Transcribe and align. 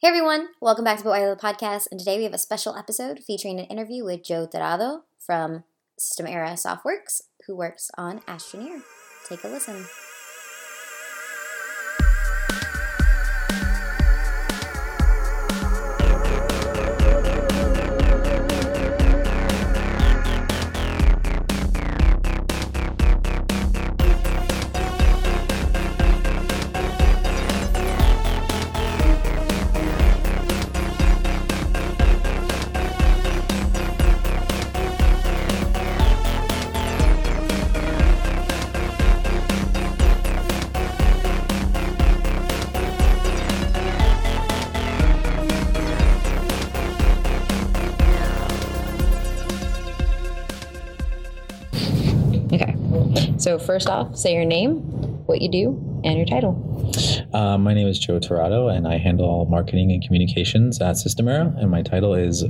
Hey 0.00 0.08
everyone, 0.08 0.48
welcome 0.62 0.82
back 0.82 0.96
to 0.96 1.04
But 1.04 1.10
Why 1.10 1.26
the 1.26 1.36
Podcast, 1.36 1.88
and 1.90 2.00
today 2.00 2.16
we 2.16 2.24
have 2.24 2.32
a 2.32 2.38
special 2.38 2.74
episode 2.74 3.18
featuring 3.18 3.60
an 3.60 3.66
interview 3.66 4.02
with 4.02 4.24
Joe 4.24 4.48
Dorado 4.50 5.04
from 5.18 5.64
System 5.98 6.26
Era 6.26 6.52
Softworks, 6.52 7.20
who 7.46 7.54
works 7.54 7.90
on 7.98 8.20
Astroneer. 8.20 8.80
Take 9.28 9.44
a 9.44 9.48
listen. 9.48 9.84
First 53.66 53.88
off, 53.88 54.16
say 54.16 54.34
your 54.34 54.44
name, 54.44 54.78
what 55.26 55.40
you 55.40 55.50
do, 55.50 56.00
and 56.04 56.16
your 56.16 56.26
title. 56.26 56.92
Uh, 57.32 57.58
my 57.58 57.74
name 57.74 57.86
is 57.86 57.98
Joe 57.98 58.18
Torado, 58.18 58.68
and 58.68 58.88
I 58.88 58.98
handle 58.98 59.26
all 59.26 59.46
marketing 59.46 59.92
and 59.92 60.02
communications 60.02 60.80
at 60.80 60.96
System 60.96 61.28
Era, 61.28 61.54
and 61.58 61.70
my 61.70 61.82
title 61.82 62.14
is 62.14 62.44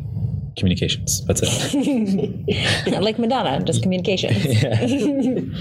communications. 0.57 1.25
That's 1.27 1.41
it. 1.43 2.87
like 3.03 3.19
Madonna, 3.19 3.63
just 3.65 3.83
communication. 3.85 4.31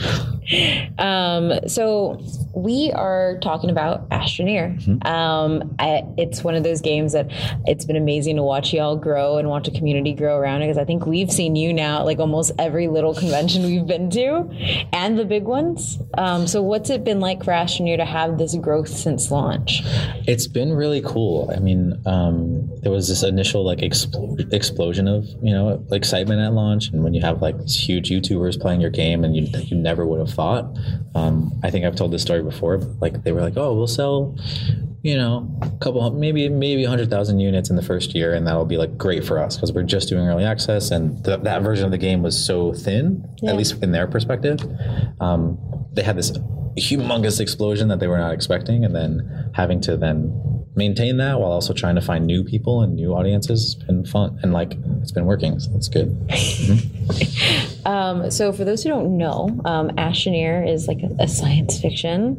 um, 1.00 1.67
so 1.67 2.22
we 2.53 2.92
are 2.94 3.38
talking 3.42 3.69
about 3.69 4.09
Astroneer. 4.09 5.05
Um, 5.05 5.75
I, 5.80 6.03
it's 6.17 6.44
one 6.44 6.56
of 6.56 6.64
those 6.64 6.81
games 6.81 7.14
that 7.14 7.28
it's 7.66 7.86
been 7.86 7.95
amazing 7.95 8.36
to 8.38 8.44
watch 8.44 8.73
y'all 8.73 8.95
grow 8.95 9.38
and 9.38 9.50
watch 9.50 9.67
a 9.67 9.72
community 9.72 10.14
grow 10.14 10.38
around 10.38 10.61
it 10.61 10.67
because 10.67 10.78
I 10.78 10.86
think 10.86 11.06
we've 11.06 11.31
seen 11.31 11.56
you 11.56 11.73
now 11.73 12.00
at 12.00 12.06
like 12.06 12.19
almost 12.19 12.52
every 12.58 12.88
little 12.88 13.14
convention 13.14 13.64
we've 13.64 13.88
been 13.88 14.09
to 14.11 14.50
and 14.94 15.17
the 15.17 15.25
big 15.25 15.44
ones. 15.44 16.00
Um, 16.17 16.47
so 16.47 16.61
what's 16.61 16.89
it 16.89 17.03
been 17.03 17.19
like 17.19 17.44
for 17.44 17.52
Astroneer 17.52 17.97
to 17.97 18.06
have 18.06 18.38
this 18.38 18.56
growth 18.56 18.89
since 18.89 19.31
launch? 19.31 19.84
it's 20.30 20.47
been 20.47 20.73
really 20.73 21.02
cool. 21.02 21.52
I 21.56 21.59
mean, 21.59 22.00
um, 22.06 22.69
there 22.81 22.91
was 22.91 23.08
this 23.08 23.23
initial 23.23 23.66
like 23.66 23.80
expl- 23.80 24.53
explosion 24.53 25.08
of 25.08 25.25
you 25.41 25.52
know 25.52 25.84
excitement 25.91 26.39
at 26.39 26.53
launch, 26.53 26.89
and 26.89 27.03
when 27.03 27.13
you 27.13 27.22
have 27.22 27.41
like 27.41 27.58
these 27.58 27.75
huge 27.75 28.09
YouTubers 28.09 28.59
playing 28.59 28.80
your 28.81 28.91
game, 28.91 29.23
and 29.23 29.36
you 29.36 29.47
you 29.63 29.75
never 29.75 30.06
would 30.06 30.19
have 30.19 30.30
thought. 30.30 30.66
Um, 31.16 31.59
I 31.63 31.72
think 31.72 31.86
I've 31.86 31.95
told 31.95 32.11
this 32.11 32.22
story 32.22 32.44
before. 32.50 32.78
But 32.78 33.00
like 33.02 33.23
they 33.23 33.31
were 33.31 33.42
like, 33.42 33.58
oh, 33.58 33.73
we'll 33.75 33.88
sell. 33.88 34.36
You 35.02 35.16
know, 35.16 35.58
a 35.61 35.69
couple, 35.80 36.09
maybe 36.11 36.50
maybe 36.50 36.83
hundred 36.83 37.09
thousand 37.09 37.39
units 37.39 37.69
in 37.69 37.78
the 37.78 37.81
first 37.81 38.14
year, 38.14 38.33
and 38.33 38.45
that'll 38.45 38.66
be 38.66 38.75
like 38.78 38.97
great 38.97 39.23
for 39.25 39.39
us 39.39 39.56
because 39.56 39.72
we're 39.72 39.83
just 39.83 40.09
doing 40.09 40.28
early 40.28 40.44
access, 40.44 40.91
and 40.91 41.23
th- 41.23 41.39
that 41.44 41.61
version 41.61 41.86
of 41.86 41.91
the 41.91 41.97
game 41.97 42.22
was 42.22 42.36
so 42.45 42.73
thin, 42.73 43.23
Yeah. 43.41 43.52
at 43.52 43.56
least 43.58 43.81
in 43.81 43.91
their 43.91 44.08
perspective. 44.08 44.59
Um, 45.22 45.58
they 45.94 46.03
had 46.03 46.17
this 46.17 46.31
humongous 46.78 47.39
explosion 47.39 47.88
that 47.88 48.00
they 48.02 48.08
were 48.08 48.17
not 48.17 48.33
expecting, 48.33 48.84
and 48.84 48.94
then 48.94 49.52
having 49.53 49.80
to 49.81 49.95
then 49.95 50.59
maintain 50.75 51.17
that 51.17 51.39
while 51.39 51.52
also 51.52 51.73
trying 51.73 51.95
to 51.95 52.02
find 52.02 52.25
new 52.25 52.44
people 52.44 52.81
and 52.81 52.95
new 52.95 53.14
audiences 53.14 53.75
has 53.75 53.75
been 53.75 54.06
fun, 54.06 54.39
and 54.44 54.53
like 54.53 54.78
it's 55.02 55.12
been 55.12 55.25
working, 55.25 55.59
so 55.59 55.72
that's 55.72 55.88
good. 55.89 56.16
Um, 57.86 58.30
so, 58.30 58.52
for 58.52 58.66
those 58.66 58.84
who 58.84 58.90
don't 58.90 59.17
know, 59.17 59.59
um, 59.66 59.97
is 59.97 60.88
like 60.88 61.02
a, 61.02 61.24
a 61.24 61.28
science 61.28 61.80
fiction, 61.80 62.38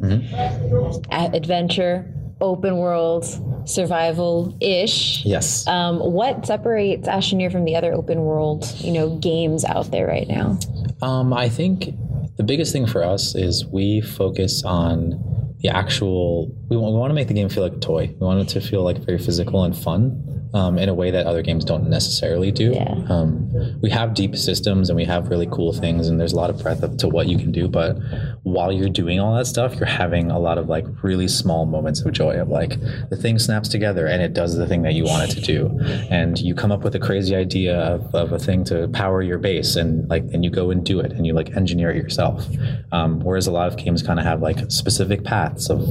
a- 1.11 1.31
adventure, 1.33 2.13
open 2.39 2.77
world, 2.77 3.25
survival 3.65 4.55
ish. 4.61 5.25
Yes. 5.25 5.67
Um, 5.67 5.99
what 5.99 6.45
separates 6.45 7.07
Astroneer 7.07 7.51
from 7.51 7.65
the 7.65 7.75
other 7.75 7.93
open 7.93 8.21
world, 8.21 8.65
you 8.77 8.91
know, 8.91 9.17
games 9.17 9.65
out 9.65 9.91
there 9.91 10.07
right 10.07 10.27
now? 10.27 10.57
Um, 11.01 11.33
I 11.33 11.49
think 11.49 11.95
the 12.37 12.43
biggest 12.43 12.71
thing 12.71 12.87
for 12.87 13.03
us 13.03 13.35
is 13.35 13.65
we 13.65 14.01
focus 14.01 14.63
on 14.63 15.13
the 15.61 15.69
actual. 15.69 16.55
We 16.69 16.77
want, 16.77 16.93
we 16.93 16.99
want 16.99 17.11
to 17.11 17.15
make 17.15 17.27
the 17.27 17.33
game 17.33 17.49
feel 17.49 17.63
like 17.63 17.73
a 17.73 17.79
toy. 17.79 18.07
We 18.07 18.25
want 18.25 18.41
it 18.41 18.49
to 18.53 18.61
feel 18.61 18.83
like 18.83 18.97
very 18.97 19.17
physical 19.17 19.63
and 19.63 19.77
fun. 19.77 20.40
Um, 20.53 20.77
in 20.77 20.89
a 20.89 20.93
way 20.93 21.11
that 21.11 21.27
other 21.27 21.41
games 21.41 21.63
don't 21.63 21.89
necessarily 21.89 22.51
do. 22.51 22.73
Yeah. 22.73 23.05
Um, 23.07 23.79
we 23.81 23.89
have 23.89 24.13
deep 24.13 24.35
systems 24.35 24.89
and 24.89 24.97
we 24.97 25.05
have 25.05 25.29
really 25.29 25.47
cool 25.49 25.71
things, 25.71 26.09
and 26.09 26.19
there's 26.19 26.33
a 26.33 26.35
lot 26.35 26.49
of 26.49 26.61
breadth 26.61 26.83
up 26.83 26.97
to 26.97 27.07
what 27.07 27.27
you 27.27 27.37
can 27.37 27.53
do. 27.53 27.69
But 27.69 27.95
while 28.43 28.69
you're 28.69 28.89
doing 28.89 29.17
all 29.17 29.33
that 29.37 29.45
stuff, 29.45 29.75
you're 29.75 29.85
having 29.85 30.29
a 30.29 30.37
lot 30.37 30.57
of 30.57 30.67
like 30.67 30.85
really 31.03 31.29
small 31.29 31.65
moments 31.65 32.01
of 32.01 32.11
joy 32.11 32.35
of 32.37 32.49
like 32.49 32.77
the 33.09 33.15
thing 33.15 33.39
snaps 33.39 33.69
together 33.69 34.07
and 34.07 34.21
it 34.21 34.33
does 34.33 34.57
the 34.57 34.67
thing 34.67 34.81
that 34.81 34.93
you 34.93 35.05
want 35.05 35.31
it 35.31 35.35
to 35.35 35.41
do, 35.41 35.79
and 36.09 36.37
you 36.39 36.53
come 36.53 36.69
up 36.73 36.83
with 36.83 36.95
a 36.95 36.99
crazy 36.99 37.33
idea 37.33 37.79
of, 37.79 38.13
of 38.13 38.33
a 38.33 38.39
thing 38.39 38.65
to 38.65 38.89
power 38.89 39.21
your 39.21 39.37
base, 39.37 39.77
and 39.77 40.09
like 40.09 40.23
and 40.33 40.43
you 40.43 40.49
go 40.49 40.69
and 40.69 40.83
do 40.85 40.99
it, 40.99 41.13
and 41.13 41.25
you 41.25 41.31
like 41.31 41.55
engineer 41.55 41.91
it 41.91 41.95
yourself. 41.95 42.45
Um, 42.91 43.21
whereas 43.21 43.47
a 43.47 43.51
lot 43.53 43.69
of 43.69 43.77
games 43.77 44.03
kind 44.03 44.19
of 44.19 44.25
have 44.25 44.41
like 44.41 44.69
specific 44.69 45.23
paths 45.23 45.69
of 45.69 45.87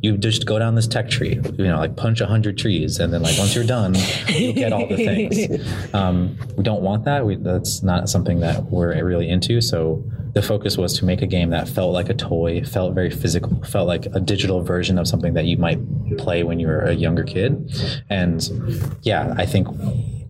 you 0.00 0.18
just 0.18 0.46
go 0.46 0.58
down 0.58 0.74
this 0.74 0.88
tech 0.88 1.08
tree, 1.08 1.38
you 1.58 1.68
know, 1.68 1.78
like 1.78 1.94
punch 1.94 2.20
a 2.20 2.26
hundred 2.26 2.58
trees, 2.58 2.98
and 2.98 3.12
then 3.12 3.22
like 3.22 3.38
once 3.38 3.54
you're 3.54 3.62
done, 3.62 3.94
you 4.28 4.52
get 4.52 4.72
all 4.72 4.86
the 4.86 4.96
things. 4.96 5.94
Um, 5.94 6.38
we 6.56 6.62
don't 6.62 6.82
want 6.82 7.04
that. 7.04 7.24
We, 7.24 7.36
that's 7.36 7.82
not 7.82 8.08
something 8.08 8.40
that 8.40 8.64
we're 8.64 9.02
really 9.04 9.28
into. 9.28 9.60
So 9.60 10.04
the 10.34 10.42
focus 10.42 10.76
was 10.76 10.98
to 10.98 11.04
make 11.04 11.22
a 11.22 11.26
game 11.26 11.50
that 11.50 11.68
felt 11.68 11.92
like 11.92 12.08
a 12.08 12.14
toy, 12.14 12.62
felt 12.62 12.94
very 12.94 13.10
physical, 13.10 13.62
felt 13.64 13.88
like 13.88 14.06
a 14.06 14.20
digital 14.20 14.62
version 14.62 14.98
of 14.98 15.08
something 15.08 15.34
that 15.34 15.44
you 15.44 15.56
might 15.56 15.78
play 16.18 16.42
when 16.44 16.60
you 16.60 16.66
were 16.66 16.80
a 16.80 16.92
younger 16.92 17.24
kid. 17.24 17.72
And 18.08 18.48
yeah, 19.02 19.34
I 19.36 19.46
think 19.46 19.68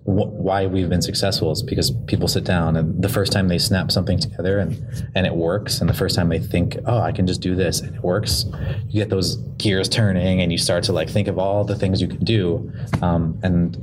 wh- 0.05 0.33
why 0.33 0.67
we've 0.67 0.89
been 0.89 1.03
successful 1.03 1.51
is 1.53 1.63
because 1.63 1.91
people 2.07 2.27
sit 2.29 2.45
down 2.45 2.77
and 2.77 3.03
the 3.03 3.09
first 3.09 3.33
time 3.33 3.49
they 3.49 3.59
snap 3.59 3.91
something 3.91 4.19
together 4.19 4.59
and 4.59 4.83
and 5.15 5.27
it 5.27 5.35
works 5.35 5.81
and 5.81 5.89
the 5.91 5.95
first 5.95 6.15
time 6.17 6.29
they 6.29 6.39
think 6.39 6.77
oh 6.87 6.99
i 7.01 7.13
can 7.13 7.27
just 7.27 7.41
do 7.41 7.55
this 7.55 7.81
and 7.81 7.95
it 7.95 8.03
works 8.03 8.47
you 8.89 9.01
get 9.01 9.11
those 9.11 9.37
gears 9.59 9.89
turning 9.89 10.41
and 10.41 10.51
you 10.53 10.59
start 10.59 10.83
to 10.85 10.93
like 10.93 11.09
think 11.09 11.29
of 11.29 11.39
all 11.39 11.65
the 11.65 11.77
things 11.77 12.01
you 12.01 12.09
can 12.09 12.25
do 12.25 12.73
um, 13.03 13.39
and 13.43 13.77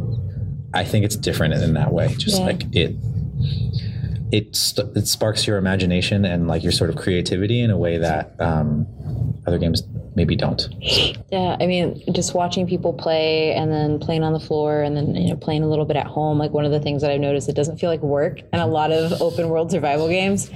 i 0.73 0.83
think 0.83 1.05
it's 1.05 1.15
different 1.15 1.53
in 1.53 1.73
that 1.73 1.91
way 1.93 2.07
just 2.17 2.39
Yeah. 2.39 2.45
like 2.45 2.63
it 2.75 2.95
it, 4.29 4.55
st- 4.55 4.95
it 4.97 5.07
sparks 5.07 5.47
your 5.47 5.57
imagination 5.57 6.25
and 6.25 6.47
like 6.49 6.61
your 6.61 6.73
sort 6.73 6.89
of 6.89 6.97
creativity 6.97 7.61
in 7.61 7.71
a 7.71 7.77
way 7.77 7.97
that 7.97 8.35
um, 8.41 8.85
other 9.47 9.57
games 9.57 9.83
maybe 10.17 10.35
don't 10.35 10.67
Yeah, 11.31 11.55
I 11.59 11.67
mean, 11.67 12.01
just 12.11 12.33
watching 12.33 12.67
people 12.67 12.91
play 12.91 13.53
and 13.53 13.71
then 13.71 13.99
playing 13.99 14.23
on 14.23 14.33
the 14.33 14.39
floor 14.39 14.81
and 14.81 14.97
then 14.97 15.15
you 15.15 15.29
know 15.29 15.37
playing 15.37 15.63
a 15.63 15.69
little 15.69 15.85
bit 15.85 15.95
at 15.95 16.07
home. 16.07 16.37
Like 16.39 16.51
one 16.51 16.65
of 16.65 16.71
the 16.71 16.79
things 16.79 17.01
that 17.03 17.11
I've 17.11 17.21
noticed, 17.21 17.47
it 17.47 17.55
doesn't 17.55 17.77
feel 17.77 17.89
like 17.89 18.01
work, 18.01 18.39
and 18.51 18.61
a 18.61 18.65
lot 18.65 18.91
of 18.91 19.21
open 19.21 19.49
world 19.49 19.71
survival 19.71 20.09
games 20.09 20.49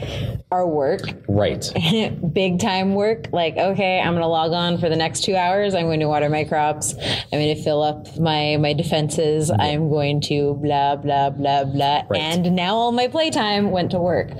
are 0.52 0.68
work, 0.68 1.02
right 1.28 1.72
big 2.34 2.60
time 2.60 2.96
work. 2.96 3.28
Like, 3.32 3.56
okay, 3.56 4.02
I'm 4.02 4.14
gonna 4.14 4.28
log 4.28 4.52
on 4.52 4.80
for 4.80 4.90
the 4.90 4.96
next 4.96 5.24
two 5.24 5.36
hours. 5.36 5.76
I'm 5.76 5.86
going 5.86 6.00
to 6.00 6.08
water 6.08 6.30
my 6.30 6.44
crops. 6.44 6.96
I'm 6.98 7.40
going 7.40 7.56
to 7.56 7.62
fill 7.62 7.84
up 7.84 8.18
my 8.18 8.58
my 8.58 8.74
defenses. 8.74 9.52
I'm 9.52 9.90
going 9.90 10.22
to 10.22 10.56
blah 10.56 10.96
blah 10.96 11.30
blah 11.30 11.66
blah. 11.66 12.04
Right. 12.10 12.20
And 12.20 12.56
now 12.56 12.76
all 12.76 12.92
my 12.92 13.08
playtime 13.08 13.72
went 13.72 13.92
to 13.92 14.00
work. 14.00 14.32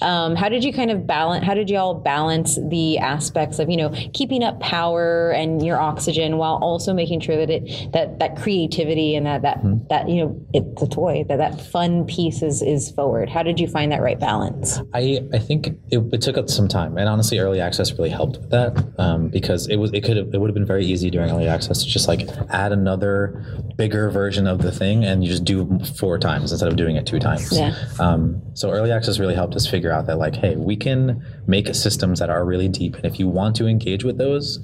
Um, 0.00 0.36
how 0.36 0.48
did 0.48 0.64
you 0.64 0.72
kind 0.72 0.90
of 0.90 1.06
balance? 1.06 1.44
How 1.44 1.54
did 1.54 1.68
y'all 1.68 1.94
balance 1.94 2.58
the 2.68 2.98
aspects 2.98 3.58
of 3.58 3.68
you 3.68 3.76
know 3.76 3.90
keeping 4.12 4.42
up 4.42 4.60
power 4.68 5.30
and 5.30 5.64
your 5.64 5.80
oxygen 5.80 6.36
while 6.36 6.58
also 6.60 6.92
making 6.92 7.20
sure 7.20 7.36
that 7.38 7.48
it 7.48 7.90
that 7.92 8.18
that 8.18 8.36
creativity 8.36 9.16
and 9.16 9.24
that 9.24 9.40
that 9.40 9.58
that 9.88 10.10
you 10.10 10.22
know 10.22 10.46
it's 10.52 10.82
a 10.82 10.86
toy 10.86 11.24
that 11.26 11.38
that 11.38 11.58
fun 11.58 12.04
piece 12.04 12.42
is 12.42 12.60
is 12.60 12.90
forward. 12.90 13.30
How 13.30 13.42
did 13.42 13.58
you 13.58 13.66
find 13.66 13.90
that 13.92 14.02
right 14.02 14.20
balance? 14.20 14.78
I, 14.92 15.20
I 15.32 15.38
think 15.38 15.68
it, 15.90 16.02
it 16.12 16.20
took 16.20 16.36
us 16.36 16.54
some 16.54 16.68
time, 16.68 16.98
and 16.98 17.08
honestly, 17.08 17.38
early 17.38 17.62
access 17.62 17.92
really 17.92 18.10
helped 18.10 18.36
with 18.38 18.50
that 18.50 18.92
um, 18.98 19.28
because 19.28 19.68
it 19.68 19.76
was 19.76 19.90
it 19.94 20.04
could 20.04 20.18
have 20.18 20.34
it 20.34 20.38
would 20.38 20.50
have 20.50 20.54
been 20.54 20.66
very 20.66 20.84
easy 20.84 21.08
during 21.08 21.30
early 21.30 21.48
access 21.48 21.82
to 21.82 21.88
just 21.88 22.06
like 22.06 22.28
add 22.50 22.72
another 22.72 23.72
bigger 23.76 24.10
version 24.10 24.46
of 24.46 24.60
the 24.60 24.70
thing, 24.70 25.02
and 25.02 25.24
you 25.24 25.30
just 25.30 25.44
do 25.44 25.78
four 25.96 26.18
times 26.18 26.52
instead 26.52 26.68
of 26.68 26.76
doing 26.76 26.96
it 26.96 27.06
two 27.06 27.18
times. 27.18 27.56
Yeah. 27.56 27.74
Um, 27.98 28.42
so 28.52 28.70
early 28.70 28.92
access 28.92 29.18
really 29.18 29.34
helped 29.34 29.54
us 29.54 29.66
figure 29.66 29.92
out 29.92 30.06
that 30.08 30.18
like, 30.18 30.36
hey, 30.36 30.56
we 30.56 30.76
can 30.76 31.24
make 31.46 31.74
systems 31.74 32.18
that 32.18 32.28
are 32.28 32.44
really 32.44 32.68
deep, 32.68 32.96
and 32.96 33.06
if 33.06 33.18
you 33.18 33.28
want 33.28 33.56
to 33.56 33.66
engage 33.66 34.04
with 34.04 34.18
those, 34.18 34.57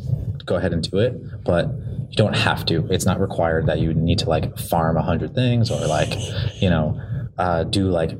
go 0.44 0.56
ahead 0.56 0.73
and 0.73 0.88
do 0.88 0.99
it, 0.99 1.44
but 1.44 1.69
you 2.11 2.17
don't 2.17 2.37
have 2.37 2.64
to. 2.67 2.87
It's 2.91 3.06
not 3.06 3.20
required 3.20 3.67
that 3.67 3.81
you 3.81 3.94
need 3.94 4.19
to 4.20 4.29
like 4.29 4.58
farm 4.58 4.96
a 4.96 5.02
hundred 5.02 5.35
things 5.35 5.70
or 5.70 5.87
like, 5.87 6.14
you 6.61 6.70
know, 6.70 7.00
uh, 7.38 7.64
do 7.64 7.88
like 7.88 8.12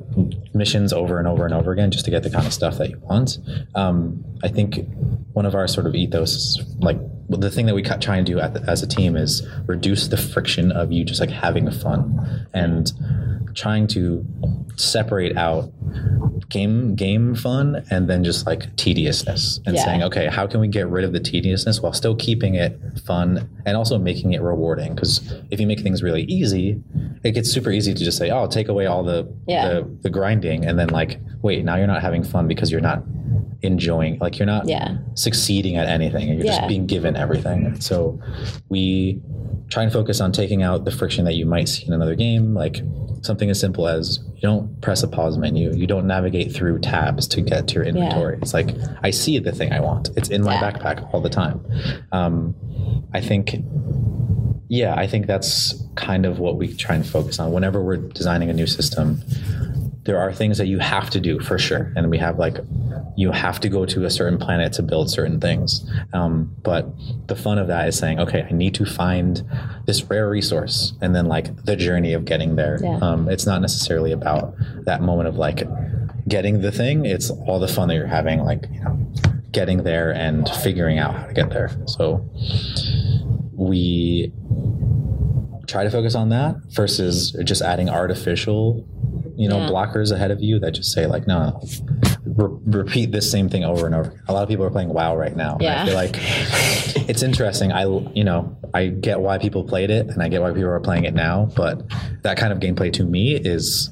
missions 0.55 0.93
over 0.93 1.19
and 1.19 1.29
over 1.29 1.44
and 1.44 1.55
over 1.55 1.73
again 1.73 1.91
just 1.91 2.05
to 2.05 2.11
get 2.11 2.23
the 2.23 2.31
kind 2.31 2.47
of 2.47 2.53
stuff 2.53 2.79
that 2.79 2.91
you 2.91 2.99
want. 2.99 3.38
Um, 3.75 4.25
I 4.43 4.49
think 4.49 4.81
one 5.32 5.47
of 5.47 5.55
our 5.55 5.69
sort 5.69 5.87
of 5.87 5.94
ethos, 5.94 6.35
is, 6.35 6.65
the 7.29 7.50
thing 7.50 7.67
that 7.67 7.75
we 7.75 7.82
try 7.82 8.17
and 8.17 8.26
do 8.26 8.38
as 8.38 8.82
a 8.82 8.87
team 8.87 9.17
is 9.17 9.47
reduce 9.67 10.09
the 10.09 10.17
friction 10.17 10.71
of 10.73 10.93
you 10.93 11.05
just 11.05 11.21
like 11.21 11.31
having 11.31 11.71
fun 11.71 12.47
and 12.53 12.93
trying 13.55 13.87
to 13.87 14.26
separate 14.76 15.37
out 15.37 15.71
game 16.49 16.94
game 16.94 17.35
fun 17.35 17.85
and 17.91 18.09
then 18.09 18.25
just 18.25 18.47
like 18.47 18.75
tediousness 18.76 19.61
and 19.67 19.76
Yeah. 19.76 19.85
saying 19.85 20.03
okay 20.03 20.26
how 20.26 20.47
can 20.47 20.61
we 20.61 20.69
get 20.69 20.88
rid 20.88 21.05
of 21.05 21.12
the 21.12 21.21
tediousness 21.21 21.81
while 21.81 21.93
still 21.93 22.17
keeping 22.17 22.55
it 22.56 22.79
fun 23.06 23.49
and 23.65 23.77
also 23.77 23.99
making 23.99 24.32
it 24.32 24.43
rewarding 24.43 24.94
because 24.94 25.32
if 25.50 25.61
you 25.61 25.67
make 25.67 25.81
things 25.81 26.03
really 26.03 26.23
easy 26.25 26.82
it 27.23 27.32
gets 27.32 27.50
super 27.50 27.70
easy 27.70 27.94
to 27.94 28.05
just 28.05 28.19
say 28.19 28.31
oh 28.31 28.47
take 28.47 28.69
away 28.69 28.87
all 28.87 29.03
the 29.03 29.27
Yeah. 29.47 29.69
the, 29.69 29.97
the 30.03 30.11
grinding 30.11 30.65
and 30.65 30.79
then 30.79 30.88
like 30.88 31.20
wait 31.43 31.65
now 31.65 31.77
you're 31.77 31.87
not 31.87 32.03
having 32.03 32.25
fun 32.25 32.49
because 32.49 32.70
you're 32.70 32.81
not 32.81 33.03
enjoying 33.65 34.19
like 34.21 34.39
you're 34.39 34.47
not 34.47 34.69
Yeah. 34.69 34.97
succeeding 35.15 35.77
at 35.77 35.89
anything 35.89 36.29
and 36.29 36.39
you're 36.39 36.47
Yeah. 36.47 36.57
just 36.59 36.69
being 36.69 36.87
given 36.87 37.17
everything. 37.17 37.81
So 37.81 38.19
we 38.69 39.21
try 39.71 39.83
and 39.83 39.93
focus 39.93 40.21
on 40.21 40.31
taking 40.33 40.63
out 40.63 40.85
the 40.85 40.91
friction 40.91 41.25
that 41.25 41.35
you 41.35 41.47
might 41.47 41.69
see 41.69 41.87
in 41.87 41.93
another 41.93 42.15
game 42.15 42.55
like 42.55 42.83
something 43.23 43.49
as 43.49 43.59
simple 43.59 43.89
as 43.89 44.21
you 44.35 44.43
don't 44.43 44.79
press 44.83 45.03
a 45.03 45.09
pause 45.09 45.39
menu 45.39 45.73
you 45.75 45.87
don't 45.87 46.07
navigate 46.07 46.53
through 46.53 46.79
tabs 46.79 47.27
to 47.27 47.41
get 47.41 47.67
to 47.69 47.77
your 47.77 47.85
inventory. 47.85 48.39
It's 48.43 48.53
like 48.53 48.77
i 49.03 49.11
see 49.11 49.39
the 49.39 49.51
thing 49.53 49.73
i 49.73 49.81
want. 49.81 50.11
It's 50.17 50.29
in 50.29 50.43
my 50.45 50.55
Yeah. 50.55 50.71
backpack 50.71 51.13
all 51.15 51.21
the 51.23 51.31
time. 51.31 51.61
Um, 52.13 52.55
i 53.15 53.21
think 53.23 53.57
yeah 54.69 54.95
i 54.97 55.07
think 55.07 55.27
that's 55.27 55.83
kind 55.95 56.27
of 56.27 56.39
what 56.39 56.57
we 56.57 56.73
try 56.75 56.95
and 56.95 57.07
focus 57.07 57.39
on. 57.41 57.51
Whenever 57.53 57.83
we're 57.83 57.97
designing 57.97 58.51
a 58.51 58.53
new 58.53 58.67
system 58.67 59.23
there 60.05 60.19
are 60.19 60.31
things 60.35 60.59
that 60.59 60.67
you 60.67 60.79
have 60.79 61.09
to 61.09 61.19
do 61.19 61.41
for 61.41 61.59
sure. 61.59 61.91
And 61.97 62.11
we 62.11 62.19
have 62.19 62.39
like 62.39 62.59
you 63.17 63.31
have 63.31 63.61
to 63.61 63.69
go 63.69 63.87
to 63.87 64.05
a 64.05 64.11
certain 64.11 64.39
planet 64.39 64.73
to 64.73 64.83
build 64.83 65.09
certain 65.11 65.41
things 65.41 65.89
um, 66.13 66.55
but 66.63 66.87
the 67.29 67.37
fun 67.37 67.59
of 67.59 67.69
that 67.69 67.87
is 67.89 67.97
saying 67.99 68.19
okay 68.19 68.47
i 68.49 68.53
need 68.53 68.75
to 68.75 68.85
find 68.85 69.43
this 69.87 70.03
rare 70.05 70.29
resource 70.29 70.95
and 71.01 71.15
then 71.15 71.27
like 71.27 71.65
the 71.65 71.77
journey 71.77 72.13
of 72.13 72.25
getting 72.25 72.57
there 72.57 72.79
Yeah. 72.83 72.99
um, 73.03 73.29
it's 73.29 73.47
not 73.47 73.61
necessarily 73.61 74.13
about 74.13 74.55
that 74.85 75.01
moment 75.03 75.29
of 75.29 75.37
like 75.37 75.63
getting 76.27 76.61
the 76.61 76.73
thing 76.73 77.05
it's 77.07 77.31
all 77.31 77.59
the 77.61 77.69
fun 77.69 77.89
that 77.89 77.95
you're 77.95 78.07
having 78.07 78.41
like 78.41 78.67
you 78.73 78.81
know 78.83 78.99
getting 79.53 79.85
there 79.85 80.11
and 80.13 80.49
figuring 80.49 80.99
out 80.99 81.15
how 81.15 81.27
to 81.27 81.33
get 81.33 81.51
there 81.51 81.71
so 81.87 82.29
we 83.53 84.33
try 85.67 85.85
to 85.85 85.91
focus 85.91 86.15
on 86.15 86.29
that 86.31 86.57
versus 86.71 87.33
just 87.45 87.63
adding 87.63 87.89
artificial 87.89 88.87
you 89.37 89.49
know 89.49 89.61
Yeah. 89.61 89.69
blockers 89.69 90.11
ahead 90.13 90.31
of 90.31 90.41
you 90.41 90.59
that 90.61 90.73
just 90.73 90.93
say 90.93 91.07
like 91.07 91.27
no, 91.27 91.39
no 91.51 91.61
re- 92.37 92.59
repeat 92.67 93.13
this 93.13 93.31
same 93.31 93.49
thing 93.49 93.65
over 93.65 93.87
and 93.87 93.95
over 93.95 94.21
a 94.29 94.33
lot 94.33 94.43
of 94.43 94.49
people 94.49 94.65
are 94.65 94.71
playing 94.71 94.89
wow 94.89 95.17
right 95.17 95.37
now 95.37 95.57
Yeah. 95.61 95.83
i 95.83 95.87
feel 95.87 95.95
like 95.95 96.17
it's 97.09 97.23
interesting 97.23 97.73
i 97.73 97.85
you 98.15 98.25
know 98.25 98.57
i 98.73 98.87
get 98.87 99.21
why 99.21 99.39
people 99.39 99.65
played 99.65 99.91
it 99.91 100.09
and 100.09 100.23
i 100.23 100.29
get 100.29 100.41
why 100.43 100.51
people 100.53 100.71
are 100.71 100.81
playing 100.81 101.05
it 101.05 101.15
now 101.15 101.49
but 101.57 101.83
that 102.23 102.37
kind 102.37 102.53
of 102.53 102.59
gameplay 102.61 102.93
to 102.95 103.05
me 103.05 103.35
is 103.35 103.91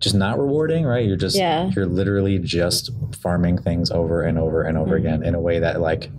just 0.00 0.14
not 0.14 0.38
rewarding 0.38 0.84
right 0.84 1.06
you're 1.06 1.16
just 1.16 1.36
Yeah. 1.36 1.70
you're 1.74 1.86
literally 1.86 2.38
just 2.38 2.90
farming 3.20 3.58
things 3.58 3.90
over 3.90 4.22
and 4.22 4.38
over 4.38 4.62
and 4.62 4.76
over 4.78 4.96
Mm-hmm. 4.98 5.06
again 5.06 5.22
in 5.24 5.34
a 5.34 5.40
way 5.40 5.58
that 5.60 5.80
like 5.80 6.10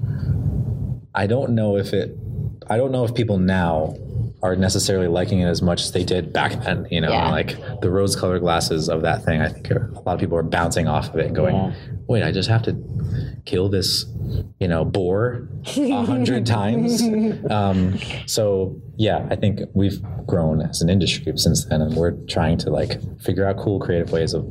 i 1.14 1.28
don't 1.28 1.52
know 1.52 1.78
if 1.78 1.94
it 1.94 2.18
i 2.70 2.78
don't 2.78 2.92
know 2.92 3.04
if 3.06 3.14
people 3.14 3.38
now 3.38 3.96
are 4.46 4.56
necessarily 4.56 5.08
liking 5.08 5.40
it 5.40 5.48
as 5.48 5.62
much 5.62 5.82
as 5.82 5.92
they 5.92 6.04
did 6.04 6.32
back 6.32 6.52
then 6.64 6.86
you 6.92 7.02
know 7.02 7.10
Yeah. 7.12 7.32
like 7.32 7.58
the 7.82 7.90
rose 7.90 8.16
colored 8.16 8.40
glasses 8.42 8.90
of 8.90 9.02
that 9.02 9.24
thing 9.26 9.42
i 9.42 9.50
think 9.50 9.72
are, 9.72 9.92
a 9.96 10.00
lot 10.02 10.14
of 10.14 10.20
people 10.20 10.38
are 10.38 10.44
bouncing 10.44 10.88
off 10.88 11.10
of 11.10 11.16
it 11.18 11.26
and 11.28 11.36
going 11.36 11.56
Yeah. 11.56 11.74
wait 12.08 12.24
i 12.24 12.32
just 12.32 12.48
have 12.50 12.62
to 12.64 12.74
kill 13.46 13.70
this 13.70 14.06
you 14.60 14.68
know 14.68 14.86
boar 14.86 15.50
a 15.78 16.04
hundred 16.06 16.46
times 16.58 17.02
um, 17.50 17.98
so 18.28 18.80
yeah 18.98 19.26
i 19.32 19.36
think 19.36 19.62
we've 19.74 20.00
grown 20.28 20.62
as 20.62 20.82
an 20.82 20.90
industry 20.90 21.32
since 21.38 21.66
then 21.66 21.82
and 21.82 21.96
we're 21.96 22.12
trying 22.28 22.58
to 22.60 22.70
like 22.70 23.00
figure 23.22 23.48
out 23.48 23.58
cool 23.58 23.80
creative 23.80 24.12
ways 24.12 24.34
of 24.34 24.46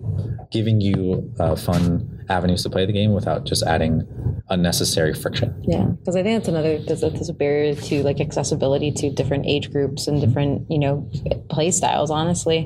giving 0.50 0.80
you 0.80 1.32
uh, 1.38 1.54
fun 1.56 2.13
avenues 2.28 2.62
to 2.62 2.70
play 2.70 2.86
the 2.86 2.92
game 2.92 3.12
without 3.12 3.44
just 3.44 3.62
adding 3.64 4.06
unnecessary 4.50 5.14
friction 5.14 5.54
Yeah, 5.66 5.84
because 5.84 6.16
I 6.16 6.22
think 6.22 6.38
that's 6.38 6.48
another 6.48 6.78
there's 6.78 7.02
a, 7.02 7.10
there's 7.10 7.28
a 7.30 7.34
barrier 7.34 7.74
to 7.74 8.02
like 8.02 8.20
accessibility 8.20 8.92
to 8.92 9.10
different 9.10 9.46
age 9.46 9.70
groups 9.72 10.06
and 10.06 10.20
different 10.20 10.70
you 10.70 10.78
know 10.78 11.10
play 11.48 11.70
styles. 11.70 12.10
Honestly, 12.10 12.58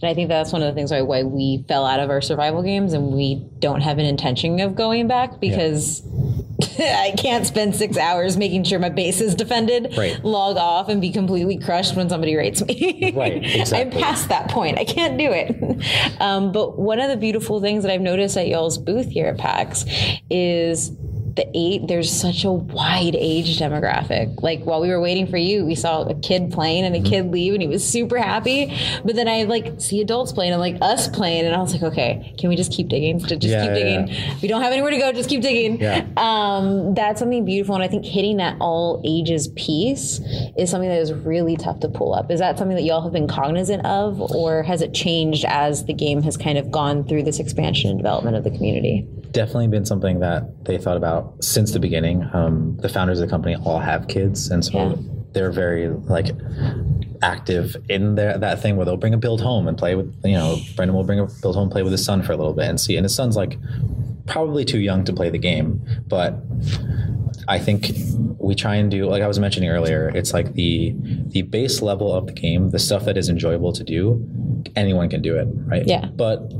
and 0.00 0.04
I 0.04 0.14
think 0.14 0.28
that's 0.28 0.52
one 0.52 0.62
of 0.62 0.68
the 0.68 0.74
things 0.78 0.90
why 0.90 1.02
why 1.02 1.22
we 1.22 1.64
fell 1.68 1.86
out 1.86 2.00
of 2.00 2.10
our 2.10 2.20
survival 2.20 2.62
games 2.62 2.92
and 2.92 3.12
we 3.12 3.36
don't 3.58 3.80
have 3.80 3.98
an 3.98 4.04
intention 4.04 4.60
of 4.60 4.74
going 4.74 5.08
back 5.08 5.40
because. 5.40 6.02
I 6.78 7.12
can't 7.18 7.44
spend 7.46 7.74
six 7.74 7.96
hours 7.98 8.36
making 8.36 8.64
sure 8.64 8.78
my 8.78 8.88
base 8.88 9.20
is 9.20 9.34
defended, 9.34 9.94
Right. 9.98 10.24
log 10.24 10.56
off, 10.56 10.88
and 10.88 11.00
be 11.00 11.10
completely 11.10 11.58
crushed 11.58 11.96
when 11.96 12.08
somebody 12.08 12.36
rates 12.36 12.64
me. 12.64 13.12
Right, 13.14 13.44
exactly. 13.44 13.78
I'm 13.80 13.90
past 14.02 14.28
that 14.28 14.48
point. 14.48 14.78
I 14.78 14.84
can't 14.84 15.18
do 15.18 15.30
it. 15.32 15.56
Um, 16.20 16.52
but 16.52 16.78
one 16.78 17.00
of 17.00 17.08
the 17.10 17.16
beautiful 17.16 17.60
things 17.60 17.82
that 17.82 17.90
I've 17.92 18.00
noticed 18.00 18.36
at 18.36 18.46
y'all's 18.46 18.78
booth 18.78 19.01
here 19.10 19.26
at 19.26 19.38
PAX 19.38 19.84
is 20.30 20.90
the 21.36 21.46
eight 21.54 21.88
there's 21.88 22.10
such 22.10 22.44
a 22.44 22.52
wide 22.52 23.14
age 23.16 23.58
demographic. 23.58 24.42
Like 24.42 24.62
while 24.64 24.80
we 24.80 24.88
were 24.88 25.00
waiting 25.00 25.26
for 25.26 25.36
you 25.36 25.64
we 25.64 25.74
saw 25.74 26.02
a 26.02 26.14
kid 26.14 26.50
playing 26.52 26.84
and 26.84 26.94
a 26.94 27.00
kid 27.00 27.30
leave 27.30 27.54
and 27.54 27.62
he 27.62 27.68
was 27.68 27.86
super 27.88 28.18
happy. 28.18 28.76
But 29.04 29.16
then 29.16 29.28
i 29.28 29.44
like 29.44 29.80
see 29.80 30.00
adults 30.00 30.32
playing 30.32 30.52
and 30.52 30.60
like 30.60 30.76
us 30.80 31.08
playing 31.08 31.46
and 31.46 31.54
i 31.54 31.58
was 31.60 31.72
like 31.72 31.82
okay 31.82 32.34
can 32.38 32.48
we 32.48 32.56
just 32.56 32.72
keep 32.72 32.88
digging? 32.88 33.18
Just 33.18 33.40
keep 33.40 33.42
Yeah, 33.50 33.64
yeah, 33.64 33.74
digging. 33.74 34.16
We 34.42 34.48
don't 34.48 34.62
have 34.62 34.72
anywhere 34.72 34.90
to 34.90 34.98
go 34.98 35.12
just 35.12 35.28
keep 35.28 35.42
digging. 35.42 35.80
Yeah. 35.80 36.06
um, 36.16 36.94
that's 36.94 37.18
something 37.20 37.44
beautiful 37.44 37.74
and 37.74 37.84
i 37.84 37.88
think 37.88 38.04
hitting 38.04 38.36
that 38.38 38.56
all 38.60 39.00
ages 39.04 39.48
piece 39.56 40.20
is 40.56 40.70
something 40.70 40.88
that 40.88 41.00
is 41.00 41.12
really 41.12 41.56
tough 41.56 41.80
to 41.80 41.88
pull 41.88 42.14
up. 42.14 42.30
Is 42.30 42.40
that 42.40 42.58
something 42.58 42.76
that 42.76 42.82
y'all 42.84 43.02
have 43.02 43.12
been 43.12 43.26
cognizant 43.28 43.84
of 43.86 44.20
or 44.20 44.62
has 44.62 44.82
it 44.82 44.92
changed 44.94 45.44
as 45.46 45.84
the 45.84 45.94
game 45.94 46.22
has 46.22 46.36
kind 46.36 46.58
of 46.58 46.70
gone 46.70 47.04
through 47.06 47.22
this 47.24 47.38
expansion 47.38 47.90
and 47.90 47.98
development 47.98 48.36
of 48.36 48.44
the 48.44 48.50
community? 48.50 49.06
Definitely 49.30 49.68
been 49.68 49.84
something 49.84 50.20
that 50.20 50.64
they 50.64 50.78
thought 50.78 50.96
about 50.96 51.21
since 51.40 51.72
the 51.72 51.78
beginning. 51.80 52.28
Um, 52.32 52.76
the 52.78 52.88
founders 52.88 53.20
of 53.20 53.26
the 53.28 53.30
company 53.30 53.56
all 53.56 53.78
have 53.80 54.08
kids, 54.08 54.50
and 54.50 54.64
so 54.64 54.72
Yeah. 54.78 54.94
they're 55.32 55.52
very 55.52 55.88
like 55.88 56.30
active 57.22 57.76
in 57.88 58.14
their 58.16 58.36
that 58.38 58.60
thing 58.60 58.76
where 58.76 58.84
they'll 58.84 58.96
bring 58.96 59.14
a 59.14 59.18
build 59.18 59.40
home 59.40 59.68
and 59.68 59.78
play 59.78 59.94
with 59.94 60.12
you 60.24 60.32
know 60.32 60.58
Brendan 60.76 60.94
will 60.96 61.04
bring 61.04 61.20
a 61.20 61.26
build 61.40 61.54
home 61.54 61.70
play 61.70 61.82
with 61.82 61.92
his 61.92 62.04
son 62.04 62.22
for 62.22 62.32
a 62.32 62.36
little 62.36 62.52
bit 62.52 62.66
and 62.68 62.80
see 62.80 62.96
and 62.96 63.04
his 63.04 63.14
son's 63.14 63.36
like 63.36 63.58
probably 64.26 64.64
too 64.64 64.78
young 64.80 65.04
to 65.04 65.12
play 65.12 65.30
the 65.30 65.38
game 65.38 65.80
but 66.08 66.34
I 67.48 67.58
think 67.60 67.92
we 68.38 68.54
try 68.56 68.74
and 68.74 68.90
do 68.90 69.06
like 69.08 69.22
I 69.22 69.28
was 69.28 69.38
mentioning 69.38 69.68
earlier 69.70 70.10
it's 70.14 70.32
like 70.32 70.54
the 70.54 70.94
the 71.28 71.42
base 71.42 71.80
level 71.80 72.12
of 72.12 72.26
the 72.26 72.32
game 72.32 72.70
the 72.70 72.78
stuff 72.80 73.04
that 73.04 73.16
is 73.16 73.28
enjoyable 73.28 73.72
to 73.72 73.84
do 73.84 74.26
anyone 74.74 75.08
can 75.08 75.22
do 75.22 75.36
it 75.36 75.46
right 75.66 75.84
Yeah. 75.86 76.06
but 76.06 76.50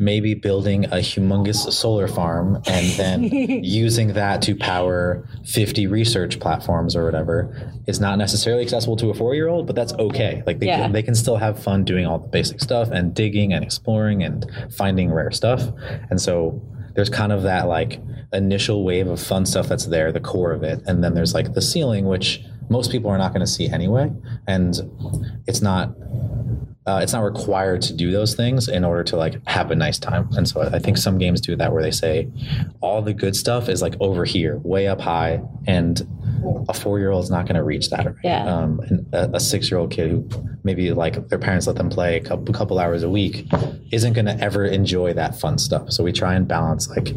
maybe 0.00 0.32
building 0.34 0.84
a 0.86 0.98
humongous 0.98 1.72
solar 1.72 2.06
farm 2.06 2.56
and 2.68 2.86
then 2.96 3.22
using 3.64 4.12
that 4.12 4.40
to 4.42 4.54
power 4.54 5.26
50 5.44 5.86
research 5.88 6.38
platforms 6.38 6.94
or 6.94 7.04
whatever 7.04 7.72
is 7.88 7.98
not 8.00 8.16
necessarily 8.16 8.62
accessible 8.62 8.96
to 8.96 9.10
a 9.10 9.14
four-year-old 9.14 9.66
but 9.66 9.74
that's 9.74 9.92
okay. 9.94 10.42
Like 10.46 10.60
they, 10.60 10.66
Yeah. 10.66 10.82
can, 10.82 10.92
they 10.92 11.02
can 11.02 11.14
still 11.16 11.36
have 11.36 11.60
fun 11.62 11.84
doing 11.84 12.06
all 12.06 12.18
the 12.20 12.28
basic 12.28 12.60
stuff 12.60 12.90
and 12.90 13.12
digging 13.12 13.52
and 13.52 13.64
exploring 13.64 14.22
and 14.22 14.46
finding 14.70 15.10
rare 15.12 15.32
stuff. 15.32 15.62
And 16.10 16.20
so 16.20 16.62
there's 16.94 17.10
kind 17.10 17.32
of 17.32 17.42
that 17.42 17.66
like 17.66 18.00
initial 18.32 18.84
wave 18.84 19.08
of 19.08 19.20
fun 19.20 19.46
stuff 19.46 19.68
that's 19.68 19.86
there 19.86 20.12
the 20.12 20.20
core 20.20 20.52
of 20.52 20.62
it. 20.62 20.80
And 20.86 21.02
then 21.02 21.14
there's 21.14 21.34
like 21.34 21.54
the 21.54 21.62
ceiling 21.62 22.04
which 22.06 22.44
most 22.70 22.90
people 22.90 23.10
are 23.10 23.18
not 23.18 23.32
going 23.32 23.40
to 23.40 23.46
see 23.46 23.68
anyway 23.68 24.10
and 24.46 24.80
it's 25.46 25.60
not 25.60 25.94
uh, 26.88 27.00
it's 27.02 27.12
not 27.12 27.22
required 27.22 27.82
to 27.82 27.92
do 27.92 28.10
those 28.10 28.34
things 28.34 28.66
in 28.66 28.82
order 28.82 29.04
to 29.04 29.14
like 29.14 29.46
have 29.46 29.70
a 29.70 29.74
nice 29.74 29.98
time. 29.98 30.26
And 30.38 30.48
so 30.48 30.62
I 30.62 30.78
think 30.78 30.96
some 30.96 31.18
games 31.18 31.38
do 31.42 31.54
that 31.54 31.70
where 31.70 31.82
they 31.82 31.90
say 31.90 32.30
all 32.80 33.02
the 33.02 33.12
good 33.12 33.36
stuff 33.36 33.68
is 33.68 33.82
like 33.82 33.94
over 34.00 34.24
here, 34.24 34.56
way 34.64 34.88
up 34.88 34.98
high, 34.98 35.42
and 35.66 36.00
a 36.66 36.72
four 36.72 36.98
year 36.98 37.10
old 37.10 37.24
is 37.24 37.30
not 37.30 37.44
going 37.44 37.56
to 37.56 37.62
reach 37.62 37.90
that. 37.90 38.06
Right? 38.06 38.14
Yeah. 38.24 38.42
Um, 38.46 38.80
and 38.80 39.06
a, 39.12 39.36
a 39.36 39.40
six 39.40 39.70
year 39.70 39.78
old 39.78 39.90
kid 39.90 40.10
who 40.10 40.26
maybe 40.64 40.90
like 40.92 41.28
their 41.28 41.38
parents 41.38 41.66
let 41.66 41.76
them 41.76 41.90
play 41.90 42.16
a 42.16 42.20
couple, 42.20 42.54
couple 42.54 42.78
hours 42.78 43.02
a 43.02 43.10
week 43.10 43.46
isn't 43.92 44.14
going 44.14 44.24
to 44.24 44.40
ever 44.40 44.64
enjoy 44.64 45.12
that 45.12 45.38
fun 45.38 45.58
stuff. 45.58 45.92
So 45.92 46.02
we 46.02 46.12
try 46.12 46.36
and 46.36 46.48
balance 46.48 46.88
like, 46.88 47.14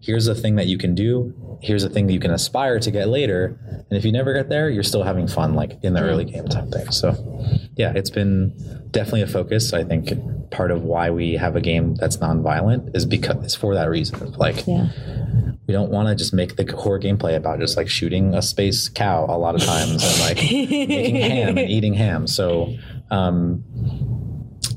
here's 0.00 0.26
a 0.26 0.34
thing 0.34 0.56
that 0.56 0.66
you 0.66 0.78
can 0.78 0.96
do. 0.96 1.32
Here's 1.62 1.84
a 1.84 1.88
thing 1.88 2.06
that 2.06 2.12
you 2.12 2.20
can 2.20 2.30
aspire 2.30 2.78
to 2.80 2.90
get 2.90 3.08
later. 3.08 3.58
And 3.68 3.98
if 3.98 4.04
you 4.04 4.12
never 4.12 4.34
get 4.34 4.48
there, 4.48 4.68
you're 4.68 4.82
still 4.82 5.02
having 5.02 5.26
fun, 5.26 5.54
like 5.54 5.72
in 5.82 5.94
the 5.94 6.00
early 6.00 6.24
game 6.24 6.46
type 6.48 6.70
thing. 6.70 6.90
So, 6.90 7.14
yeah, 7.76 7.92
it's 7.94 8.10
been 8.10 8.54
definitely 8.90 9.22
a 9.22 9.26
focus. 9.26 9.72
I 9.72 9.84
think 9.84 10.12
part 10.50 10.70
of 10.70 10.82
why 10.82 11.10
we 11.10 11.34
have 11.34 11.56
a 11.56 11.60
game 11.60 11.94
that's 11.94 12.20
non-violent 12.20 12.96
is 12.96 13.06
because 13.06 13.44
it's 13.44 13.54
for 13.54 13.74
that 13.74 13.88
reason. 13.88 14.32
Like, 14.32 14.66
yeah 14.66 14.88
we 15.66 15.72
don't 15.72 15.90
want 15.90 16.08
to 16.08 16.14
just 16.14 16.32
make 16.32 16.56
the 16.56 16.76
horror 16.76 17.00
gameplay 17.00 17.36
about 17.36 17.58
just 17.58 17.76
like 17.76 17.88
shooting 17.88 18.34
a 18.34 18.42
space 18.42 18.88
cow 18.88 19.26
a 19.28 19.36
lot 19.36 19.54
of 19.54 19.62
times 19.62 20.04
and 20.04 20.20
like 20.20 20.36
making 20.36 21.16
ham 21.16 21.58
and 21.58 21.70
eating 21.70 21.94
ham. 21.94 22.26
So, 22.26 22.72
um, 23.10 23.64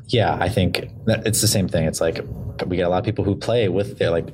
yeah, 0.07 0.35
I 0.39 0.49
think 0.49 0.89
that 1.05 1.27
it's 1.27 1.41
the 1.41 1.47
same 1.47 1.67
thing. 1.67 1.85
It's 1.85 2.01
like 2.01 2.25
we 2.67 2.77
get 2.77 2.87
a 2.87 2.89
lot 2.89 2.99
of 2.99 3.05
people 3.05 3.23
who 3.25 3.35
play 3.35 3.67
with 3.69 3.97
their 3.97 4.09
like 4.11 4.27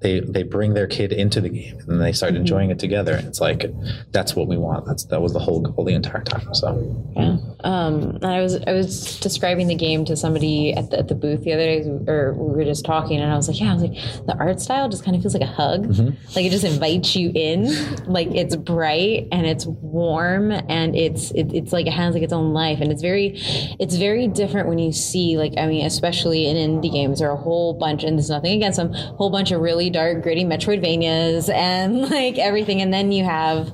they 0.00 0.20
they 0.20 0.42
bring 0.42 0.72
their 0.74 0.86
kid 0.86 1.12
into 1.12 1.40
the 1.40 1.48
game 1.50 1.78
and 1.88 2.00
they 2.00 2.12
start 2.12 2.32
Mm-hmm. 2.32 2.40
enjoying 2.40 2.70
it 2.70 2.78
together. 2.78 3.14
And 3.16 3.26
it's 3.28 3.40
like 3.40 3.66
that's 4.12 4.34
what 4.36 4.46
we 4.48 4.56
want. 4.56 4.86
That's 4.86 5.04
that 5.06 5.20
was 5.20 5.32
the 5.32 5.38
whole 5.40 5.60
goal 5.60 5.84
the 5.84 5.94
entire 5.94 6.22
time. 6.22 6.54
So 6.54 7.12
Yeah. 7.16 7.36
Um, 7.62 8.18
I 8.22 8.40
was 8.40 8.56
I 8.66 8.72
was 8.72 9.20
describing 9.20 9.66
the 9.66 9.74
game 9.74 10.04
to 10.06 10.16
somebody 10.16 10.72
at 10.72 10.90
the, 10.90 10.98
at 11.00 11.08
the 11.08 11.14
booth 11.14 11.42
the 11.44 11.52
other 11.52 11.66
day, 11.66 11.86
or 12.10 12.32
we 12.32 12.56
were 12.56 12.64
just 12.64 12.84
talking, 12.86 13.20
and 13.20 13.30
I 13.30 13.36
was 13.36 13.48
like, 13.48 13.60
yeah, 13.60 13.72
I 13.72 13.74
was 13.74 13.82
like, 13.82 14.26
the 14.26 14.34
art 14.38 14.60
style 14.60 14.88
just 14.88 15.04
kind 15.04 15.14
of 15.14 15.22
feels 15.22 15.34
like 15.34 15.42
a 15.42 15.46
hug. 15.46 15.86
Like 16.34 16.46
it 16.46 16.50
just 16.50 16.64
invites 16.64 17.14
you 17.16 17.30
in. 17.34 17.66
Like 18.06 18.28
it's 18.28 18.56
bright 18.56 19.28
and 19.32 19.46
it's 19.46 19.66
warm 19.66 20.50
and 20.52 20.96
it's 20.96 21.30
it, 21.32 21.52
it's 21.52 21.72
like 21.74 21.86
it 21.86 21.92
has 21.92 22.14
like 22.14 22.22
its 22.22 22.32
own 22.32 22.54
life, 22.54 22.78
and 22.80 22.90
it's 22.90 23.02
very 23.02 23.34
it's 23.78 23.96
very 23.96 24.26
different 24.28 24.66
when 24.68 24.78
you 24.78 24.92
see 24.92 25.36
like 25.36 25.52
I 25.58 25.66
mean, 25.66 25.84
especially 25.84 26.46
in 26.46 26.56
indie 26.56 26.90
games, 26.90 27.18
there 27.18 27.28
are 27.28 27.34
a 27.34 27.36
whole 27.36 27.59
bunch, 27.74 28.04
and 28.04 28.18
there's 28.18 28.30
nothing 28.30 28.56
against 28.56 28.76
them, 28.76 28.92
whole 28.92 29.30
bunch 29.30 29.50
of 29.50 29.60
really 29.60 29.90
dark, 29.90 30.22
gritty 30.22 30.44
Metroidvanias 30.44 31.52
and 31.52 32.02
like 32.10 32.38
everything, 32.38 32.80
and 32.80 32.92
then 32.92 33.12
you 33.12 33.24
have, 33.24 33.72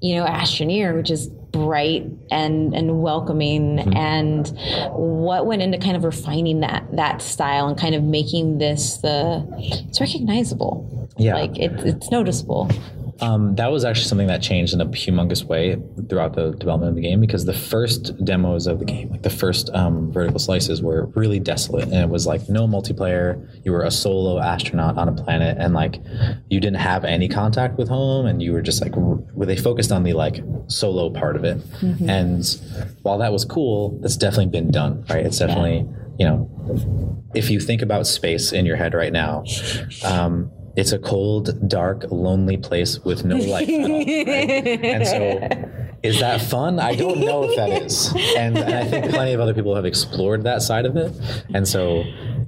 you 0.00 0.14
know, 0.16 0.24
Astroneer, 0.24 0.94
which 0.96 1.10
is 1.10 1.28
bright 1.28 2.06
and 2.30 2.74
and 2.74 3.02
welcoming. 3.02 3.78
Mm-hmm. 3.78 3.96
And 3.96 4.48
what 4.92 5.46
went 5.46 5.62
into 5.62 5.78
kind 5.78 5.96
of 5.96 6.04
refining 6.04 6.60
that 6.60 6.86
that 6.92 7.22
style 7.22 7.68
and 7.68 7.78
kind 7.78 7.94
of 7.94 8.02
making 8.02 8.58
this 8.58 8.98
the 8.98 9.46
it's 9.58 10.00
recognizable. 10.00 10.92
Yeah. 11.18 11.34
like 11.34 11.58
it, 11.58 11.72
it's 11.86 12.10
noticeable 12.10 12.70
Um, 13.20 13.54
that 13.56 13.70
was 13.70 13.84
actually 13.84 14.06
something 14.06 14.26
that 14.26 14.42
changed 14.42 14.74
in 14.74 14.80
a 14.80 14.86
humongous 14.86 15.44
way 15.44 15.76
throughout 16.08 16.34
the 16.34 16.52
development 16.52 16.90
of 16.90 16.96
the 16.96 17.02
game 17.02 17.20
because 17.20 17.44
the 17.44 17.54
first 17.54 18.22
demos 18.24 18.66
of 18.66 18.78
the 18.78 18.84
game, 18.84 19.10
like 19.10 19.22
the 19.22 19.30
first 19.30 19.70
um, 19.70 20.12
vertical 20.12 20.38
slices, 20.38 20.82
were 20.82 21.06
really 21.14 21.40
desolate, 21.40 21.84
and 21.84 21.94
it 21.94 22.08
was 22.08 22.26
like 22.26 22.48
no 22.48 22.66
multiplayer. 22.66 23.48
You 23.64 23.72
were 23.72 23.82
a 23.82 23.90
solo 23.90 24.38
astronaut 24.38 24.98
on 24.98 25.08
a 25.08 25.12
planet, 25.12 25.56
and 25.58 25.72
like 25.74 26.00
you 26.50 26.60
didn't 26.60 26.80
have 26.80 27.04
any 27.04 27.28
contact 27.28 27.78
with 27.78 27.88
home, 27.88 28.26
and 28.26 28.42
you 28.42 28.52
were 28.52 28.62
just 28.62 28.82
like 28.82 28.94
where 28.94 29.46
they 29.46 29.56
focused 29.56 29.92
on 29.92 30.02
the 30.02 30.12
like 30.12 30.42
solo 30.66 31.10
part 31.10 31.36
of 31.36 31.44
it. 31.44 31.62
And 32.08 32.44
while 33.02 33.18
that 33.18 33.32
was 33.32 33.44
cool, 33.44 33.98
that's 34.00 34.16
definitely 34.16 34.50
been 34.50 34.70
done, 34.70 35.04
right? 35.08 35.24
It's 35.24 35.38
definitely 35.38 35.86
you 36.18 36.26
know, 36.26 37.22
if 37.34 37.50
you 37.50 37.60
think 37.60 37.82
about 37.82 38.06
space 38.06 38.52
in 38.52 38.64
your 38.66 38.76
head 38.76 38.94
right 38.94 39.12
now. 39.12 39.44
Um, 40.04 40.50
it's 40.76 40.92
a 40.92 40.98
cold, 40.98 41.68
dark, 41.68 42.04
lonely 42.10 42.56
place 42.58 42.98
with 43.00 43.24
no 43.24 43.36
light 43.36 43.68
at 43.68 43.90
all. 43.90 43.98
right? 43.98 44.84
And 44.84 45.06
so, 45.06 45.98
is 46.02 46.20
that 46.20 46.40
fun? 46.42 46.78
I 46.78 46.94
don't 46.94 47.20
know 47.20 47.44
if 47.44 47.56
that 47.56 47.82
is. 47.82 48.12
And, 48.36 48.56
and 48.58 48.74
I 48.74 48.84
think 48.84 49.10
plenty 49.10 49.32
of 49.32 49.40
other 49.40 49.54
people 49.54 49.74
have 49.74 49.86
explored 49.86 50.44
that 50.44 50.62
side 50.62 50.84
of 50.86 50.96
it. 50.96 51.12
And 51.54 51.66
so, 51.66 52.04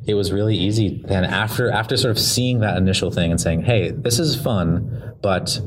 it 0.06 0.14
was 0.14 0.32
really 0.32 0.56
easy 0.56 1.02
then 1.06 1.24
after 1.24 1.70
after 1.70 1.96
sort 1.96 2.10
of 2.10 2.18
seeing 2.18 2.60
that 2.60 2.76
initial 2.78 3.10
thing 3.10 3.30
and 3.30 3.40
saying, 3.40 3.62
"Hey, 3.62 3.90
this 3.90 4.18
is 4.18 4.40
fun, 4.40 5.14
but 5.22 5.60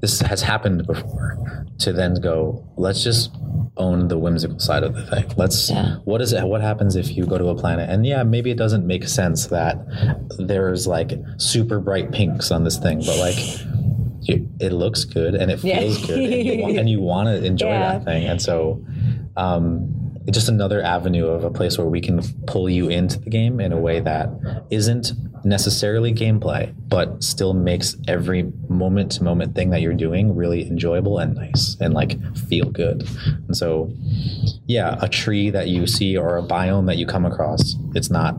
this 0.00 0.20
has 0.20 0.42
happened 0.42 0.86
before." 0.86 1.64
To 1.80 1.92
then 1.92 2.14
go, 2.14 2.66
let's 2.76 3.04
just 3.04 3.30
own 3.78 4.08
the 4.08 4.18
whimsical 4.18 4.58
side 4.58 4.82
of 4.82 4.94
the 4.94 5.02
thing. 5.06 5.24
Let's 5.36 5.70
Yeah. 5.70 5.96
what 6.04 6.20
is 6.20 6.32
it 6.32 6.44
what 6.44 6.60
happens 6.60 6.96
if 6.96 7.16
you 7.16 7.24
go 7.26 7.38
to 7.38 7.48
a 7.48 7.54
planet 7.54 7.88
and 7.88 8.04
yeah 8.04 8.22
maybe 8.24 8.50
it 8.50 8.58
doesn't 8.58 8.86
make 8.86 9.06
sense 9.08 9.46
that 9.46 9.78
there's 10.38 10.86
like 10.86 11.12
super 11.38 11.78
bright 11.78 12.10
pinks 12.12 12.50
on 12.50 12.64
this 12.64 12.76
thing 12.76 12.98
but 12.98 13.18
like 13.18 13.36
it 14.60 14.72
looks 14.72 15.04
good 15.04 15.34
and 15.34 15.50
it 15.50 15.62
Yeah. 15.64 15.78
feels 15.80 16.06
good 16.06 16.18
and 16.18 16.44
you, 16.44 16.62
want, 16.62 16.78
and 16.80 16.88
you 16.90 17.00
want 17.00 17.28
to 17.28 17.44
enjoy 17.44 17.68
Yeah. 17.68 17.92
that 17.98 18.04
thing 18.04 18.26
and 18.26 18.42
so 18.42 18.84
um 19.36 19.94
it's 20.26 20.36
just 20.36 20.48
another 20.50 20.82
avenue 20.82 21.26
of 21.26 21.42
a 21.44 21.50
place 21.50 21.78
where 21.78 21.86
we 21.86 22.02
can 22.02 22.20
pull 22.46 22.68
you 22.68 22.88
into 22.90 23.18
the 23.18 23.30
game 23.30 23.60
in 23.60 23.72
a 23.72 23.78
way 23.78 24.00
that 24.00 24.28
isn't 24.70 25.12
necessarily 25.44 26.12
gameplay, 26.12 26.74
but 26.88 27.22
still 27.22 27.54
makes 27.54 27.96
every 28.06 28.52
moment 28.68 29.12
to 29.12 29.24
moment 29.24 29.54
thing 29.54 29.70
that 29.70 29.80
you're 29.80 29.94
doing 29.94 30.34
really 30.34 30.66
enjoyable 30.66 31.18
and 31.18 31.34
nice 31.34 31.76
and 31.80 31.94
like 31.94 32.18
feel 32.36 32.70
good. 32.70 33.08
And 33.46 33.56
so, 33.56 33.90
yeah, 34.66 34.96
a 35.00 35.08
tree 35.08 35.50
that 35.50 35.68
you 35.68 35.86
see 35.86 36.16
or 36.16 36.36
a 36.36 36.42
biome 36.42 36.86
that 36.86 36.96
you 36.96 37.06
come 37.06 37.24
across, 37.24 37.76
it's 37.94 38.10
not 38.10 38.36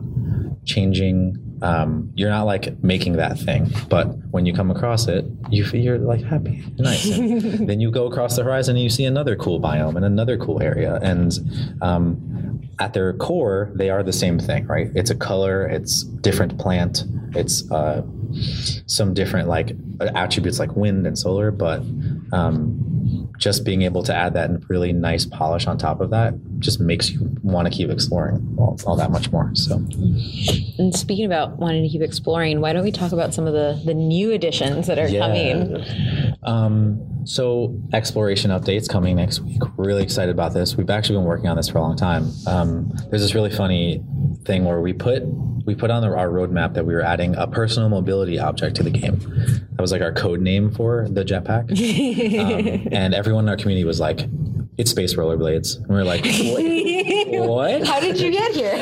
changing. 0.64 1.36
Um, 1.62 2.10
you're 2.14 2.30
not 2.30 2.44
like 2.44 2.82
making 2.82 3.14
that 3.14 3.38
thing, 3.38 3.70
but 3.88 4.06
when 4.30 4.46
you 4.46 4.54
come 4.54 4.70
across 4.70 5.08
it, 5.08 5.24
you 5.50 5.64
you're 5.66 5.98
like 5.98 6.22
happy, 6.22 6.64
nice. 6.78 7.04
Then 7.18 7.80
you 7.80 7.90
go 7.90 8.06
across 8.06 8.36
the 8.36 8.44
horizon 8.44 8.76
and 8.76 8.82
you 8.82 8.90
see 8.90 9.04
another 9.04 9.36
cool 9.36 9.60
biome 9.60 9.96
and 9.96 10.04
another 10.04 10.38
cool 10.38 10.62
area, 10.62 10.98
and 11.02 11.32
um, 11.82 12.60
at 12.78 12.94
their 12.94 13.12
core, 13.12 13.70
they 13.74 13.90
are 13.90 14.02
the 14.02 14.12
same 14.12 14.38
thing, 14.38 14.66
right? 14.66 14.90
It's 14.94 15.10
a 15.10 15.14
color, 15.14 15.66
it's 15.66 16.02
different 16.02 16.58
plant, 16.58 17.04
it's 17.34 17.70
uh, 17.70 18.02
some 18.86 19.12
different 19.12 19.48
like 19.48 19.72
attributes 20.14 20.58
like 20.58 20.74
wind 20.76 21.06
and 21.06 21.18
solar, 21.18 21.50
but 21.50 21.82
um, 22.32 22.89
just 23.38 23.64
being 23.64 23.82
able 23.82 24.02
to 24.02 24.14
add 24.14 24.34
that 24.34 24.50
really 24.68 24.92
nice 24.92 25.24
polish 25.24 25.66
on 25.66 25.78
top 25.78 26.00
of 26.00 26.10
that 26.10 26.34
just 26.58 26.80
makes 26.80 27.10
you 27.10 27.20
want 27.42 27.66
to 27.66 27.72
keep 27.72 27.90
exploring 27.90 28.54
all, 28.58 28.78
all 28.86 28.96
that 28.96 29.10
much 29.10 29.30
more. 29.32 29.50
So, 29.54 29.76
and 30.78 30.94
speaking 30.94 31.24
about 31.24 31.58
wanting 31.58 31.82
to 31.82 31.88
keep 31.88 32.02
exploring 32.02 32.60
why 32.60 32.72
don't 32.72 32.84
we 32.84 32.92
talk 32.92 33.12
about 33.12 33.32
some 33.34 33.46
of 33.46 33.52
the 33.52 33.80
the 33.84 33.94
new 33.94 34.32
additions 34.32 34.86
that 34.86 34.98
are 34.98 35.08
coming 35.08 35.84
Um, 36.42 37.26
so 37.26 37.78
exploration 37.92 38.50
updates 38.50 38.88
coming 38.88 39.16
next 39.16 39.40
week. 39.40 39.60
We're 39.76 39.86
really 39.86 40.02
excited 40.02 40.32
about 40.32 40.54
this. 40.54 40.76
We've 40.76 40.90
actually 40.90 41.18
been 41.18 41.26
working 41.26 41.48
on 41.48 41.56
this 41.56 41.68
for 41.68 41.78
a 41.78 41.82
long 41.82 41.96
time. 41.96 42.30
Um, 42.46 42.90
there's 43.10 43.22
this 43.22 43.34
really 43.34 43.50
funny 43.50 44.02
thing 44.44 44.64
where 44.64 44.80
we 44.80 44.92
put 44.92 45.22
we 45.70 45.76
put 45.76 45.90
on 45.92 46.02
the, 46.02 46.08
our 46.08 46.28
roadmap 46.28 46.74
that 46.74 46.84
we 46.84 46.92
were 46.94 47.00
adding 47.00 47.36
a 47.36 47.46
personal 47.46 47.88
mobility 47.88 48.40
object 48.40 48.74
to 48.74 48.82
the 48.82 48.90
game. 48.90 49.20
That 49.20 49.80
was 49.80 49.92
like 49.92 50.02
our 50.02 50.12
code 50.12 50.40
name 50.40 50.72
for 50.72 51.06
the 51.08 51.24
jetpack, 51.24 51.70
um, 52.40 52.88
and 52.90 53.14
everyone 53.14 53.44
in 53.44 53.50
our 53.50 53.56
community 53.56 53.84
was 53.84 54.00
like, 54.00 54.26
"It's 54.76 54.90
space 54.90 55.14
rollerblades," 55.14 55.76
and 55.76 55.86
we 55.88 55.94
were 55.94 56.02
like, 56.02 56.24
"What?" 56.24 57.48
what? 57.48 57.86
how 57.86 58.00
did 58.00 58.18
you 58.20 58.32
get 58.32 58.52
here? 58.52 58.76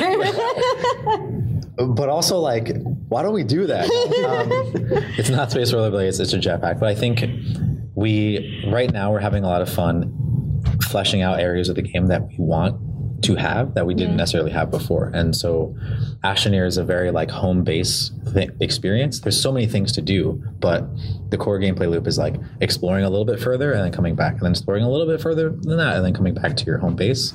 But 1.79 2.09
also 2.09 2.39
like 2.39 2.75
why 3.07 3.21
don't 3.23 3.33
we 3.33 3.45
do 3.45 3.65
that? 3.67 3.85
Um, 4.19 4.49
it's 5.17 5.29
not 5.29 5.49
space 5.49 5.71
rollerblades 5.71 6.19
it's 6.19 6.33
a 6.33 6.37
jetpack. 6.37 6.77
But 6.77 6.89
i 6.89 6.95
think 6.95 7.23
we 7.95 8.65
right 8.67 8.91
now 8.91 9.13
we're 9.13 9.21
having 9.21 9.45
a 9.45 9.47
lot 9.47 9.61
of 9.61 9.69
fun 9.69 10.61
fleshing 10.89 11.21
out 11.21 11.39
areas 11.39 11.69
of 11.69 11.77
the 11.77 11.81
game 11.81 12.07
that 12.07 12.27
we 12.27 12.35
want 12.37 12.75
to 13.23 13.35
have 13.35 13.73
that 13.73 13.85
we 13.85 13.93
didn't 13.93 14.17
necessarily 14.17 14.51
have 14.51 14.71
before. 14.71 15.11
And 15.13 15.35
so 15.35 15.75
astroneer 16.23 16.67
is 16.67 16.77
a 16.77 16.83
very 16.83 17.11
like 17.11 17.29
home 17.29 17.63
base 17.63 18.11
th- 18.33 18.49
experience 18.59 19.21
there's 19.21 19.39
so 19.39 19.51
many 19.51 19.65
things 19.65 19.91
to 19.91 20.01
do 20.01 20.41
but 20.59 20.85
the 21.29 21.37
core 21.37 21.59
gameplay 21.59 21.89
loop 21.89 22.07
is 22.07 22.17
like 22.17 22.35
exploring 22.59 23.05
a 23.05 23.09
little 23.09 23.25
bit 23.25 23.39
further 23.39 23.71
and 23.71 23.83
then 23.83 23.91
coming 23.91 24.15
back 24.15 24.33
and 24.33 24.41
then 24.41 24.51
exploring 24.51 24.83
a 24.83 24.89
little 24.89 25.07
bit 25.07 25.21
further 25.21 25.49
than 25.49 25.77
that 25.77 25.95
and 25.95 26.05
then 26.05 26.13
coming 26.13 26.33
back 26.33 26.55
to 26.55 26.65
your 26.65 26.77
home 26.77 26.95
base 26.95 27.33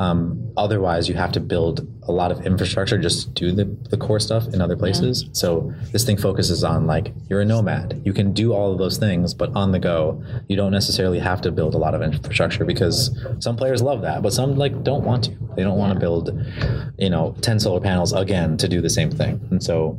um, 0.00 0.50
otherwise, 0.56 1.10
you 1.10 1.14
have 1.16 1.30
to 1.32 1.40
build 1.40 1.86
a 2.04 2.10
lot 2.10 2.32
of 2.32 2.46
infrastructure 2.46 2.96
just 2.96 3.34
to 3.36 3.50
do 3.50 3.52
the, 3.52 3.64
the 3.90 3.98
core 3.98 4.18
stuff 4.18 4.48
in 4.48 4.62
other 4.62 4.74
places. 4.74 5.26
So 5.32 5.74
this 5.92 6.04
thing 6.04 6.16
focuses 6.16 6.64
on 6.64 6.86
like 6.86 7.12
you're 7.28 7.42
a 7.42 7.44
nomad. 7.44 8.00
You 8.02 8.14
can 8.14 8.32
do 8.32 8.54
all 8.54 8.72
of 8.72 8.78
those 8.78 8.96
things, 8.96 9.34
but 9.34 9.54
on 9.54 9.72
the 9.72 9.78
go, 9.78 10.24
you 10.48 10.56
don't 10.56 10.72
necessarily 10.72 11.18
have 11.18 11.42
to 11.42 11.52
build 11.52 11.74
a 11.74 11.78
lot 11.78 11.94
of 11.94 12.00
infrastructure 12.00 12.64
because 12.64 13.14
some 13.40 13.56
players 13.56 13.82
love 13.82 14.00
that, 14.00 14.22
but 14.22 14.32
some 14.32 14.56
like 14.56 14.82
don't 14.82 15.04
want 15.04 15.24
to. 15.24 15.36
They 15.54 15.62
don't 15.62 15.76
want 15.76 15.92
to 15.92 16.00
build, 16.00 16.30
you 16.98 17.10
know, 17.10 17.36
ten 17.42 17.60
solar 17.60 17.80
panels 17.80 18.09
again 18.12 18.56
to 18.58 18.68
do 18.68 18.80
the 18.80 18.90
same 18.90 19.10
thing. 19.10 19.40
And 19.50 19.62
so, 19.62 19.98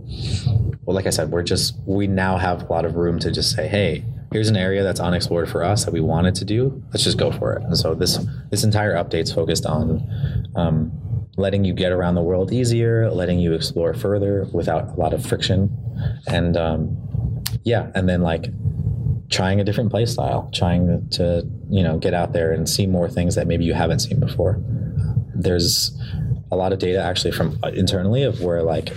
well, 0.83 0.95
like 0.95 1.07
I 1.07 1.09
said, 1.11 1.31
we're 1.31 1.43
just 1.43 1.75
we 1.85 2.07
now 2.07 2.37
have 2.37 2.63
a 2.63 2.65
lot 2.73 2.85
of 2.85 2.95
room 2.95 3.19
to 3.19 3.31
just 3.31 3.55
say, 3.55 3.67
hey, 3.67 4.05
here's 4.31 4.49
an 4.49 4.55
area 4.55 4.83
that's 4.83 4.99
unexplored 4.99 5.49
for 5.49 5.63
us 5.63 5.85
that 5.85 5.91
we 5.91 5.99
wanted 5.99 6.35
to 6.35 6.45
do. 6.45 6.81
Let's 6.91 7.03
just 7.03 7.17
go 7.17 7.31
for 7.31 7.53
it. 7.53 7.63
And 7.63 7.77
so 7.77 7.93
this 7.93 8.17
this 8.49 8.63
entire 8.63 8.95
update's 8.95 9.31
focused 9.31 9.65
on 9.65 10.49
um, 10.55 10.91
letting 11.37 11.63
you 11.63 11.73
get 11.73 11.91
around 11.91 12.15
the 12.15 12.21
world 12.21 12.51
easier, 12.51 13.09
letting 13.11 13.39
you 13.39 13.53
explore 13.53 13.93
further 13.93 14.47
without 14.53 14.89
a 14.89 14.99
lot 14.99 15.13
of 15.13 15.25
friction, 15.25 15.69
and 16.27 16.57
um, 16.57 16.97
yeah, 17.63 17.91
and 17.95 18.07
then 18.07 18.21
like 18.21 18.47
trying 19.29 19.59
a 19.59 19.63
different 19.63 19.89
play 19.89 20.05
style, 20.05 20.49
trying 20.53 21.07
to 21.09 21.47
you 21.69 21.83
know 21.83 21.97
get 21.97 22.13
out 22.13 22.33
there 22.33 22.51
and 22.51 22.69
see 22.69 22.87
more 22.87 23.09
things 23.09 23.35
that 23.35 23.47
maybe 23.47 23.65
you 23.65 23.73
haven't 23.73 23.99
seen 23.99 24.19
before. 24.19 24.61
There's 25.33 25.97
a 26.51 26.55
lot 26.55 26.73
of 26.73 26.79
data 26.79 27.01
actually 27.01 27.31
from 27.31 27.57
uh, 27.63 27.67
internally 27.69 28.23
of 28.23 28.41
where 28.41 28.61
like 28.63 28.89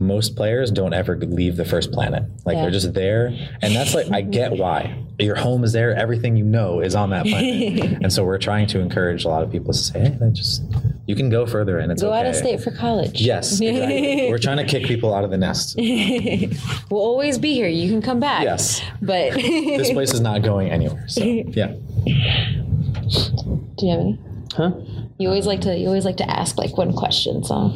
most 0.00 0.36
players 0.36 0.70
don't 0.70 0.92
ever 0.94 1.16
leave 1.16 1.56
the 1.56 1.64
first 1.64 1.90
planet. 1.90 2.22
Like 2.44 2.54
Yeah. 2.56 2.62
they're 2.62 2.70
just 2.70 2.94
there, 2.94 3.26
and 3.62 3.74
that's 3.74 3.94
like 3.94 4.10
I 4.12 4.20
get 4.22 4.52
why. 4.52 4.96
Your 5.18 5.34
home 5.34 5.64
is 5.64 5.72
there. 5.72 5.96
Everything 5.96 6.36
you 6.36 6.44
know 6.44 6.78
is 6.80 6.94
on 6.94 7.10
that 7.10 7.26
planet, 7.26 7.98
and 8.02 8.12
so 8.12 8.24
we're 8.24 8.38
trying 8.38 8.68
to 8.68 8.78
encourage 8.78 9.24
a 9.24 9.28
lot 9.28 9.42
of 9.42 9.50
people 9.50 9.72
to 9.72 9.78
say, 9.78 9.98
"Hey, 10.00 10.16
that 10.20 10.32
just 10.32 10.62
you 11.06 11.16
can 11.16 11.28
go 11.30 11.44
further, 11.46 11.78
and 11.80 11.90
it's 11.90 12.00
go 12.00 12.10
okay." 12.10 12.20
out 12.20 12.26
of 12.26 12.36
state 12.36 12.60
for 12.60 12.70
college 12.70 13.20
Yes, 13.20 13.60
exactly. 13.60 14.28
we're 14.30 14.38
trying 14.38 14.58
to 14.58 14.64
kick 14.64 14.84
people 14.86 15.12
out 15.12 15.24
of 15.24 15.30
the 15.30 15.38
nest. 15.38 15.74
we'll 16.90 17.00
always 17.00 17.36
be 17.38 17.54
here 17.54 17.66
you 17.66 17.90
can 17.90 18.00
come 18.00 18.20
back 18.20 18.44
Yes. 18.44 18.80
but 19.02 19.32
This 19.34 19.90
place 19.90 20.12
is 20.14 20.20
not 20.20 20.42
going 20.42 20.70
anywhere. 20.70 21.04
So 21.08 21.24
yeah. 21.24 21.74
do 22.04 23.86
you 23.86 23.90
have 23.90 24.00
any 24.00 24.18
Huh? 24.56 24.72
You 25.18 25.28
always 25.28 25.46
like 25.46 25.60
to 25.62 25.76
you 25.76 25.88
always 25.88 26.04
like 26.04 26.16
to 26.18 26.30
ask 26.30 26.56
like 26.58 26.76
one 26.78 26.92
question 26.92 27.42
so 27.42 27.72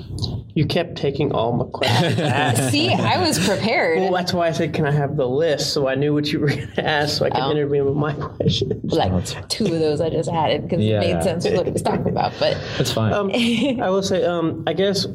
You 0.55 0.65
kept 0.67 0.97
taking 0.97 1.33
all 1.33 1.53
my 1.53 1.65
questions. 1.65 2.71
See, 2.71 2.93
I 2.93 3.19
was 3.27 3.39
prepared. 3.45 3.99
well, 4.01 4.13
that's 4.13 4.33
why 4.35 4.49
I 4.49 4.53
said, 4.53 4.75
"Can 4.75 4.85
I 4.87 4.91
have 4.93 5.17
the 5.17 5.27
list?" 5.27 5.73
So 5.73 5.89
I 5.89 5.95
knew 5.95 6.13
what 6.15 6.31
you 6.31 6.41
were 6.41 6.49
going 6.49 6.71
to 6.75 6.87
ask, 6.87 7.17
so 7.19 7.25
I 7.27 7.31
could 7.31 7.41
Oh. 7.43 7.51
interview 7.51 7.85
with 7.85 7.97
my 7.97 8.13
questions. 8.13 8.93
like 8.93 9.49
two 9.49 9.65
of 9.65 9.71
those 9.81 10.01
I 10.03 10.11
just 10.11 10.29
added 10.29 10.63
because 10.69 10.85
Yeah. 10.85 11.01
it 11.01 11.15
made 11.15 11.23
sense 11.23 11.47
for 11.47 11.55
what 11.57 11.67
he 11.67 11.73
was 11.73 11.83
talking 11.83 12.09
about. 12.09 12.33
But 12.39 12.57
It's 12.79 12.93
fine. 12.93 13.13
Um, 13.13 13.31
I 13.83 13.89
will 13.91 14.03
say, 14.03 14.25
um, 14.25 14.63
I 14.67 14.75
guess, 14.75 15.07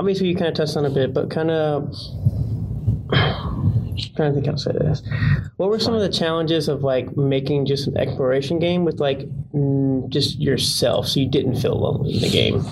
obviously 0.00 0.28
you 0.28 0.34
kind 0.34 0.48
of 0.48 0.54
touched 0.54 0.76
on 0.76 0.86
a 0.86 0.90
bit, 0.90 1.12
but 1.12 1.28
kind 1.30 1.50
of 1.50 1.94
trying 3.98 4.30
to 4.30 4.34
think 4.34 4.46
how 4.46 4.52
to 4.52 4.58
say 4.58 4.72
this. 4.72 5.02
What 5.56 5.70
were 5.70 5.78
some 5.78 5.94
of 5.94 6.00
the 6.00 6.08
challenges 6.08 6.68
of 6.68 6.82
like 6.82 7.16
making 7.16 7.66
just 7.66 7.86
an 7.86 7.96
exploration 7.96 8.58
game 8.58 8.84
with 8.84 9.00
like 9.00 9.28
just 10.08 10.38
yourself, 10.38 11.08
so 11.08 11.20
you 11.20 11.28
didn't 11.28 11.56
feel 11.56 11.78
lonely 11.78 12.14
in 12.14 12.20
the 12.20 12.30
game? 12.30 12.64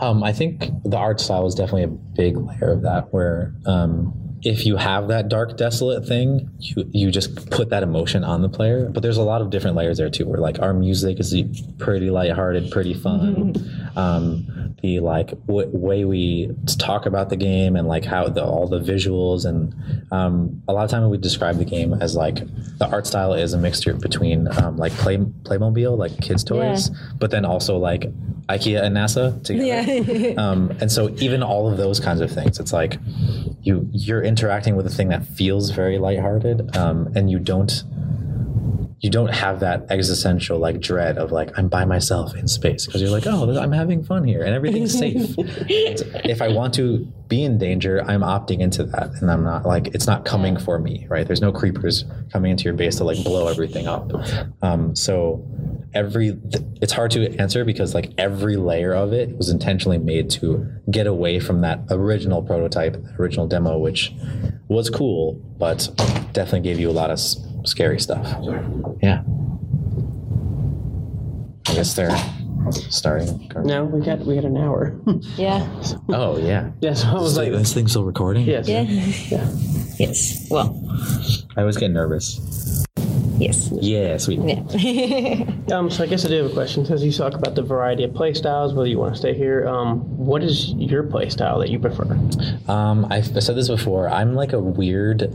Um, 0.00 0.22
I 0.22 0.32
think 0.32 0.70
the 0.84 0.96
art 0.96 1.20
style 1.20 1.46
is 1.46 1.54
definitely 1.54 1.84
a 1.84 1.88
big 1.88 2.36
layer 2.36 2.72
of 2.72 2.82
that. 2.82 3.12
Where 3.12 3.54
um, 3.66 4.27
if 4.42 4.66
you 4.66 4.76
have 4.76 5.08
that 5.08 5.28
dark, 5.28 5.56
desolate 5.56 6.06
thing, 6.06 6.50
you 6.58 6.88
you 6.92 7.10
just 7.10 7.50
put 7.50 7.70
that 7.70 7.82
emotion 7.82 8.24
on 8.24 8.42
the 8.42 8.48
player. 8.48 8.88
But 8.88 9.02
there's 9.02 9.16
a 9.16 9.22
lot 9.22 9.42
of 9.42 9.50
different 9.50 9.76
layers 9.76 9.98
there 9.98 10.10
too. 10.10 10.26
Where 10.26 10.38
like 10.40 10.60
our 10.60 10.72
music 10.72 11.18
is 11.20 11.34
pretty 11.78 12.10
lighthearted, 12.10 12.70
pretty 12.70 12.94
fun. 12.94 13.54
um, 13.96 14.74
the 14.82 15.00
like 15.00 15.30
w- 15.46 15.68
way 15.72 16.04
we 16.04 16.54
talk 16.78 17.06
about 17.06 17.30
the 17.30 17.36
game 17.36 17.74
and 17.74 17.88
like 17.88 18.04
how 18.04 18.28
the, 18.28 18.44
all 18.44 18.68
the 18.68 18.78
visuals 18.78 19.44
and 19.44 19.74
um, 20.12 20.62
a 20.68 20.72
lot 20.72 20.84
of 20.84 20.90
time 20.90 21.08
we 21.10 21.18
describe 21.18 21.56
the 21.56 21.64
game 21.64 21.92
as 21.94 22.14
like 22.14 22.36
the 22.78 22.88
art 22.88 23.06
style 23.06 23.34
is 23.34 23.54
a 23.54 23.58
mixture 23.58 23.94
between 23.94 24.46
um, 24.62 24.76
like 24.76 24.92
play 24.92 25.16
Playmobil, 25.16 25.98
like 25.98 26.16
kids' 26.20 26.44
toys, 26.44 26.90
but 27.18 27.30
then 27.32 27.44
also 27.44 27.76
like 27.76 28.02
IKEA 28.48 28.82
and 28.82 28.96
NASA 28.96 29.42
together. 29.42 30.34
um, 30.40 30.70
and 30.80 30.90
so 30.92 31.10
even 31.18 31.42
all 31.42 31.70
of 31.70 31.76
those 31.76 31.98
kinds 31.98 32.20
of 32.20 32.30
things, 32.30 32.60
it's 32.60 32.72
like 32.72 32.98
you 33.62 33.88
you're 33.92 34.22
interacting 34.28 34.76
with 34.76 34.86
a 34.86 34.90
thing 34.90 35.08
that 35.08 35.24
feels 35.24 35.70
very 35.70 35.98
lighthearted, 35.98 36.76
um, 36.76 37.12
and 37.16 37.30
you 37.30 37.38
don't 37.38 37.82
you 39.00 39.10
don't 39.10 39.32
have 39.32 39.60
that 39.60 39.86
existential 39.90 40.58
like 40.58 40.80
dread 40.80 41.18
of 41.18 41.30
like 41.30 41.56
I'm 41.56 41.68
by 41.68 41.84
myself 41.84 42.34
in 42.34 42.48
space 42.48 42.84
because 42.84 43.00
you're 43.00 43.12
like 43.12 43.28
oh 43.28 43.56
I'm 43.56 43.70
having 43.70 44.02
fun 44.02 44.24
here 44.24 44.42
and 44.42 44.54
everything's 44.54 44.96
safe. 44.98 45.34
if 45.38 46.42
I 46.42 46.48
want 46.48 46.74
to 46.74 47.06
be 47.28 47.44
in 47.44 47.58
danger, 47.58 48.02
I'm 48.06 48.22
opting 48.22 48.60
into 48.60 48.84
that, 48.84 49.10
and 49.20 49.30
I'm 49.30 49.44
not 49.44 49.66
like 49.66 49.88
it's 49.88 50.06
not 50.06 50.24
coming 50.24 50.58
for 50.58 50.78
me, 50.78 51.06
right? 51.08 51.26
There's 51.26 51.40
no 51.40 51.52
creepers 51.52 52.04
coming 52.32 52.50
into 52.50 52.64
your 52.64 52.74
base 52.74 52.96
to 52.96 53.04
like 53.04 53.22
blow 53.22 53.48
everything 53.48 53.86
up. 53.86 54.10
Um, 54.62 54.96
so 54.96 55.44
every 55.94 56.32
th- 56.50 56.64
it's 56.82 56.92
hard 56.92 57.10
to 57.12 57.34
answer 57.38 57.64
because 57.64 57.94
like 57.94 58.12
every 58.18 58.56
layer 58.56 58.92
of 58.94 59.12
it 59.12 59.36
was 59.36 59.48
intentionally 59.50 59.98
made 59.98 60.30
to 60.30 60.66
get 60.90 61.06
away 61.06 61.40
from 61.40 61.60
that 61.62 61.80
original 61.90 62.42
prototype, 62.42 62.96
original 63.18 63.46
demo, 63.46 63.78
which 63.78 64.12
was 64.68 64.90
cool, 64.90 65.34
but 65.58 65.88
definitely 66.32 66.60
gave 66.60 66.78
you 66.78 66.90
a 66.90 66.92
lot 66.92 67.10
of 67.10 67.14
s- 67.18 67.36
scary 67.64 67.98
stuff. 68.00 68.26
Yeah. 69.02 69.22
I 71.68 71.74
guess 71.74 71.94
they're 71.94 72.16
starting. 72.72 73.50
No, 73.64 73.84
we 73.84 74.04
got 74.04 74.20
we 74.20 74.34
got 74.34 74.44
an 74.44 74.56
hour. 74.56 74.98
yeah, 75.36 75.66
Oh 76.08 76.38
yeah. 76.38 76.70
yeah, 76.80 76.94
so 76.94 77.08
I 77.08 77.14
was 77.14 77.36
like, 77.36 77.52
this 77.52 77.74
thing's 77.74 77.90
still 77.92 78.04
recording. 78.04 78.46
yes, 78.46 78.68
yeah, 78.68 78.82
yeah. 78.82 79.48
yes. 79.98 80.46
Well, 80.50 80.80
I 81.56 81.60
always 81.60 81.76
get 81.76 81.90
nervous. 81.90 82.84
Yes. 83.38 83.70
Yeah, 83.72 84.16
sweet. 84.18 84.40
Yeah. 84.40 85.44
Um, 85.68 85.90
so 85.90 86.02
I 86.02 86.06
guess 86.06 86.24
I 86.24 86.28
do 86.28 86.36
have 86.42 86.50
a 86.50 86.54
question. 86.54 86.86
Since 86.86 87.02
you 87.02 87.12
talk 87.12 87.34
about 87.34 87.54
the 87.54 87.60
variety 87.62 88.02
of 88.02 88.14
play 88.14 88.32
styles, 88.32 88.72
whether 88.72 88.88
you 88.88 88.98
want 88.98 89.12
to 89.12 89.18
stay 89.18 89.34
here, 89.34 89.68
um, 89.68 90.00
what 90.16 90.42
is 90.42 90.72
your 90.72 91.02
play 91.02 91.28
style 91.28 91.58
that 91.58 91.68
you 91.68 91.78
prefer? 91.78 92.04
Um, 92.68 93.04
I've 93.10 93.36
I 93.36 93.40
said 93.40 93.54
this 93.54 93.68
before. 93.68 94.08
I'm 94.08 94.34
like 94.34 94.54
a 94.54 94.58
weird 94.60 95.30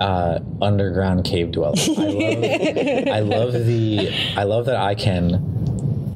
uh, 0.00 0.38
underground 0.62 1.26
cave 1.26 1.52
dweller. 1.52 1.74
I 1.76 2.08
love, 2.08 3.08
I 3.08 3.20
love 3.20 3.52
the. 3.52 4.10
I 4.38 4.44
love 4.44 4.64
that 4.66 4.76
I 4.76 4.94
can. 4.94 5.53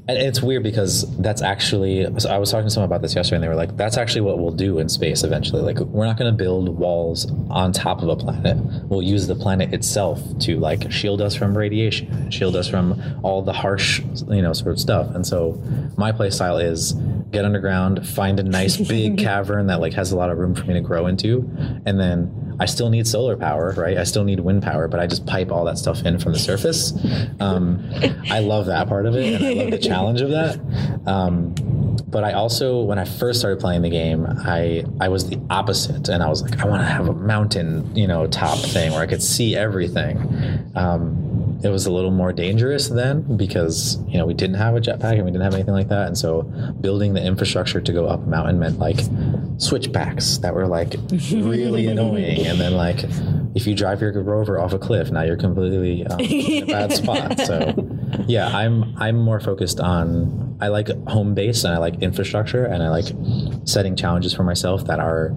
And 0.08 0.16
it's 0.16 0.40
weird 0.40 0.62
because 0.62 1.04
that's 1.18 1.42
actually. 1.42 2.06
So 2.18 2.30
I 2.30 2.38
was 2.38 2.50
talking 2.50 2.66
to 2.66 2.70
someone 2.70 2.88
about 2.88 3.02
this 3.02 3.14
yesterday, 3.14 3.36
and 3.36 3.44
they 3.44 3.48
were 3.48 3.54
like, 3.54 3.76
"That's 3.76 3.98
actually 3.98 4.22
what 4.22 4.38
we'll 4.38 4.52
do 4.52 4.78
in 4.78 4.88
space 4.88 5.22
eventually. 5.22 5.60
Like, 5.60 5.80
we're 5.80 6.06
not 6.06 6.16
going 6.16 6.32
to 6.32 6.36
build 6.36 6.70
walls 6.70 7.30
on 7.50 7.72
top 7.72 8.02
of 8.02 8.08
a 8.08 8.16
planet. 8.16 8.56
We'll 8.84 9.02
use 9.02 9.26
the 9.26 9.34
planet 9.34 9.74
itself 9.74 10.22
to 10.40 10.58
like 10.58 10.90
shield 10.90 11.20
us 11.20 11.34
from 11.34 11.56
radiation, 11.56 12.30
shield 12.30 12.56
us 12.56 12.66
from 12.66 13.20
all 13.22 13.42
the 13.42 13.52
harsh, 13.52 14.00
you 14.28 14.40
know, 14.40 14.54
sort 14.54 14.72
of 14.72 14.80
stuff. 14.80 15.14
And 15.14 15.26
so, 15.26 15.62
my 15.98 16.10
play 16.10 16.30
style 16.30 16.56
is 16.56 16.94
get 17.30 17.44
underground, 17.44 18.08
find 18.08 18.40
a 18.40 18.42
nice 18.42 18.78
big 18.78 19.18
cavern 19.28 19.66
that 19.66 19.80
like 19.80 19.92
has 19.92 20.10
a 20.10 20.16
lot 20.16 20.30
of 20.30 20.38
room 20.38 20.54
for 20.54 20.64
me 20.64 20.72
to 20.72 20.80
grow 20.80 21.06
into, 21.06 21.46
and 21.84 22.00
then 22.00 22.47
I 22.60 22.66
still 22.66 22.90
need 22.90 23.06
solar 23.06 23.36
power, 23.36 23.72
right? 23.76 23.96
I 23.96 24.04
still 24.04 24.24
need 24.24 24.40
wind 24.40 24.62
power, 24.62 24.88
but 24.88 25.00
I 25.00 25.06
just 25.06 25.26
pipe 25.26 25.52
all 25.52 25.64
that 25.66 25.78
stuff 25.78 26.04
in 26.04 26.18
from 26.18 26.32
the 26.32 26.38
surface. 26.38 26.92
Um, 27.40 27.88
I 28.30 28.40
love 28.40 28.66
that 28.66 28.88
part 28.88 29.06
of 29.06 29.14
it, 29.14 29.34
and 29.34 29.44
I 29.44 29.62
love 29.62 29.70
the 29.70 29.78
challenge 29.78 30.20
of 30.20 30.30
that. 30.30 30.58
Um, 31.06 31.54
but 32.08 32.24
I 32.24 32.32
also, 32.32 32.82
when 32.82 32.98
I 32.98 33.04
first 33.04 33.38
started 33.38 33.60
playing 33.60 33.82
the 33.82 33.90
game, 33.90 34.26
I 34.26 34.84
I 35.00 35.08
was 35.08 35.28
the 35.28 35.38
opposite, 35.50 36.08
and 36.08 36.22
I 36.22 36.28
was 36.28 36.42
like, 36.42 36.60
I 36.60 36.66
want 36.66 36.82
to 36.82 36.86
have 36.86 37.08
a 37.08 37.12
mountain, 37.14 37.94
you 37.94 38.06
know, 38.06 38.26
top 38.26 38.58
thing 38.58 38.92
where 38.92 39.02
I 39.02 39.06
could 39.06 39.22
see 39.22 39.54
everything. 39.56 40.18
Um, 40.74 41.27
it 41.62 41.70
was 41.70 41.86
a 41.86 41.92
little 41.92 42.10
more 42.10 42.32
dangerous 42.32 42.88
then 42.88 43.36
because 43.36 43.98
you 44.06 44.16
know 44.16 44.26
we 44.26 44.34
didn't 44.34 44.56
have 44.56 44.76
a 44.76 44.80
jetpack 44.80 45.14
and 45.14 45.24
we 45.24 45.30
didn't 45.30 45.42
have 45.42 45.54
anything 45.54 45.74
like 45.74 45.88
that, 45.88 46.06
and 46.06 46.16
so 46.16 46.42
building 46.80 47.14
the 47.14 47.24
infrastructure 47.24 47.80
to 47.80 47.92
go 47.92 48.06
up 48.06 48.22
a 48.22 48.26
mountain 48.26 48.58
meant 48.58 48.78
like 48.78 49.00
switchbacks 49.58 50.38
that 50.38 50.54
were 50.54 50.66
like 50.66 50.94
really 51.32 51.86
annoying, 51.86 52.46
and 52.46 52.60
then 52.60 52.74
like 52.74 53.04
if 53.54 53.66
you 53.66 53.74
drive 53.74 54.00
your 54.00 54.12
rover 54.22 54.60
off 54.60 54.72
a 54.72 54.78
cliff, 54.78 55.10
now 55.10 55.22
you're 55.22 55.36
completely 55.36 56.06
um, 56.06 56.20
in 56.20 56.62
a 56.64 56.66
bad 56.72 56.92
spot. 56.92 57.40
So 57.40 57.74
yeah, 58.26 58.46
I'm 58.48 58.94
I'm 58.96 59.16
more 59.16 59.40
focused 59.40 59.80
on 59.80 60.56
I 60.60 60.68
like 60.68 60.88
home 61.08 61.34
base 61.34 61.64
and 61.64 61.74
I 61.74 61.78
like 61.78 62.02
infrastructure 62.02 62.64
and 62.64 62.82
I 62.82 62.88
like 62.88 63.06
setting 63.64 63.96
challenges 63.96 64.34
for 64.34 64.42
myself 64.42 64.86
that 64.86 64.98
are 64.98 65.34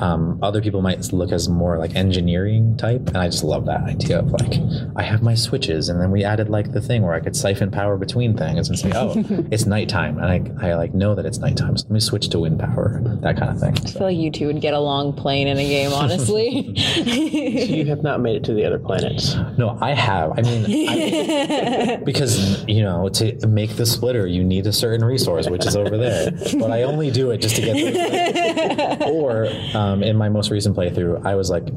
um, 0.00 0.38
other 0.42 0.62
people 0.62 0.82
might 0.82 1.12
look 1.12 1.32
as 1.32 1.48
more 1.48 1.78
like 1.78 1.94
engineering 1.94 2.76
type, 2.76 3.06
and 3.08 3.18
I 3.18 3.28
just 3.28 3.44
love 3.44 3.66
that 3.66 3.82
idea 3.82 4.18
of 4.18 4.32
like 4.32 4.54
I 4.96 5.02
have 5.02 5.22
my 5.22 5.34
switches, 5.34 5.88
and 5.88 6.00
then 6.00 6.10
we 6.10 6.24
added 6.24 6.48
like 6.48 6.72
the 6.72 6.80
thing 6.80 7.02
where 7.02 7.14
I 7.14 7.20
could 7.20 7.36
siphon 7.36 7.70
power 7.70 7.96
between 7.96 8.36
things 8.36 8.68
and 8.68 8.78
say, 8.78 8.92
oh, 8.94 9.14
it's 9.50 9.66
nighttime, 9.66 10.18
and 10.18 10.58
I, 10.60 10.68
I 10.68 10.74
like 10.74 10.94
know 10.94 11.14
that 11.14 11.26
it's 11.26 11.38
nighttime, 11.38 11.76
so 11.76 11.84
let 11.84 11.92
me 11.92 12.00
switch 12.00 12.28
to 12.30 12.38
wind 12.38 12.58
power, 12.58 13.00
that 13.20 13.36
kind 13.36 13.50
of 13.50 13.60
thing. 13.60 13.76
I 13.76 13.90
feel 13.90 14.02
like 14.02 14.16
you 14.16 14.30
two 14.30 14.46
would 14.46 14.60
get 14.60 14.74
along 14.74 15.14
playing 15.14 15.48
in 15.48 15.58
a 15.58 15.68
game, 15.68 15.92
honestly. 15.92 16.74
So 17.00 17.06
you 17.06 17.86
have 17.86 18.02
not 18.02 18.20
made 18.20 18.36
it 18.36 18.44
to 18.44 18.54
the 18.54 18.64
other 18.64 18.78
planets. 18.78 19.36
No, 19.56 19.78
I 19.80 19.94
have. 19.94 20.32
I 20.38 20.42
mean, 20.42 20.88
I, 20.88 21.96
because 22.04 22.64
you 22.66 22.82
know, 22.82 23.08
to 23.10 23.46
make 23.46 23.76
the 23.76 23.86
splitter, 23.86 24.26
you 24.26 24.44
need 24.44 24.66
a 24.66 24.72
certain 24.72 25.04
resource, 25.04 25.48
which 25.48 25.66
is 25.66 25.76
over 25.76 25.96
there. 25.96 26.30
But 26.58 26.70
I 26.70 26.82
only 26.82 27.10
do 27.10 27.30
it 27.30 27.38
just 27.38 27.56
to 27.56 27.62
get. 27.62 27.74
The, 27.74 29.10
or 29.10 29.48
um, 29.74 29.89
in 29.94 30.16
my 30.16 30.28
most 30.28 30.50
recent 30.50 30.76
playthrough, 30.76 31.24
I 31.24 31.34
was 31.34 31.50
like, 31.50 31.68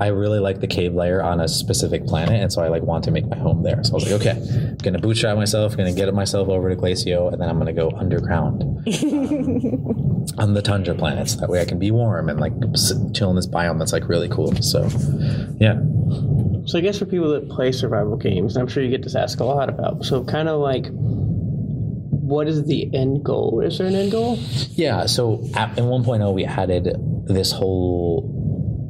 I 0.00 0.06
really 0.06 0.38
like 0.38 0.60
the 0.60 0.66
cave 0.66 0.94
layer 0.94 1.22
on 1.22 1.40
a 1.40 1.48
specific 1.48 2.06
planet, 2.06 2.40
and 2.40 2.50
so 2.50 2.62
I 2.62 2.68
like 2.68 2.82
want 2.82 3.04
to 3.04 3.10
make 3.10 3.26
my 3.26 3.36
home 3.36 3.62
there. 3.62 3.84
So 3.84 3.92
I 3.92 3.94
was 3.96 4.10
like, 4.10 4.20
okay, 4.20 4.30
I'm 4.30 4.76
gonna 4.76 4.98
bootstrap 4.98 5.36
myself, 5.36 5.76
gonna 5.76 5.92
get 5.92 6.12
myself 6.14 6.48
over 6.48 6.70
to 6.70 6.76
Glacio, 6.76 7.30
and 7.30 7.40
then 7.40 7.50
I'm 7.50 7.58
gonna 7.58 7.74
go 7.74 7.90
underground 7.90 8.62
um, 8.62 8.86
on 10.38 10.54
the 10.54 10.62
tundra 10.64 10.94
planets. 10.94 11.34
That 11.36 11.50
way, 11.50 11.60
I 11.60 11.66
can 11.66 11.78
be 11.78 11.90
warm 11.90 12.30
and 12.30 12.40
like 12.40 12.54
sit, 12.76 12.96
chill 13.14 13.28
in 13.28 13.36
this 13.36 13.46
biome 13.46 13.78
that's 13.78 13.92
like 13.92 14.08
really 14.08 14.30
cool. 14.30 14.54
So, 14.62 14.88
yeah. 15.60 15.78
So 16.64 16.78
I 16.78 16.80
guess 16.80 16.98
for 16.98 17.04
people 17.04 17.28
that 17.32 17.50
play 17.50 17.70
survival 17.70 18.16
games, 18.16 18.56
I'm 18.56 18.68
sure 18.68 18.82
you 18.82 18.90
get 18.90 19.02
this 19.02 19.14
asked 19.14 19.40
a 19.40 19.44
lot 19.44 19.68
about. 19.68 20.06
So 20.06 20.24
kind 20.24 20.48
of 20.48 20.60
like, 20.60 20.86
what 22.30 22.48
is 22.48 22.64
the 22.64 22.88
end 22.94 23.24
goal? 23.24 23.60
Is 23.60 23.78
there 23.78 23.88
an 23.88 23.94
end 23.94 24.12
goal? 24.12 24.38
Yeah, 24.70 25.06
so 25.06 25.44
at, 25.54 25.76
in 25.76 25.84
1.0 25.84 26.32
we 26.34 26.44
added 26.44 26.96
this 27.26 27.52
whole 27.52 28.38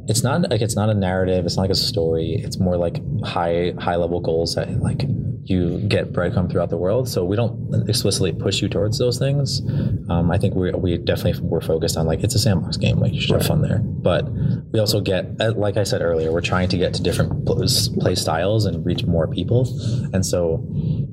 it's 0.07 0.23
not 0.23 0.49
like 0.49 0.61
it's 0.61 0.75
not 0.75 0.89
a 0.89 0.93
narrative, 0.93 1.45
it's 1.45 1.55
not 1.57 1.63
like 1.63 1.71
a 1.71 1.75
story. 1.75 2.35
It's 2.43 2.59
more 2.59 2.77
like 2.77 3.01
high 3.23 3.73
high 3.79 3.95
level 3.95 4.19
goals 4.19 4.55
that 4.55 4.69
like 4.81 5.03
you 5.43 5.79
get 5.87 6.13
breadcrumb 6.13 6.51
throughout 6.51 6.69
the 6.69 6.77
world. 6.77 7.09
So 7.09 7.25
we 7.25 7.35
don't 7.35 7.89
explicitly 7.89 8.31
push 8.31 8.61
you 8.61 8.69
towards 8.69 8.97
those 8.97 9.17
things. 9.17 9.61
Um, 10.09 10.29
I 10.31 10.37
think 10.37 10.55
we 10.55 10.71
we 10.71 10.97
definitely 10.97 11.47
were 11.47 11.61
focused 11.61 11.97
on 11.97 12.05
like 12.05 12.23
it's 12.23 12.35
a 12.35 12.39
sandbox 12.39 12.77
game, 12.77 12.99
like 12.99 13.13
you 13.13 13.21
should 13.21 13.35
have 13.35 13.45
fun 13.45 13.61
there. 13.61 13.79
But 13.79 14.29
we 14.71 14.79
also 14.79 15.01
get, 15.01 15.25
uh, 15.39 15.53
like 15.53 15.77
I 15.77 15.83
said 15.83 16.01
earlier, 16.01 16.31
we're 16.31 16.41
trying 16.41 16.69
to 16.69 16.77
get 16.77 16.93
to 16.95 17.03
different 17.03 17.45
play 17.45 18.15
styles 18.15 18.65
and 18.65 18.85
reach 18.85 19.05
more 19.05 19.27
people. 19.27 19.67
And 20.13 20.25
so 20.25 20.65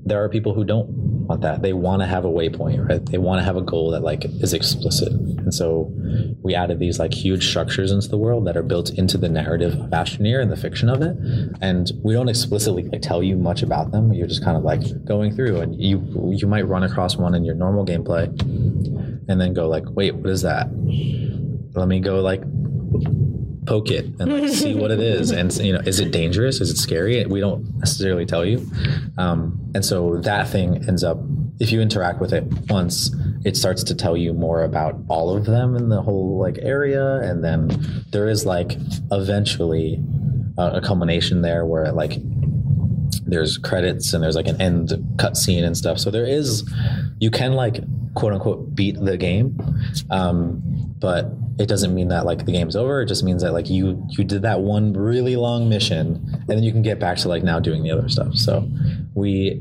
there 0.04 0.22
are 0.22 0.28
people 0.28 0.54
who 0.54 0.64
don't 0.64 1.08
want 1.28 1.42
that. 1.42 1.62
They 1.62 1.72
want 1.72 2.00
to 2.02 2.06
have 2.06 2.24
a 2.24 2.28
waypoint, 2.28 2.88
right? 2.88 3.04
They 3.04 3.18
want 3.18 3.40
to 3.40 3.44
have 3.44 3.56
a 3.56 3.62
goal 3.62 3.90
that 3.90 4.02
like 4.02 4.24
is 4.24 4.52
explicit. 4.54 5.12
And 5.12 5.52
so 5.52 5.92
we 6.42 6.54
added 6.54 6.78
these 6.78 6.98
like 6.98 7.12
huge 7.12 7.48
structures 7.48 7.92
into 7.92 8.08
the 8.08 8.16
world 8.16 8.46
that 8.46 8.56
are 8.56 8.62
built 8.62 8.90
into 8.90 9.18
the 9.18 9.28
narrative 9.28 9.74
of 9.74 9.90
Astroneer 9.90 10.40
and 10.40 10.50
the 10.50 10.56
fiction 10.56 10.88
of 10.88 11.02
it. 11.02 11.16
And 11.60 11.90
we 12.02 12.14
don't 12.14 12.28
explicitly 12.28 12.84
like 12.84 13.02
tell 13.02 13.22
you 13.22 13.36
much 13.36 13.62
about 13.62 13.92
them. 13.92 14.12
You're 14.12 14.26
just 14.26 14.44
kind 14.44 14.56
of 14.56 14.64
like 14.64 15.04
going 15.04 15.34
through 15.34 15.60
and 15.60 15.80
you 15.80 16.32
you 16.34 16.46
might 16.46 16.66
run 16.66 16.82
across 16.82 17.16
one 17.16 17.34
in 17.34 17.44
your 17.44 17.54
normal 17.54 17.84
gameplay 17.84 18.26
and 19.28 19.40
then 19.40 19.52
go 19.52 19.68
like, 19.68 19.84
wait, 19.88 20.14
what 20.14 20.30
is 20.30 20.42
that? 20.42 20.68
Let 21.74 21.88
me 21.88 22.00
go 22.00 22.20
like 22.20 22.42
poke 23.68 23.90
it 23.90 24.07
and 24.18 24.33
like 24.33 24.48
see 24.48 24.74
what 24.74 24.90
it 24.90 25.00
is. 25.00 25.31
And 25.31 25.54
you 25.59 25.74
know 25.74 25.81
is 25.81 26.00
it 26.00 26.11
dangerous? 26.11 26.61
Is 26.61 26.70
it 26.70 26.78
scary? 26.78 27.24
We 27.26 27.40
don't 27.40 27.76
necessarily 27.76 28.24
tell 28.24 28.44
you. 28.44 28.66
Um, 29.18 29.61
and 29.74 29.85
so 29.85 30.16
that 30.18 30.48
thing 30.48 30.88
ends 30.88 31.04
up 31.04 31.18
if 31.61 31.70
you 31.70 31.81
interact 31.81 32.20
with 32.20 32.33
it 32.33 32.44
once 32.70 33.14
it 33.44 33.57
starts 33.57 33.85
to 33.85 33.94
tell 33.94 34.16
you 34.16 34.33
more 34.33 34.62
about 34.62 34.96
all 35.09 35.37
of 35.37 35.44
them 35.44 35.76
in 35.76 35.88
the 35.90 36.00
whole 36.00 36.38
like 36.38 36.59
area. 36.62 37.16
And 37.20 37.44
then 37.44 38.04
there 38.11 38.28
is 38.28 38.46
like 38.46 38.72
eventually 39.12 40.02
a, 40.57 40.78
a 40.78 40.81
culmination 40.81 41.42
there 41.42 41.66
where 41.66 41.92
like 41.92 42.12
there's 43.26 43.59
credits 43.59 44.14
and 44.14 44.22
there's 44.22 44.37
like 44.37 44.48
an 44.48 44.61
end 44.62 44.88
cutscene 45.16 45.64
and 45.64 45.76
stuff. 45.76 45.98
So 45.98 46.11
there 46.11 46.26
is 46.26 46.68
you 47.18 47.31
can 47.31 47.52
like 47.52 47.81
quote 48.14 48.33
unquote 48.33 48.74
beat 48.74 48.96
the 48.98 49.18
game. 49.18 49.59
Um, 50.11 50.62
but 50.98 51.31
it 51.59 51.66
doesn't 51.66 51.94
mean 51.94 52.09
that 52.09 52.25
like 52.25 52.47
the 52.47 52.53
game's 52.53 52.77
over. 52.77 53.03
It 53.03 53.07
just 53.07 53.25
means 53.25 53.42
that 53.42 53.53
like 53.53 53.68
you 53.68 54.07
you 54.11 54.25
did 54.25 54.42
that 54.42 54.61
one 54.61 54.92
really 54.92 55.37
long 55.37 55.68
mission, 55.68 56.21
and 56.33 56.47
then 56.47 56.62
you 56.62 56.73
can 56.73 56.83
get 56.83 57.01
back 57.01 57.18
to 57.18 57.29
like 57.29 57.42
now 57.42 57.59
doing 57.59 57.83
the 57.83 57.90
other 57.90 58.09
stuff. 58.09 58.35
So 58.35 58.68
we 59.14 59.61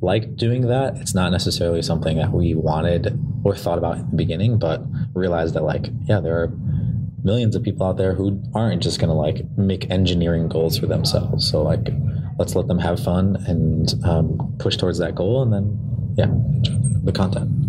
like 0.00 0.36
doing 0.36 0.68
that. 0.68 0.96
It's 0.96 1.14
not 1.14 1.32
necessarily 1.32 1.82
something 1.82 2.16
that 2.16 2.32
we 2.32 2.54
wanted 2.54 3.18
or 3.44 3.54
thought 3.54 3.78
about 3.78 3.96
in 3.96 4.10
the 4.10 4.16
beginning, 4.16 4.58
but 4.58 4.82
realized 5.14 5.54
that 5.54 5.62
like 5.62 5.88
yeah, 6.04 6.20
there 6.20 6.40
are 6.42 6.52
millions 7.22 7.56
of 7.56 7.62
people 7.62 7.86
out 7.86 7.96
there 7.96 8.14
who 8.14 8.40
aren't 8.54 8.82
just 8.82 9.00
going 9.00 9.08
to 9.08 9.14
like 9.14 9.44
make 9.58 9.90
engineering 9.90 10.48
goals 10.48 10.78
for 10.78 10.86
themselves. 10.86 11.50
So 11.50 11.62
like 11.62 11.88
let's 12.38 12.54
let 12.54 12.66
them 12.68 12.78
have 12.78 13.02
fun 13.02 13.36
and 13.46 13.92
um, 14.04 14.56
push 14.58 14.76
towards 14.76 14.98
that 14.98 15.14
goal, 15.14 15.42
and 15.42 15.52
then 15.52 16.14
yeah, 16.16 16.30
the 17.04 17.12
content. 17.12 17.65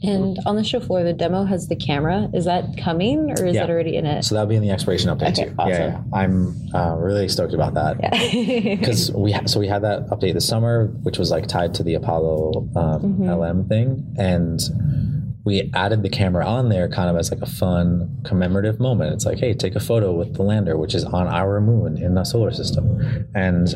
And 0.00 0.38
on 0.46 0.54
the 0.54 0.62
show 0.62 0.78
floor, 0.78 1.02
the 1.02 1.12
demo 1.12 1.42
has 1.44 1.66
the 1.66 1.74
camera. 1.74 2.28
Is 2.32 2.44
that 2.44 2.76
coming 2.76 3.32
or 3.32 3.46
is 3.46 3.54
Yeah. 3.54 3.62
that 3.66 3.70
already 3.70 3.96
in 3.96 4.06
it? 4.06 4.22
So 4.24 4.34
that'll 4.36 4.48
be 4.48 4.54
in 4.54 4.62
the 4.62 4.70
exploration 4.70 5.10
update 5.10 5.32
Okay, 5.38 5.46
too. 5.46 5.54
awesome. 5.58 5.70
Yeah, 5.72 5.86
yeah. 5.88 6.02
I'm 6.18 6.54
uh, 6.72 6.94
really 6.96 7.28
stoked 7.28 7.52
about 7.52 7.74
that. 7.74 7.96
Yeah. 8.00 8.76
because 8.76 9.10
we 9.12 9.32
ha- 9.32 9.46
so 9.46 9.58
we 9.58 9.66
had 9.66 9.82
that 9.82 10.06
update 10.10 10.34
this 10.34 10.46
summer, 10.46 10.86
which 11.02 11.18
was 11.18 11.32
like 11.32 11.48
tied 11.48 11.74
to 11.74 11.82
the 11.82 11.94
Apollo 11.94 12.68
um, 12.76 13.20
LM 13.28 13.66
thing, 13.68 14.14
and 14.16 14.60
we 15.48 15.70
added 15.72 16.02
the 16.02 16.10
camera 16.10 16.44
on 16.44 16.68
there 16.68 16.90
kind 16.90 17.08
of 17.08 17.16
as 17.16 17.30
like 17.30 17.40
a 17.40 17.46
fun 17.46 18.20
commemorative 18.22 18.78
moment. 18.78 19.14
It's 19.14 19.24
like, 19.24 19.38
hey, 19.38 19.54
take 19.54 19.74
a 19.74 19.80
photo 19.80 20.12
with 20.12 20.34
the 20.34 20.42
lander, 20.42 20.76
which 20.76 20.94
is 20.94 21.04
on 21.04 21.26
our 21.26 21.58
moon 21.58 21.96
in 21.96 22.14
the 22.14 22.24
solar 22.24 22.52
system, 22.52 23.26
and 23.34 23.66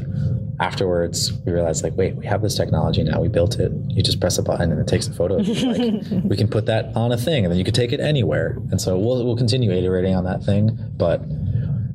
afterwards 0.61 1.33
we 1.47 1.51
realized 1.51 1.83
like 1.83 1.97
wait 1.97 2.15
we 2.15 2.27
have 2.27 2.43
this 2.43 2.55
technology 2.55 3.03
now. 3.03 3.23
We 3.23 3.29
built 3.29 3.59
it. 3.59 3.73
You 3.89 4.03
just 4.03 4.21
press 4.21 4.37
a 4.37 4.43
button 4.43 4.71
and 4.71 4.79
it 4.81 4.87
takes 4.87 5.09
a 5.09 5.15
photo. 5.15 5.37
Like 5.37 6.25
we 6.25 6.37
can 6.37 6.49
put 6.49 6.67
that 6.67 6.95
on 6.95 7.11
a 7.11 7.17
thing 7.17 7.47
and 7.47 7.51
then 7.51 7.59
you 7.59 7.65
can 7.65 7.75
take 7.75 7.93
it 7.93 8.01
anywhere. 8.01 8.59
And 8.71 8.79
so 8.79 8.99
we'll, 8.99 9.25
we'll 9.25 9.37
continue 9.37 9.71
iterating 9.71 10.15
on 10.15 10.25
that 10.25 10.45
thing. 10.45 10.79
But 10.97 11.23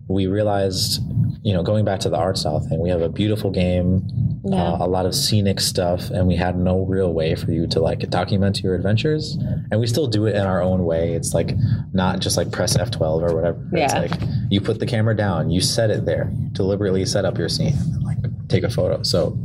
we 0.10 0.26
realized, 0.26 1.02
you 1.44 1.54
know, 1.54 1.64
going 1.64 1.86
back 1.86 2.00
to 2.02 2.10
the 2.10 2.18
art 2.18 2.38
style 2.38 2.60
thing, 2.60 2.80
we 2.80 2.90
have 2.90 3.02
a 3.02 3.10
beautiful 3.10 3.52
game, 3.52 4.08
Yeah. 4.44 4.74
uh, 4.74 4.86
a 4.86 4.88
lot 4.88 5.06
of 5.06 5.14
scenic 5.16 5.60
stuff, 5.60 6.10
and 6.10 6.28
we 6.28 6.36
had 6.36 6.58
no 6.58 6.80
real 6.86 7.14
way 7.14 7.36
for 7.36 7.52
you 7.52 7.68
to 7.68 7.80
like 7.80 8.10
document 8.10 8.62
your 8.64 8.76
adventures. 8.76 9.38
And 9.72 9.80
we 9.80 9.88
still 9.88 10.08
do 10.08 10.26
it 10.26 10.36
in 10.36 10.42
our 10.42 10.62
own 10.62 10.86
way. 10.86 11.14
It's 11.14 11.34
like 11.34 11.54
not 11.94 12.20
just 12.20 12.38
like 12.38 12.52
press 12.52 12.76
F12 12.78 13.22
or 13.22 13.36
whatever. 13.36 13.60
Yeah. 13.74 13.86
It's 13.86 13.94
like 13.94 14.30
you 14.50 14.62
put 14.62 14.80
the 14.80 14.86
camera 14.86 15.16
down, 15.16 15.50
you 15.50 15.62
set 15.62 15.90
it 15.90 16.06
there, 16.06 16.32
deliberately 16.54 17.06
set 17.06 17.24
up 17.26 17.38
your 17.38 17.50
scene, 17.50 17.74
and 17.94 18.04
like 18.04 18.18
take 18.50 18.64
a 18.64 18.70
photo. 18.70 19.04
So, 19.04 19.38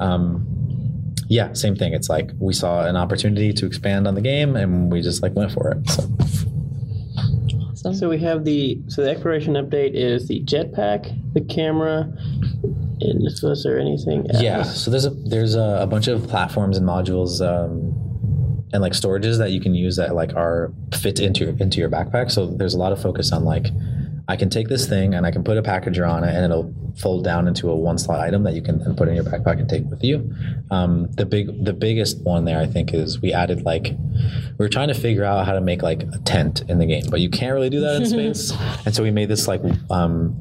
um, 0.00 0.46
yeah, 1.28 1.52
same 1.54 1.74
thing. 1.76 1.92
It's 1.92 2.08
like 2.08 2.30
we 2.38 2.52
saw 2.52 2.86
an 2.86 2.96
opportunity 2.96 3.52
to 3.52 3.66
expand 3.66 4.06
on 4.06 4.14
the 4.14 4.20
game, 4.20 4.54
and 4.56 4.92
we 4.92 5.00
just 5.02 5.22
like 5.22 5.34
went 5.34 5.52
for 5.52 5.70
it. 5.72 5.88
So. 5.90 6.02
Awesome. 7.86 7.98
So 7.98 8.08
we 8.08 8.18
have 8.18 8.44
the 8.44 8.80
so 8.88 9.02
the 9.02 9.10
exploration 9.10 9.54
update 9.54 9.94
is 9.94 10.26
the 10.26 10.42
jetpack, 10.44 11.14
the 11.34 11.40
camera, 11.42 12.12
and 13.00 13.22
was 13.22 13.62
there 13.64 13.78
anything 13.78 14.28
else? 14.30 14.42
Yeah, 14.42 14.62
so 14.64 14.90
there's 14.90 15.06
a 15.06 15.10
there's 15.10 15.54
a, 15.54 15.78
a 15.82 15.86
bunch 15.86 16.08
of 16.08 16.26
platforms 16.26 16.76
and 16.76 16.86
modules 16.86 17.40
um, 17.40 17.94
and 18.72 18.82
like 18.82 18.92
storages 18.92 19.38
that 19.38 19.52
you 19.52 19.60
can 19.60 19.74
use 19.74 19.96
that 19.96 20.14
like 20.14 20.34
are 20.34 20.72
fit 20.94 21.20
into 21.20 21.44
your, 21.44 21.56
into 21.58 21.78
your 21.78 21.88
backpack. 21.88 22.30
So 22.30 22.46
there's 22.46 22.74
a 22.74 22.78
lot 22.78 22.92
of 22.92 23.00
focus 23.00 23.30
on 23.32 23.44
like 23.44 23.66
I 24.28 24.36
can 24.36 24.50
take 24.50 24.68
this 24.68 24.88
thing 24.88 25.14
and 25.14 25.24
I 25.24 25.30
can 25.30 25.44
put 25.44 25.56
a 25.56 25.62
packager 25.62 26.08
on 26.08 26.24
it 26.24 26.34
and 26.34 26.44
it'll 26.44 26.74
fold 26.96 27.24
down 27.24 27.46
into 27.46 27.70
a 27.70 27.76
one 27.76 27.96
slot 27.98 28.20
item 28.20 28.42
that 28.42 28.54
you 28.54 28.62
can 28.62 28.78
then 28.78 28.96
put 28.96 29.08
in 29.08 29.14
your 29.14 29.24
backpack 29.24 29.60
and 29.60 29.68
take 29.68 29.84
with 29.84 30.02
you. 30.02 30.34
Um, 30.70 31.08
the 31.12 31.24
big 31.24 31.64
the 31.64 31.72
biggest 31.72 32.20
one 32.22 32.44
there 32.44 32.58
I 32.58 32.66
think 32.66 32.92
is 32.92 33.20
we 33.20 33.32
added 33.32 33.62
like 33.62 33.84
we 33.84 34.56
were 34.58 34.68
trying 34.68 34.88
to 34.88 34.94
figure 34.94 35.24
out 35.24 35.46
how 35.46 35.52
to 35.52 35.60
make 35.60 35.82
like 35.82 36.02
a 36.02 36.18
tent 36.24 36.62
in 36.68 36.78
the 36.78 36.86
game, 36.86 37.04
but 37.08 37.20
you 37.20 37.30
can't 37.30 37.54
really 37.54 37.70
do 37.70 37.80
that 37.80 37.96
in 37.96 38.06
space. 38.06 38.52
And 38.84 38.94
so 38.94 39.02
we 39.02 39.10
made 39.10 39.28
this 39.28 39.48
like 39.48 39.62
um, 39.90 40.36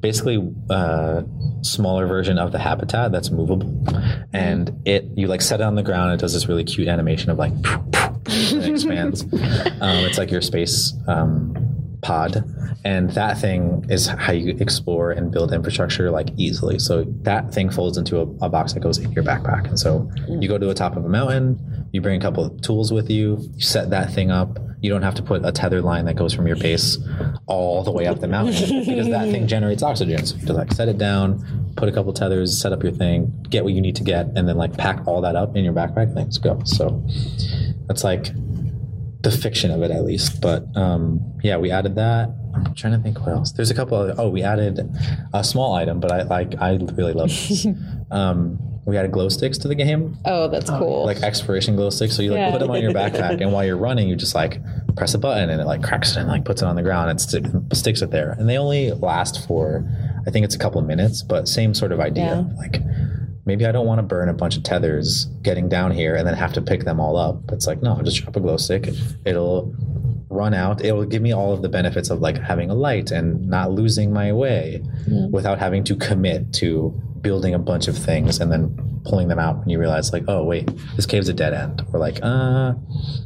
basically 0.00 0.38
uh, 0.70 1.22
smaller 1.62 2.06
version 2.06 2.38
of 2.38 2.52
the 2.52 2.58
habitat 2.58 3.12
that's 3.12 3.30
movable, 3.30 3.84
and 4.32 4.80
it 4.84 5.04
you 5.16 5.26
like 5.26 5.42
set 5.42 5.60
it 5.60 5.64
on 5.64 5.74
the 5.74 5.82
ground. 5.82 6.12
It 6.12 6.20
does 6.20 6.32
this 6.32 6.48
really 6.48 6.64
cute 6.64 6.88
animation 6.88 7.30
of 7.30 7.38
like 7.38 7.52
and 8.28 8.62
it 8.62 8.68
expands. 8.68 9.22
um, 9.80 10.04
it's 10.04 10.18
like 10.18 10.30
your 10.30 10.42
space 10.42 10.94
um, 11.06 11.54
pod, 12.02 12.44
and 12.84 13.10
that 13.10 13.38
thing 13.38 13.84
is 13.88 14.06
how 14.06 14.32
you 14.32 14.56
explore 14.60 15.10
and 15.10 15.30
build 15.30 15.52
infrastructure 15.52 16.10
like 16.10 16.28
easily. 16.36 16.78
So 16.78 17.04
that 17.22 17.52
thing 17.52 17.70
folds 17.70 17.98
into 17.98 18.18
a, 18.18 18.22
a 18.40 18.48
box 18.48 18.72
that 18.74 18.80
goes 18.80 18.98
in 18.98 19.12
your 19.12 19.24
backpack, 19.24 19.68
and 19.68 19.78
so 19.78 20.10
you 20.28 20.48
go 20.48 20.58
to 20.58 20.66
the 20.66 20.74
top 20.74 20.96
of 20.96 21.04
a 21.04 21.08
mountain. 21.08 21.88
You 21.92 22.00
bring 22.00 22.18
a 22.18 22.22
couple 22.22 22.44
of 22.44 22.60
tools 22.60 22.92
with 22.92 23.10
you. 23.10 23.38
You 23.54 23.60
set 23.60 23.90
that 23.90 24.12
thing 24.12 24.30
up. 24.30 24.58
You 24.80 24.90
don't 24.90 25.02
have 25.02 25.14
to 25.16 25.22
put 25.22 25.44
a 25.44 25.50
tether 25.50 25.80
line 25.80 26.04
that 26.04 26.14
goes 26.14 26.32
from 26.32 26.46
your 26.46 26.56
base 26.56 26.98
all 27.46 27.82
the 27.82 27.90
way 27.90 28.06
up 28.06 28.20
the 28.20 28.28
mountain 28.28 28.84
because 28.84 29.08
that 29.08 29.30
thing 29.30 29.46
generates 29.48 29.82
oxygen. 29.82 30.24
So 30.24 30.36
you 30.36 30.46
just 30.46 30.56
like 30.56 30.72
set 30.72 30.88
it 30.88 30.98
down, 30.98 31.72
put 31.76 31.88
a 31.88 31.92
couple 31.92 32.12
tethers, 32.12 32.60
set 32.60 32.72
up 32.72 32.82
your 32.82 32.92
thing, 32.92 33.44
get 33.48 33.64
what 33.64 33.72
you 33.72 33.80
need 33.80 33.96
to 33.96 34.04
get, 34.04 34.26
and 34.36 34.46
then 34.48 34.56
like 34.56 34.76
pack 34.76 35.04
all 35.06 35.20
that 35.22 35.34
up 35.34 35.56
in 35.56 35.64
your 35.64 35.72
backpack. 35.72 36.14
Let's 36.14 36.38
go. 36.38 36.60
So 36.64 37.02
that's 37.88 38.04
like 38.04 38.28
the 39.20 39.30
fiction 39.30 39.70
of 39.70 39.82
it 39.82 39.90
at 39.90 40.04
least. 40.04 40.40
But 40.40 40.64
um, 40.76 41.38
yeah, 41.42 41.56
we 41.56 41.70
added 41.70 41.96
that. 41.96 42.34
I'm 42.54 42.74
trying 42.74 42.94
to 42.94 42.98
think 43.00 43.20
what 43.20 43.28
else. 43.28 43.52
There's 43.52 43.70
a 43.70 43.74
couple. 43.74 43.96
Other, 43.96 44.14
oh, 44.18 44.28
we 44.28 44.42
added 44.42 44.80
a 45.32 45.44
small 45.44 45.74
item, 45.74 46.00
but 46.00 46.10
I 46.12 46.22
like 46.22 46.54
I 46.60 46.72
really 46.94 47.12
love 47.12 47.28
this. 47.28 47.66
um, 48.10 48.58
we 48.86 48.96
added 48.96 49.12
glow 49.12 49.28
sticks 49.28 49.58
to 49.58 49.68
the 49.68 49.74
game 49.74 50.16
oh, 50.24 50.48
that's 50.48 50.70
cool. 50.70 51.04
like 51.04 51.18
exploration 51.22 51.76
glow 51.76 51.90
sticks. 51.90 52.16
So 52.16 52.22
you 52.22 52.30
like 52.30 52.38
Yeah. 52.38 52.50
put 52.52 52.60
them 52.60 52.70
on 52.70 52.80
your 52.80 52.92
backpack, 52.92 53.40
and 53.42 53.52
while 53.52 53.64
you're 53.64 53.76
running, 53.76 54.08
you 54.08 54.16
just 54.16 54.34
like 54.34 54.60
press 54.96 55.12
a 55.12 55.18
button, 55.18 55.50
and 55.50 55.60
it 55.60 55.66
like 55.66 55.82
cracks 55.82 56.12
it 56.12 56.20
and 56.20 56.28
like 56.28 56.44
puts 56.46 56.62
it 56.62 56.64
on 56.64 56.74
the 56.74 56.82
ground 56.82 57.10
and 57.10 57.20
stick, 57.20 57.44
sticks 57.74 58.00
it 58.00 58.10
there. 58.10 58.30
And 58.38 58.48
they 58.48 58.56
only 58.56 58.92
last 58.92 59.46
for, 59.46 59.84
I 60.26 60.30
think 60.30 60.44
it's 60.46 60.54
a 60.54 60.58
couple 60.58 60.80
of 60.80 60.86
minutes, 60.86 61.22
but 61.22 61.48
same 61.48 61.74
sort 61.74 61.92
of 61.92 62.00
idea. 62.00 62.46
Yeah. 62.48 62.56
Like 62.56 62.80
maybe 63.48 63.66
I 63.66 63.72
don't 63.72 63.86
want 63.86 63.98
to 63.98 64.02
burn 64.04 64.28
a 64.28 64.34
bunch 64.34 64.56
of 64.56 64.62
tethers 64.62 65.24
getting 65.42 65.68
down 65.68 65.90
here 65.90 66.14
and 66.14 66.26
then 66.26 66.34
have 66.34 66.52
to 66.52 66.62
pick 66.62 66.84
them 66.84 67.00
all 67.00 67.16
up. 67.16 67.50
It's 67.50 67.66
like 67.66 67.82
no, 67.82 67.94
I'll 67.94 68.02
just 68.02 68.22
drop 68.22 68.36
a 68.36 68.40
glow 68.40 68.58
stick. 68.58 68.90
It'll 69.24 69.74
run 70.28 70.54
out. 70.54 70.84
It 70.84 70.92
will 70.92 71.06
give 71.06 71.22
me 71.22 71.32
all 71.32 71.52
of 71.54 71.62
the 71.62 71.68
benefits 71.68 72.10
of 72.10 72.20
like 72.20 72.36
having 72.38 72.70
a 72.70 72.74
light 72.74 73.10
and 73.10 73.48
not 73.48 73.72
losing 73.72 74.12
my 74.12 74.32
way 74.32 74.82
without 75.30 75.58
having 75.58 75.82
to 75.84 75.96
commit 75.96 76.52
to 76.52 76.90
building 77.22 77.54
a 77.54 77.58
bunch 77.58 77.88
of 77.88 77.96
things 77.96 78.38
and 78.38 78.52
then 78.52 78.78
pulling 79.04 79.28
them 79.28 79.38
out 79.38 79.58
when 79.60 79.68
you 79.68 79.78
realize 79.78 80.12
like, 80.12 80.24
oh 80.28 80.44
wait, 80.44 80.70
this 80.96 81.06
cave's 81.06 81.28
a 81.28 81.32
dead 81.34 81.54
end. 81.54 81.82
Or 81.92 81.98
like, 82.00 82.18
uh, 82.22 82.74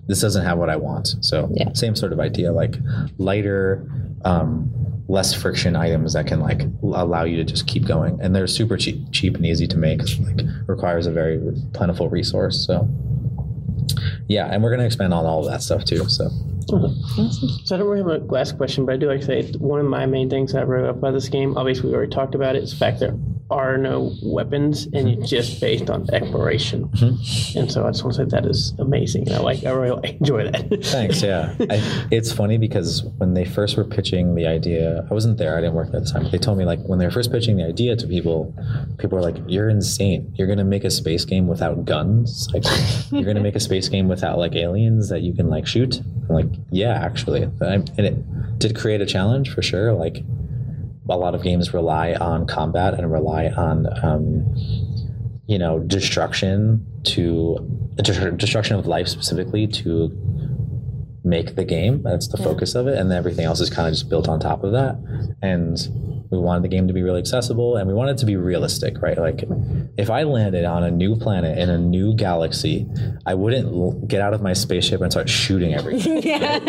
this 0.07 0.21
doesn't 0.21 0.45
have 0.45 0.59
what 0.59 0.71
I 0.71 0.77
want. 0.77 1.15
So 1.21 1.51
Yeah. 1.55 1.73
same 1.73 1.97
sort 1.97 2.13
of 2.13 2.21
idea, 2.21 2.53
like 2.53 2.77
lighter, 3.19 3.87
um, 4.25 4.71
less 5.09 5.35
friction 5.35 5.77
items 5.77 6.13
that 6.15 6.27
can 6.27 6.41
like 6.41 6.63
allow 6.83 7.25
you 7.25 7.37
to 7.37 7.45
just 7.45 7.67
keep 7.67 7.85
going. 7.85 8.19
And 8.21 8.35
they're 8.35 8.47
super 8.47 8.77
cheap, 8.77 9.11
cheap 9.13 9.35
and 9.35 9.45
easy 9.45 9.67
to 9.67 9.77
make. 9.77 10.01
Like 10.21 10.41
requires 10.67 11.07
a 11.07 11.11
very 11.11 11.41
plentiful 11.75 12.09
resource. 12.09 12.65
So 12.67 12.89
yeah, 14.29 14.47
and 14.47 14.63
we're 14.63 14.71
gonna 14.71 14.85
expand 14.87 15.13
on 15.13 15.27
all 15.27 15.41
of 15.45 15.51
that 15.53 15.63
stuff 15.63 15.85
too. 15.85 16.09
So 16.09 16.31
So 16.69 17.75
I 17.75 17.79
don't 17.79 17.89
really 17.89 17.99
have 17.99 18.23
a 18.23 18.25
last 18.33 18.57
question, 18.57 18.87
but 18.87 18.95
I 18.95 18.97
do 18.97 19.09
like 19.09 19.21
to 19.21 19.27
say 19.27 19.53
one 19.59 19.81
of 19.81 19.87
my 19.87 20.07
main 20.07 20.31
things 20.31 20.55
I 20.55 20.63
wrote 20.63 20.89
up 20.89 21.01
by 21.01 21.11
this 21.11 21.29
game. 21.29 21.57
Obviously, 21.59 21.89
we 21.89 21.95
already 21.95 22.11
talked 22.13 22.35
about 22.35 22.55
it. 22.55 22.61
it. 22.61 22.65
Is 22.65 22.71
the 22.71 22.77
fact 22.77 23.01
there 23.01 23.15
are 23.53 23.77
no 23.77 24.15
weapons, 24.23 24.87
and 24.93 25.09
it's 25.09 25.29
just 25.29 25.61
based 25.61 25.91
on 25.91 26.09
exploration. 26.13 26.89
Mm-hmm. 26.89 27.59
And 27.59 27.71
so 27.71 27.87
I 27.87 27.91
just 27.91 28.03
want 28.03 28.17
to 28.17 28.25
say 28.25 28.29
that 28.31 28.47
is 28.47 28.73
amazing. 28.79 29.29
And 29.29 29.37
I 29.37 29.41
like, 29.41 29.65
I 29.65 29.71
really 29.71 30.17
enjoy 30.21 30.51
that. 30.51 30.85
Thanks. 30.85 31.23
Yeah, 31.23 31.55
I, 31.61 32.09
it's 32.11 32.33
funny 32.33 32.59
because 32.59 33.05
when 33.19 33.35
they 33.35 33.45
first 33.45 33.77
were 33.77 33.85
pitching 33.85 34.35
the 34.35 34.47
idea, 34.47 35.07
I 35.09 35.15
wasn't 35.15 35.39
there. 35.39 35.57
I 35.57 35.61
didn't 35.61 35.75
work 35.75 35.91
there 35.91 36.01
at 36.01 36.07
the 36.07 36.13
time. 36.13 36.23
But 36.25 36.33
they 36.33 36.39
told 36.39 36.59
me 36.59 36.65
like 36.65 36.81
when 36.81 36.99
they 36.99 37.05
were 37.05 37.11
first 37.11 37.31
pitching 37.31 37.57
the 37.57 37.67
idea 37.67 37.95
to 37.97 38.07
people, 38.07 38.55
people 38.99 39.19
were 39.19 39.23
like, 39.23 39.37
"You're 39.47 39.69
insane. 39.69 40.33
You're 40.37 40.49
gonna 40.49 40.65
make 40.65 40.85
a 40.85 40.91
space 40.91 41.25
game 41.25 41.47
without 41.47 41.85
guns. 41.85 42.49
Like, 42.53 42.65
you're 43.11 43.25
gonna 43.25 43.41
make 43.41 43.57
a 43.57 43.61
space 43.61 43.89
game 43.89 44.09
without 44.09 44.39
like 44.39 44.55
aliens 44.55 45.09
that 45.11 45.21
you 45.21 45.35
can 45.35 45.49
like 45.49 45.67
shoot." 45.67 46.01
I'm 46.29 46.35
like, 46.35 46.61
yeah, 46.71 46.93
actually, 46.93 47.45
I, 47.61 47.75
and 47.75 48.01
it 48.01 48.59
did 48.59 48.77
create 48.77 49.01
a 49.01 49.07
challenge 49.07 49.53
for 49.53 49.63
sure. 49.63 49.93
Like, 49.93 50.23
a 51.09 51.17
lot 51.17 51.35
of 51.35 51.43
games 51.43 51.75
rely 51.75 52.15
on 52.15 52.47
combat 52.47 52.95
and 52.95 53.11
rely 53.11 53.49
on. 53.49 53.87
Um, 54.03 54.55
you 55.47 55.59
know, 55.59 55.81
destruction 55.81 56.87
to 57.05 57.59
destruction 57.97 58.77
of 58.77 58.87
life 58.87 59.09
specifically 59.09 59.67
to 59.67 60.11
make 61.25 61.57
the 61.57 61.65
game. 61.65 62.03
That's 62.03 62.29
the 62.29 62.37
focus 62.37 62.75
of 62.75 62.87
it, 62.87 62.97
and 62.97 63.11
then 63.11 63.19
everything 63.19 63.45
else 63.45 63.61
is 63.61 63.69
kind 63.69 63.89
of 63.89 63.95
just 63.95 64.09
built 64.09 64.29
on 64.29 64.41
top 64.41 64.65
of 64.65 64.73
that. 64.73 64.97
And 65.43 65.77
we 66.33 66.39
wanted 66.39 66.63
the 66.65 66.69
game 66.69 66.89
to 66.89 66.95
be 66.95 67.03
really 67.03 67.21
accessible, 67.21 67.77
and 67.77 67.87
we 67.87 67.95
wanted 67.95 68.13
it 68.13 68.19
to 68.19 68.27
be 68.27 68.37
realistic, 68.37 69.01
right? 69.01 69.17
Like, 69.19 69.45
if 69.97 70.11
I 70.11 70.23
landed 70.25 70.65
on 70.65 70.83
a 70.83 70.91
new 70.91 71.15
planet 71.17 71.59
in 71.59 71.69
a 71.71 71.79
new 71.79 72.15
galaxy, 72.15 72.89
I 73.27 73.35
wouldn't 73.35 73.67
l- 73.69 73.93
get 74.07 74.21
out 74.21 74.35
of 74.35 74.43
my 74.43 74.53
spaceship 74.55 75.01
and 75.01 75.13
start 75.13 75.29
shooting 75.29 75.75
everything. 75.75 76.23
Yeah. 76.33 76.61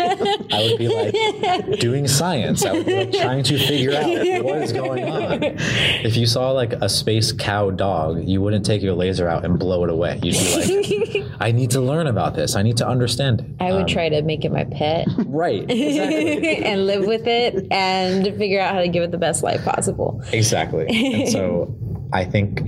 I 0.50 0.68
would 0.68 0.78
be 0.78 0.88
like 0.88 1.80
doing 1.80 2.08
science. 2.08 2.64
I 2.64 2.72
would 2.72 2.86
be 2.86 2.94
like 2.96 3.12
trying 3.12 3.42
to 3.44 3.58
figure 3.58 3.92
out 3.92 4.04
what 4.44 4.58
is 4.58 4.72
going 4.72 5.04
on. 5.04 5.42
If 5.42 6.16
you 6.16 6.26
saw 6.26 6.50
like 6.50 6.72
a 6.72 6.88
space 6.88 7.32
cow 7.32 7.70
dog, 7.70 8.24
you 8.24 8.42
wouldn't 8.42 8.66
take 8.66 8.82
your 8.82 8.94
laser 8.94 9.28
out 9.28 9.44
and 9.44 9.58
blow 9.58 9.84
it 9.84 9.90
away. 9.90 10.18
You'd 10.22 10.34
be 10.34 11.22
like, 11.22 11.32
I 11.40 11.52
need 11.52 11.70
to 11.70 11.80
learn 11.80 12.06
about 12.08 12.34
this. 12.34 12.56
I 12.56 12.62
need 12.62 12.76
to 12.78 12.86
understand 12.86 13.40
it. 13.40 13.46
I 13.60 13.72
would 13.72 13.82
um, 13.82 13.86
try 13.86 14.08
to 14.08 14.22
make 14.22 14.44
it 14.44 14.52
my 14.52 14.64
pet 14.64 15.06
Right. 15.18 15.62
Exactly. 15.70 16.56
and 16.64 16.86
live 16.86 17.06
with 17.06 17.26
it 17.26 17.66
and 17.70 18.24
figure 18.36 18.60
out 18.60 18.74
how 18.74 18.80
to 18.80 18.88
give 18.88 19.02
it 19.02 19.10
the 19.10 19.18
best 19.18 19.42
life 19.42 19.53
possible. 19.62 20.22
exactly. 20.32 20.86
And 20.88 21.28
so 21.28 21.76
I 22.12 22.24
think, 22.24 22.60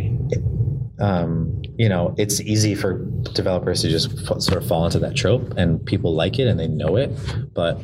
um, 1.00 1.62
you 1.76 1.88
know, 1.88 2.14
it's 2.18 2.40
easy 2.40 2.74
for 2.74 3.04
developers 3.32 3.82
to 3.82 3.88
just 3.88 4.10
f- 4.30 4.40
sort 4.40 4.62
of 4.62 4.68
fall 4.68 4.84
into 4.84 4.98
that 5.00 5.16
trope, 5.16 5.54
and 5.56 5.84
people 5.84 6.14
like 6.14 6.38
it 6.38 6.46
and 6.46 6.58
they 6.60 6.68
know 6.68 6.96
it, 6.96 7.10
but. 7.54 7.80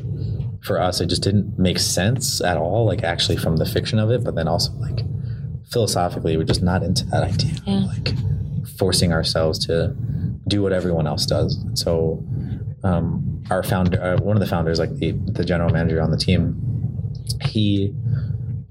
For 0.65 0.81
us, 0.81 1.01
it 1.01 1.07
just 1.07 1.25
didn't 1.25 1.59
make 1.59 1.81
sense 1.81 2.41
at 2.41 2.57
all, 2.57 2.87
like 2.87 3.03
actually 3.03 3.37
from 3.37 3.57
the 3.57 3.67
fiction 3.67 3.99
of 3.99 4.13
it, 4.13 4.23
but 4.23 4.37
then 4.37 4.47
also 4.47 4.71
like 4.75 5.01
philosophically, 5.73 6.37
we're 6.37 6.45
just 6.45 6.63
not 6.63 6.85
into 6.85 7.05
that 7.07 7.25
idea 7.25 7.55
of 7.67 7.85
like 7.87 8.15
forcing 8.79 9.13
ourselves 9.13 9.59
to 9.67 9.93
do 10.47 10.63
what 10.63 10.73
everyone 10.73 11.09
else 11.09 11.27
does. 11.27 11.65
So, 11.75 12.25
um, 12.85 13.43
our 13.51 13.65
founder, 13.65 14.01
uh, 14.01 14.21
one 14.21 14.37
of 14.37 14.41
the 14.41 14.47
founders, 14.47 14.79
like 14.79 14.95
the 14.99 15.13
the 15.27 15.45
general 15.45 15.71
manager 15.71 16.01
on 16.01 16.13
the 16.13 16.17
team, 16.17 16.61
he 17.43 17.93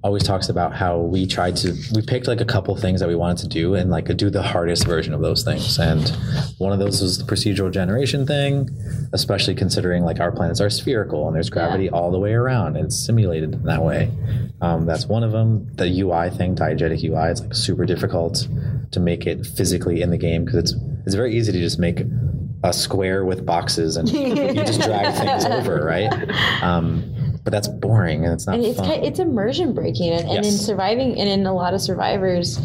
always 0.03 0.23
talks 0.23 0.49
about 0.49 0.73
how 0.73 0.97
we 0.97 1.27
tried 1.27 1.55
to 1.55 1.75
we 1.93 2.01
picked 2.01 2.27
like 2.27 2.41
a 2.41 2.45
couple 2.45 2.75
things 2.75 2.99
that 2.99 3.07
we 3.07 3.15
wanted 3.15 3.37
to 3.37 3.47
do 3.47 3.75
and 3.75 3.91
like 3.91 4.05
do 4.17 4.29
the 4.31 4.41
hardest 4.41 4.87
version 4.87 5.13
of 5.13 5.21
those 5.21 5.43
things. 5.43 5.77
And 5.77 6.09
one 6.57 6.73
of 6.73 6.79
those 6.79 7.01
was 7.01 7.19
the 7.19 7.23
procedural 7.23 7.71
generation 7.71 8.25
thing 8.25 8.69
especially 9.13 9.53
considering 9.53 10.03
like 10.03 10.19
our 10.19 10.31
planets 10.31 10.59
are 10.59 10.69
spherical 10.69 11.27
and 11.27 11.35
there's 11.35 11.49
gravity 11.49 11.89
all 11.89 12.09
the 12.11 12.17
way 12.17 12.33
around 12.33 12.77
and 12.77 12.85
it's 12.85 12.97
simulated 12.97 13.53
in 13.53 13.63
that 13.63 13.83
way. 13.83 14.11
Um, 14.61 14.85
that's 14.85 15.05
one 15.05 15.23
of 15.23 15.31
them 15.31 15.69
the 15.75 15.85
ui 16.01 16.29
thing 16.31 16.55
diegetic 16.55 17.03
ui 17.03 17.31
it's 17.31 17.41
like 17.41 17.53
super 17.53 17.85
difficult 17.85 18.47
to 18.91 18.99
make 18.99 19.27
it 19.27 19.45
physically 19.45 20.01
in 20.01 20.09
the 20.09 20.17
game 20.17 20.45
because 20.45 20.57
it's 20.57 20.75
it's 21.05 21.15
very 21.15 21.35
easy 21.35 21.51
to 21.51 21.59
just 21.59 21.77
make 21.77 22.01
a 22.63 22.73
square 22.73 23.25
with 23.25 23.45
boxes 23.45 23.97
and 23.97 24.09
you 24.09 24.53
just 24.53 24.81
drag 24.81 25.13
things 25.15 25.45
over 25.45 25.83
right? 25.83 26.11
Um, 26.63 27.20
but 27.43 27.51
that's 27.51 27.67
boring 27.67 28.23
and 28.25 28.33
it's 28.33 28.45
not 28.45 28.55
And 28.55 28.65
it's 28.65 28.77
fun. 28.77 28.89
kind 28.89 29.05
it's 29.05 29.19
immersion 29.19 29.73
breaking, 29.73 30.11
and, 30.11 30.29
and 30.29 30.45
in 30.45 30.51
surviving, 30.51 31.19
and 31.19 31.29
in 31.29 31.45
a 31.45 31.53
lot 31.53 31.73
of 31.73 31.81
survivors, 31.81 32.59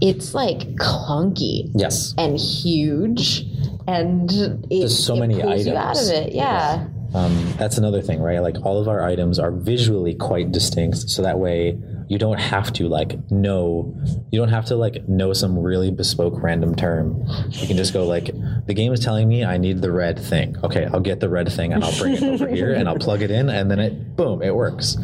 it's 0.00 0.34
like 0.34 0.58
clunky 0.76 1.70
yes. 1.74 2.14
and 2.16 2.38
huge, 2.38 3.44
and 3.86 4.30
it, 4.32 4.68
There's 4.70 5.04
so 5.04 5.16
many 5.16 5.36
you 5.36 5.76
out 5.76 5.96
of 6.00 6.08
it. 6.08 6.32
Yeah, 6.32 6.86
Um, 7.14 7.52
that's 7.58 7.78
another 7.78 8.00
thing, 8.00 8.20
right? 8.20 8.40
Like 8.40 8.56
all 8.64 8.80
of 8.80 8.88
our 8.88 9.04
items 9.04 9.38
are 9.38 9.50
visually 9.50 10.14
quite 10.14 10.52
distinct, 10.52 11.10
so 11.10 11.22
that 11.22 11.38
way 11.38 11.78
you 12.08 12.18
don't 12.18 12.40
have 12.40 12.72
to 12.74 12.88
like 12.88 13.30
know, 13.30 13.94
you 14.30 14.38
don't 14.38 14.48
have 14.48 14.66
to 14.66 14.76
like 14.76 15.08
know 15.08 15.32
some 15.32 15.58
really 15.58 15.90
bespoke 15.90 16.34
random 16.42 16.74
term. 16.74 17.24
You 17.50 17.66
can 17.66 17.76
just 17.76 17.92
go 17.92 18.04
like, 18.04 18.26
the 18.66 18.74
game 18.74 18.92
is 18.92 19.00
telling 19.00 19.28
me 19.28 19.44
I 19.44 19.56
need 19.56 19.80
the 19.80 19.92
red 19.92 20.18
thing. 20.18 20.56
Okay, 20.62 20.86
I'll 20.86 21.00
get 21.00 21.20
the 21.20 21.28
red 21.28 21.50
thing 21.50 21.72
and 21.72 21.82
I'll 21.82 21.96
bring 21.98 22.14
it 22.14 22.22
over 22.22 22.48
here 22.48 22.74
and 22.74 22.88
I'll 22.88 22.98
plug 22.98 23.22
it 23.22 23.30
in 23.30 23.48
and 23.48 23.70
then 23.70 23.78
it, 23.78 24.16
boom, 24.16 24.42
it 24.42 24.54
works. 24.54 24.96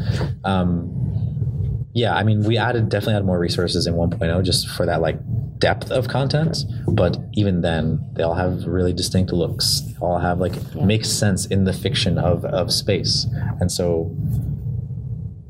Um, 0.44 1.07
yeah, 1.98 2.14
I 2.14 2.22
mean, 2.22 2.44
we 2.44 2.56
added 2.56 2.88
definitely 2.88 3.14
added 3.14 3.26
more 3.26 3.40
resources 3.40 3.88
in 3.88 3.94
1.0 3.94 4.44
just 4.44 4.68
for 4.68 4.86
that 4.86 5.00
like 5.00 5.18
depth 5.58 5.90
of 5.90 6.06
content. 6.06 6.64
But 6.86 7.18
even 7.34 7.62
then, 7.62 7.98
they 8.12 8.22
all 8.22 8.36
have 8.36 8.66
really 8.66 8.92
distinct 8.92 9.32
looks. 9.32 9.80
They 9.80 9.96
all 10.00 10.18
have 10.18 10.38
like 10.38 10.54
makes 10.76 11.08
sense 11.10 11.46
in 11.46 11.64
the 11.64 11.72
fiction 11.72 12.16
of 12.16 12.44
of 12.44 12.72
space, 12.72 13.26
and 13.60 13.70
so 13.72 14.14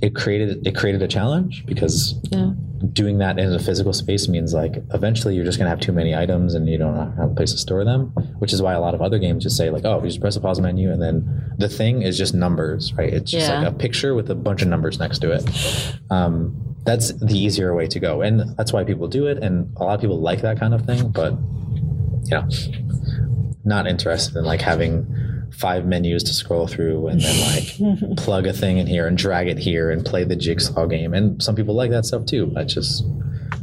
it 0.00 0.14
created 0.14 0.66
it 0.66 0.74
created 0.74 1.02
a 1.02 1.08
challenge 1.08 1.66
because 1.66 2.18
yeah. 2.30 2.52
Doing 2.92 3.18
that 3.18 3.38
in 3.38 3.52
a 3.52 3.58
physical 3.58 3.92
space 3.92 4.28
means 4.28 4.54
like 4.54 4.76
eventually 4.94 5.34
you're 5.34 5.44
just 5.44 5.58
gonna 5.58 5.70
have 5.70 5.80
too 5.80 5.92
many 5.92 6.14
items 6.14 6.54
and 6.54 6.68
you 6.68 6.78
don't 6.78 6.94
have 7.16 7.30
a 7.30 7.34
place 7.34 7.52
to 7.52 7.58
store 7.58 7.84
them. 7.84 8.06
Which 8.38 8.52
is 8.52 8.62
why 8.62 8.74
a 8.74 8.80
lot 8.80 8.94
of 8.94 9.02
other 9.02 9.18
games 9.18 9.42
just 9.42 9.56
say 9.56 9.70
like, 9.70 9.84
oh, 9.84 9.98
you 10.00 10.06
just 10.08 10.20
press 10.20 10.34
the 10.34 10.40
pause 10.40 10.60
menu 10.60 10.90
and 10.92 11.02
then 11.02 11.54
the 11.58 11.68
thing 11.68 12.02
is 12.02 12.16
just 12.16 12.34
numbers, 12.34 12.92
right? 12.94 13.12
It's 13.12 13.30
just 13.30 13.48
Yeah. 13.48 13.60
like 13.60 13.68
a 13.68 13.72
picture 13.72 14.14
with 14.14 14.30
a 14.30 14.34
bunch 14.34 14.62
of 14.62 14.68
numbers 14.68 14.98
next 14.98 15.18
to 15.20 15.32
it. 15.32 15.44
Um, 16.10 16.56
that's 16.84 17.12
the 17.12 17.36
easier 17.36 17.74
way 17.74 17.86
to 17.88 17.98
go, 18.00 18.22
and 18.22 18.56
that's 18.56 18.72
why 18.72 18.82
people 18.84 19.08
do 19.08 19.26
it. 19.26 19.38
And 19.42 19.70
a 19.76 19.84
lot 19.84 19.94
of 19.96 20.00
people 20.00 20.20
like 20.20 20.40
that 20.42 20.58
kind 20.58 20.72
of 20.72 20.82
thing, 20.86 21.08
but 21.10 21.32
you 22.24 22.30
know, 22.30 22.48
not 23.64 23.86
interested 23.86 24.36
in 24.36 24.44
like 24.44 24.60
having 24.62 25.06
five 25.52 25.86
menus 25.86 26.22
to 26.24 26.32
scroll 26.32 26.66
through 26.66 27.08
and 27.08 27.20
then 27.20 27.54
like 27.54 28.16
plug 28.16 28.46
a 28.46 28.52
thing 28.52 28.78
in 28.78 28.86
here 28.86 29.06
and 29.06 29.18
drag 29.18 29.48
it 29.48 29.58
here 29.58 29.90
and 29.90 30.04
play 30.04 30.24
the 30.24 30.36
jigsaw 30.36 30.86
game. 30.86 31.14
And 31.14 31.42
some 31.42 31.54
people 31.54 31.74
like 31.74 31.90
that 31.90 32.04
stuff 32.04 32.26
too, 32.26 32.46
but 32.46 32.68
just 32.68 33.04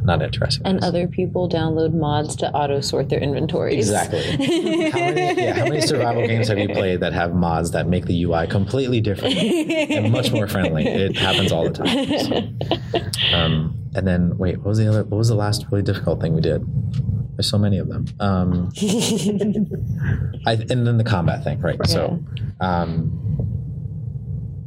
not 0.06 0.22
interested. 0.22 0.66
And 0.66 0.82
other 0.82 1.06
people 1.06 1.48
download 1.48 1.92
mods 1.92 2.36
to 2.36 2.50
auto 2.52 2.80
sort 2.80 3.08
their 3.08 3.18
inventories. 3.18 3.90
Exactly. 3.90 4.22
how, 4.90 4.98
many, 4.98 5.42
yeah, 5.42 5.54
how 5.54 5.64
many 5.64 5.80
survival 5.80 6.26
games 6.26 6.48
have 6.48 6.58
you 6.58 6.68
played 6.68 7.00
that 7.00 7.12
have 7.12 7.34
mods 7.34 7.72
that 7.72 7.88
make 7.88 8.06
the 8.06 8.24
UI 8.24 8.46
completely 8.46 9.00
different 9.00 9.34
and 9.36 10.12
much 10.12 10.32
more 10.32 10.48
friendly? 10.48 10.86
It 10.86 11.16
happens 11.16 11.52
all 11.52 11.68
the 11.68 11.70
time. 11.70 12.58
So, 12.90 12.96
um, 13.36 13.76
and 13.94 14.06
then 14.06 14.36
wait, 14.38 14.58
what 14.58 14.66
was 14.66 14.78
the 14.78 14.88
other? 14.88 15.04
What 15.04 15.18
was 15.18 15.28
the 15.28 15.34
last 15.34 15.66
really 15.70 15.82
difficult 15.82 16.20
thing 16.20 16.34
we 16.34 16.40
did? 16.40 16.64
There's 17.36 17.50
so 17.50 17.58
many 17.58 17.78
of 17.78 17.88
them. 17.88 18.06
Um, 18.18 18.72
I, 20.46 20.52
and 20.54 20.86
then 20.86 20.96
the 20.96 21.04
combat 21.04 21.44
thing, 21.44 21.60
right? 21.60 21.78
So, 21.86 22.18
um, 22.60 23.22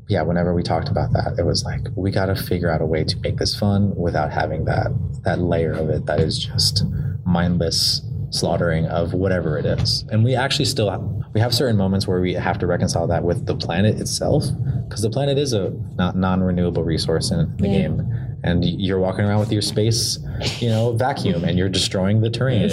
yeah, 0.08 0.22
whenever 0.22 0.54
we 0.54 0.64
talked 0.64 0.90
about 0.90 1.12
that, 1.14 1.36
it 1.38 1.46
was 1.46 1.64
like 1.64 1.82
we 1.96 2.12
got 2.12 2.28
to 2.28 2.36
figure 2.36 2.72
out 2.72 2.82
a 2.82 2.86
way 2.86 3.04
to 3.04 3.20
make 3.20 3.38
this 3.38 3.58
fun 3.58 3.96
without 3.96 4.32
having 4.32 4.66
that 4.66 4.88
that 5.24 5.40
layer 5.40 5.74
of 5.74 5.90
it 5.90 6.06
that 6.06 6.20
is 6.20 6.38
just 6.38 6.84
mindless 7.26 8.02
slaughtering 8.32 8.86
of 8.86 9.14
whatever 9.14 9.58
it 9.58 9.66
is. 9.66 10.06
And 10.10 10.24
we 10.24 10.36
actually 10.36 10.66
still 10.66 10.90
have, 10.90 11.02
we 11.34 11.40
have 11.42 11.54
certain 11.54 11.78
moments 11.78 12.08
where 12.08 12.22
we 12.22 12.34
have 12.34 12.60
to 12.60 12.68
reconcile 12.68 13.08
that 13.08 13.24
with 13.24 13.46
the 13.46 13.56
planet 13.56 14.00
itself 14.00 14.46
because 14.88 15.02
the 15.02 15.10
planet 15.10 15.38
is 15.38 15.54
a 15.54 15.72
not 15.96 16.16
non-renewable 16.16 16.84
resource 16.84 17.32
in 17.32 17.56
the 17.58 17.68
game. 17.68 18.29
And 18.44 18.64
you're 18.64 19.00
walking 19.00 19.26
around 19.26 19.40
with 19.40 19.52
your 19.52 19.62
space, 19.62 20.18
you 20.60 20.70
know, 20.70 20.94
vacuum, 20.94 21.44
and 21.44 21.58
you're 21.58 21.68
destroying 21.70 22.22
the 22.22 22.30
terrain 22.30 22.70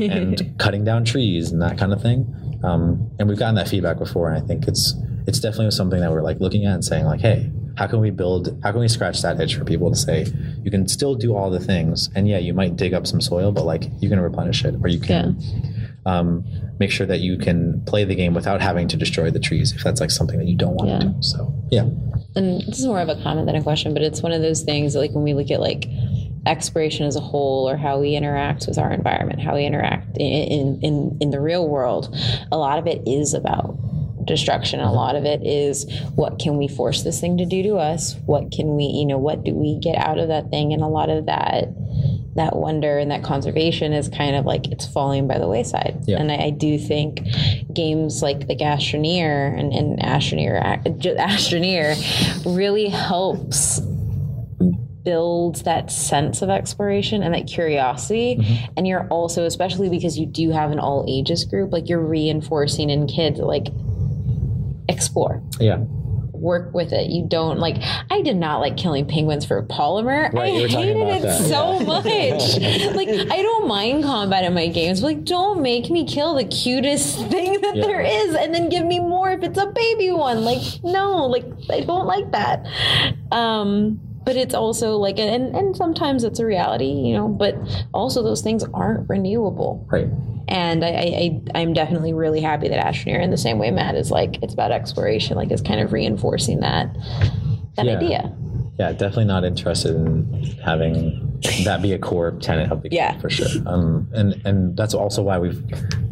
and 0.00 0.54
cutting 0.58 0.84
down 0.84 1.04
trees 1.04 1.50
and 1.50 1.60
that 1.60 1.76
kind 1.76 1.92
of 1.92 2.00
thing. 2.00 2.32
Um, 2.62 3.10
and 3.18 3.28
we've 3.28 3.38
gotten 3.38 3.54
that 3.56 3.68
feedback 3.68 3.98
before, 3.98 4.28
and 4.30 4.42
I 4.42 4.46
think 4.46 4.68
it's 4.68 4.94
it's 5.26 5.40
definitely 5.40 5.70
something 5.72 6.00
that 6.00 6.10
we're 6.10 6.22
like 6.22 6.40
looking 6.40 6.64
at 6.66 6.74
and 6.74 6.84
saying 6.84 7.04
like, 7.04 7.20
hey, 7.20 7.50
how 7.76 7.86
can 7.86 8.00
we 8.00 8.10
build? 8.10 8.58
How 8.62 8.70
can 8.72 8.80
we 8.80 8.88
scratch 8.88 9.20
that 9.22 9.40
itch 9.40 9.56
for 9.56 9.64
people 9.64 9.90
to 9.90 9.96
say 9.96 10.26
you 10.64 10.70
can 10.70 10.86
still 10.88 11.14
do 11.14 11.34
all 11.36 11.50
the 11.50 11.60
things, 11.60 12.08
and 12.14 12.28
yeah, 12.28 12.38
you 12.38 12.54
might 12.54 12.76
dig 12.76 12.94
up 12.94 13.06
some 13.06 13.20
soil, 13.20 13.50
but 13.52 13.64
like 13.64 13.84
you 14.00 14.08
can 14.08 14.20
replenish 14.20 14.64
it, 14.64 14.74
or 14.82 14.88
you 14.88 15.00
can 15.00 15.36
um, 16.06 16.44
make 16.78 16.90
sure 16.90 17.06
that 17.06 17.20
you 17.20 17.36
can 17.38 17.82
play 17.86 18.04
the 18.04 18.14
game 18.14 18.34
without 18.34 18.60
having 18.60 18.88
to 18.88 18.96
destroy 18.96 19.30
the 19.30 19.40
trees 19.40 19.72
if 19.72 19.82
that's 19.84 20.00
like 20.00 20.10
something 20.10 20.38
that 20.38 20.46
you 20.46 20.56
don't 20.56 20.74
want 20.76 20.88
Yeah. 20.90 20.98
to 21.00 21.04
do. 21.06 21.14
So 21.22 21.52
yeah, 21.70 21.88
and 22.38 22.62
this 22.62 22.78
is 22.78 22.86
more 22.86 23.00
of 23.00 23.08
a 23.08 23.20
comment 23.22 23.46
than 23.46 23.56
a 23.56 23.62
question, 23.62 23.92
but 23.92 24.02
it's 24.02 24.22
one 24.22 24.32
of 24.32 24.40
those 24.40 24.62
things 24.62 24.94
like 24.94 25.12
when 25.12 25.24
we 25.24 25.34
look 25.34 25.50
at 25.50 25.60
like 25.60 25.86
exploration 26.46 27.04
as 27.06 27.16
a 27.16 27.20
whole 27.20 27.68
or 27.68 27.76
how 27.76 28.00
we 28.00 28.14
interact 28.14 28.66
with 28.66 28.78
our 28.78 28.92
environment, 28.92 29.40
how 29.40 29.54
we 29.54 29.66
interact 29.66 30.16
in 30.16 30.26
in, 30.26 30.80
in, 30.82 31.18
in 31.20 31.30
the 31.30 31.40
real 31.40 31.68
world, 31.68 32.16
a 32.50 32.56
lot 32.56 32.78
of 32.78 32.86
it 32.86 33.02
is 33.06 33.34
about 33.34 33.78
destruction. 34.28 34.80
A 34.80 34.92
lot 34.92 35.16
of 35.16 35.24
it 35.24 35.44
is 35.44 35.86
what 36.14 36.38
can 36.38 36.56
we 36.56 36.68
force 36.68 37.02
this 37.02 37.20
thing 37.20 37.36
to 37.38 37.44
do 37.46 37.62
to 37.64 37.76
us? 37.76 38.14
What 38.26 38.52
can 38.52 38.76
we, 38.76 38.84
you 38.84 39.06
know, 39.06 39.18
what 39.18 39.42
do 39.44 39.54
we 39.54 39.78
get 39.80 39.96
out 39.96 40.18
of 40.18 40.28
that 40.28 40.50
thing? 40.50 40.72
And 40.72 40.82
a 40.82 40.86
lot 40.86 41.10
of 41.10 41.26
that 41.26 41.68
that 42.36 42.54
wonder 42.54 42.98
and 42.98 43.10
that 43.10 43.24
conservation 43.24 43.92
is 43.92 44.08
kind 44.08 44.36
of 44.36 44.44
like 44.46 44.68
it's 44.68 44.86
falling 44.86 45.26
by 45.26 45.38
the 45.38 45.48
wayside. 45.48 45.98
Yeah. 46.06 46.18
And 46.20 46.30
I, 46.30 46.36
I 46.36 46.50
do 46.50 46.78
think 46.78 47.20
games 47.74 48.22
like 48.22 48.48
like 48.48 48.58
Astroneer 48.58 49.58
and, 49.58 49.72
and 49.72 49.98
Astroneer 49.98 50.62
Astroneer 50.84 51.96
really 52.56 52.88
helps 52.88 53.80
build 55.04 55.64
that 55.64 55.90
sense 55.90 56.42
of 56.42 56.50
exploration 56.50 57.22
and 57.22 57.32
that 57.34 57.46
curiosity 57.46 58.36
Mm-hmm. 58.36 58.72
and 58.76 58.86
you're 58.86 59.06
also 59.08 59.44
especially 59.44 59.88
because 59.88 60.18
you 60.18 60.26
do 60.26 60.50
have 60.50 60.70
an 60.70 60.78
all 60.78 61.06
ages 61.08 61.44
group 61.44 61.72
like 61.72 61.88
you're 61.88 62.04
reinforcing 62.04 62.90
in 62.90 63.06
kids 63.06 63.38
like 63.40 63.68
explore 64.88 65.42
Yeah. 65.60 65.78
work 66.32 66.72
with 66.72 66.92
it. 66.92 67.10
You 67.10 67.26
don't 67.26 67.58
like. 67.58 67.76
I 68.10 68.22
did 68.22 68.36
not 68.36 68.60
like 68.60 68.76
killing 68.76 69.06
penguins 69.08 69.44
for 69.44 69.60
polymer. 69.64 70.32
Right, 70.32 70.64
I 70.64 70.68
hated 70.68 70.96
it 71.08 71.22
that, 71.22 71.40
so 71.48 71.80
much. 71.80 72.04
like 72.94 73.08
I 73.08 73.42
don't 73.42 73.66
mind 73.66 74.04
combat 74.04 74.44
in 74.44 74.54
my 74.54 74.68
games. 74.68 75.00
But 75.00 75.06
like, 75.08 75.24
don't 75.24 75.62
make 75.62 75.90
me 75.90 76.06
kill 76.06 76.36
the 76.36 76.44
cutest 76.44 77.18
thing 77.28 77.60
that 77.60 77.74
Yeah. 77.76 77.82
there 77.86 78.00
is, 78.00 78.34
and 78.36 78.54
then 78.54 78.68
give 78.68 78.84
me 78.86 79.00
more 79.00 79.32
if 79.32 79.42
it's 79.42 79.58
a 79.58 79.66
baby 79.66 80.12
one. 80.12 80.44
Like 80.44 80.62
no, 80.84 81.26
like 81.26 81.44
I 81.70 81.80
don't 81.80 82.06
like 82.06 82.30
that. 82.32 82.64
Um, 83.32 84.00
but 84.24 84.36
it's 84.36 84.54
also 84.54 84.96
like, 84.96 85.18
and 85.18 85.56
and 85.56 85.76
sometimes 85.76 86.22
it's 86.22 86.38
a 86.38 86.46
reality, 86.46 86.86
you 86.92 87.14
know. 87.14 87.28
But 87.28 87.56
also 87.92 88.22
those 88.22 88.42
things 88.42 88.62
aren't 88.74 89.08
renewable. 89.08 89.86
Right. 89.90 90.08
And 90.48 90.84
I, 90.84 90.88
I, 90.88 91.42
I'm 91.60 91.72
definitely 91.74 92.12
really 92.14 92.40
happy 92.40 92.68
that 92.68 92.84
Astroneer, 92.84 93.22
in 93.22 93.30
the 93.30 93.36
same 93.36 93.58
way 93.58 93.70
Matt 93.70 93.94
is 93.94 94.10
like, 94.10 94.42
it's 94.42 94.54
about 94.54 94.72
exploration, 94.72 95.36
like 95.36 95.50
is 95.52 95.60
kind 95.60 95.80
of 95.80 95.92
reinforcing 95.92 96.60
that 96.60 96.94
that 97.76 97.86
Yeah. 97.86 97.96
idea. 97.96 98.34
Yeah, 98.78 98.92
definitely 98.92 99.24
not 99.26 99.44
interested 99.44 99.94
in 99.94 100.56
having 100.64 101.40
that 101.64 101.82
be 101.82 101.92
a 101.92 101.98
core 101.98 102.30
tenet 102.40 102.70
of 102.72 102.82
the 102.82 102.88
game 102.88 103.18
for 103.20 103.28
sure. 103.28 103.48
Um, 103.66 104.08
and 104.12 104.40
and 104.44 104.76
that's 104.76 104.94
also 104.94 105.22
why 105.22 105.38
we've 105.38 105.62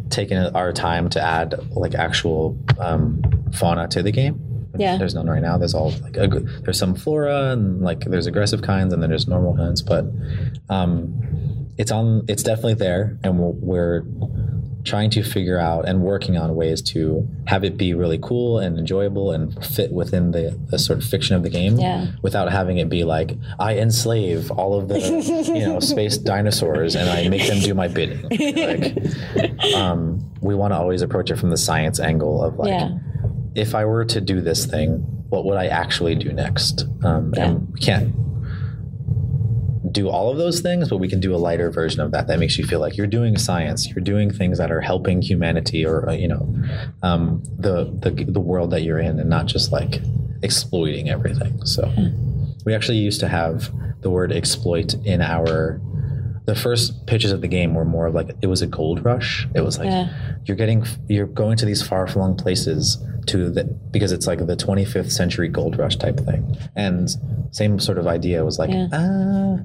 taken 0.09 0.37
our 0.55 0.71
time 0.73 1.09
to 1.09 1.21
add 1.21 1.55
like 1.75 1.95
actual 1.95 2.57
um, 2.79 3.21
fauna 3.53 3.87
to 3.89 4.03
the 4.03 4.11
game. 4.11 4.41
Yeah. 4.77 4.97
There's 4.97 5.15
none 5.15 5.27
right 5.29 5.41
now. 5.41 5.57
There's 5.57 5.73
all 5.73 5.91
like 6.03 6.17
ag- 6.17 6.45
there's 6.63 6.77
some 6.77 6.93
flora 6.93 7.51
and 7.53 7.81
like 7.81 8.01
there's 8.01 8.27
aggressive 8.27 8.61
kinds 8.61 8.93
and 8.93 9.01
then 9.01 9.09
there's 9.09 9.27
normal 9.29 9.55
kinds, 9.55 9.81
but 9.81 10.05
um, 10.69 11.13
it's 11.77 11.91
on. 11.91 12.23
It's 12.27 12.43
definitely 12.43 12.75
there, 12.75 13.17
and 13.23 13.39
we're, 13.39 13.51
we're 13.51 14.03
trying 14.83 15.09
to 15.09 15.21
figure 15.21 15.57
out 15.59 15.85
and 15.85 16.01
working 16.01 16.37
on 16.37 16.55
ways 16.55 16.81
to 16.81 17.27
have 17.45 17.65
it 17.65 17.75
be 17.77 17.93
really 17.93 18.17
cool 18.21 18.57
and 18.57 18.79
enjoyable 18.79 19.31
and 19.31 19.53
fit 19.65 19.91
within 19.91 20.31
the, 20.31 20.57
the 20.69 20.79
sort 20.79 20.97
of 20.97 21.03
fiction 21.03 21.35
of 21.35 21.43
the 21.43 21.49
game 21.49 21.77
Yeah. 21.77 22.07
without 22.21 22.49
having 22.49 22.77
it 22.77 22.87
be 22.87 23.03
like 23.03 23.37
I 23.59 23.79
enslave 23.79 24.49
all 24.49 24.79
of 24.79 24.87
the 24.87 24.97
you 25.53 25.59
know 25.67 25.79
space 25.93 26.17
dinosaurs 26.17 26.95
and 26.95 27.09
I 27.09 27.27
make 27.27 27.45
them 27.47 27.59
do 27.59 27.73
my 27.73 27.89
bidding. 27.89 28.21
Like, 28.29 29.75
um, 29.75 30.23
we 30.39 30.55
want 30.55 30.71
to 30.71 30.77
always 30.77 31.01
approach 31.01 31.31
it 31.31 31.35
from 31.35 31.49
the 31.49 31.57
science 31.57 31.99
angle 31.99 32.41
of 32.41 32.57
like, 32.57 32.69
Yeah. 32.69 32.97
if 33.55 33.75
I 33.75 33.83
were 33.83 34.05
to 34.05 34.21
do 34.21 34.39
this 34.39 34.65
thing, 34.65 34.99
what 35.27 35.43
would 35.43 35.57
I 35.57 35.67
actually 35.67 36.15
do 36.15 36.31
next? 36.31 36.85
Um, 37.03 37.33
And 37.35 37.67
we 37.73 37.79
can't 37.81 38.15
do 39.97 40.09
all 40.09 40.29
of 40.31 40.37
those 40.37 40.59
things, 40.61 40.89
but 40.89 40.97
we 40.97 41.07
can 41.07 41.19
do 41.19 41.33
a 41.35 41.41
lighter 41.47 41.69
version 41.71 41.99
of 42.01 42.11
that 42.11 42.27
that 42.27 42.39
makes 42.39 42.57
you 42.57 42.65
feel 42.65 42.79
like 42.79 42.95
you're 42.97 43.07
doing 43.19 43.37
science, 43.37 43.87
you're 43.89 44.03
doing 44.13 44.31
things 44.31 44.57
that 44.59 44.71
are 44.71 44.81
helping 44.81 45.21
humanity 45.21 45.85
or 45.85 46.07
uh, 46.09 46.13
you 46.13 46.27
know 46.27 46.43
um, 47.03 47.41
the, 47.57 47.75
the 48.03 48.11
the 48.37 48.39
world 48.39 48.69
that 48.71 48.81
you're 48.83 48.99
in, 48.99 49.19
and 49.19 49.29
not 49.29 49.45
just 49.47 49.71
like 49.71 49.93
exploiting 50.43 51.09
everything. 51.09 51.53
So 51.65 51.91
we 52.65 52.73
actually 52.75 52.97
used 52.99 53.19
to 53.21 53.27
have 53.27 53.71
the 54.01 54.09
word 54.09 54.31
exploit 54.31 54.93
in 55.05 55.21
our 55.21 55.81
the 56.45 56.55
first 56.55 57.05
pitches 57.07 57.31
of 57.33 57.41
the 57.41 57.47
game 57.47 57.73
were 57.73 57.83
more 57.85 58.05
of 58.07 58.13
like 58.13 58.29
it 58.41 58.47
was 58.47 58.61
a 58.61 58.67
gold 58.67 59.03
rush. 59.03 59.47
It 59.53 59.61
was 59.61 59.77
like 59.79 59.87
Yeah. 59.89 60.09
you're 60.45 60.57
getting 60.57 60.85
you're 61.09 61.25
going 61.27 61.57
to 61.57 61.65
these 61.65 61.81
far 61.85 62.07
flung 62.07 62.35
places 62.37 62.97
to 63.27 63.49
the 63.49 63.63
because 63.91 64.11
it's 64.11 64.25
like 64.27 64.39
the 64.45 64.55
25th 64.55 65.11
century 65.11 65.47
gold 65.47 65.77
rush 65.77 65.95
type 65.97 66.17
thing. 66.19 66.57
And 66.75 67.09
same 67.51 67.79
sort 67.79 67.97
of 67.97 68.07
idea 68.07 68.43
was 68.43 68.57
like, 68.59 68.69
Yeah. 68.69 68.87
uh, 68.91 69.57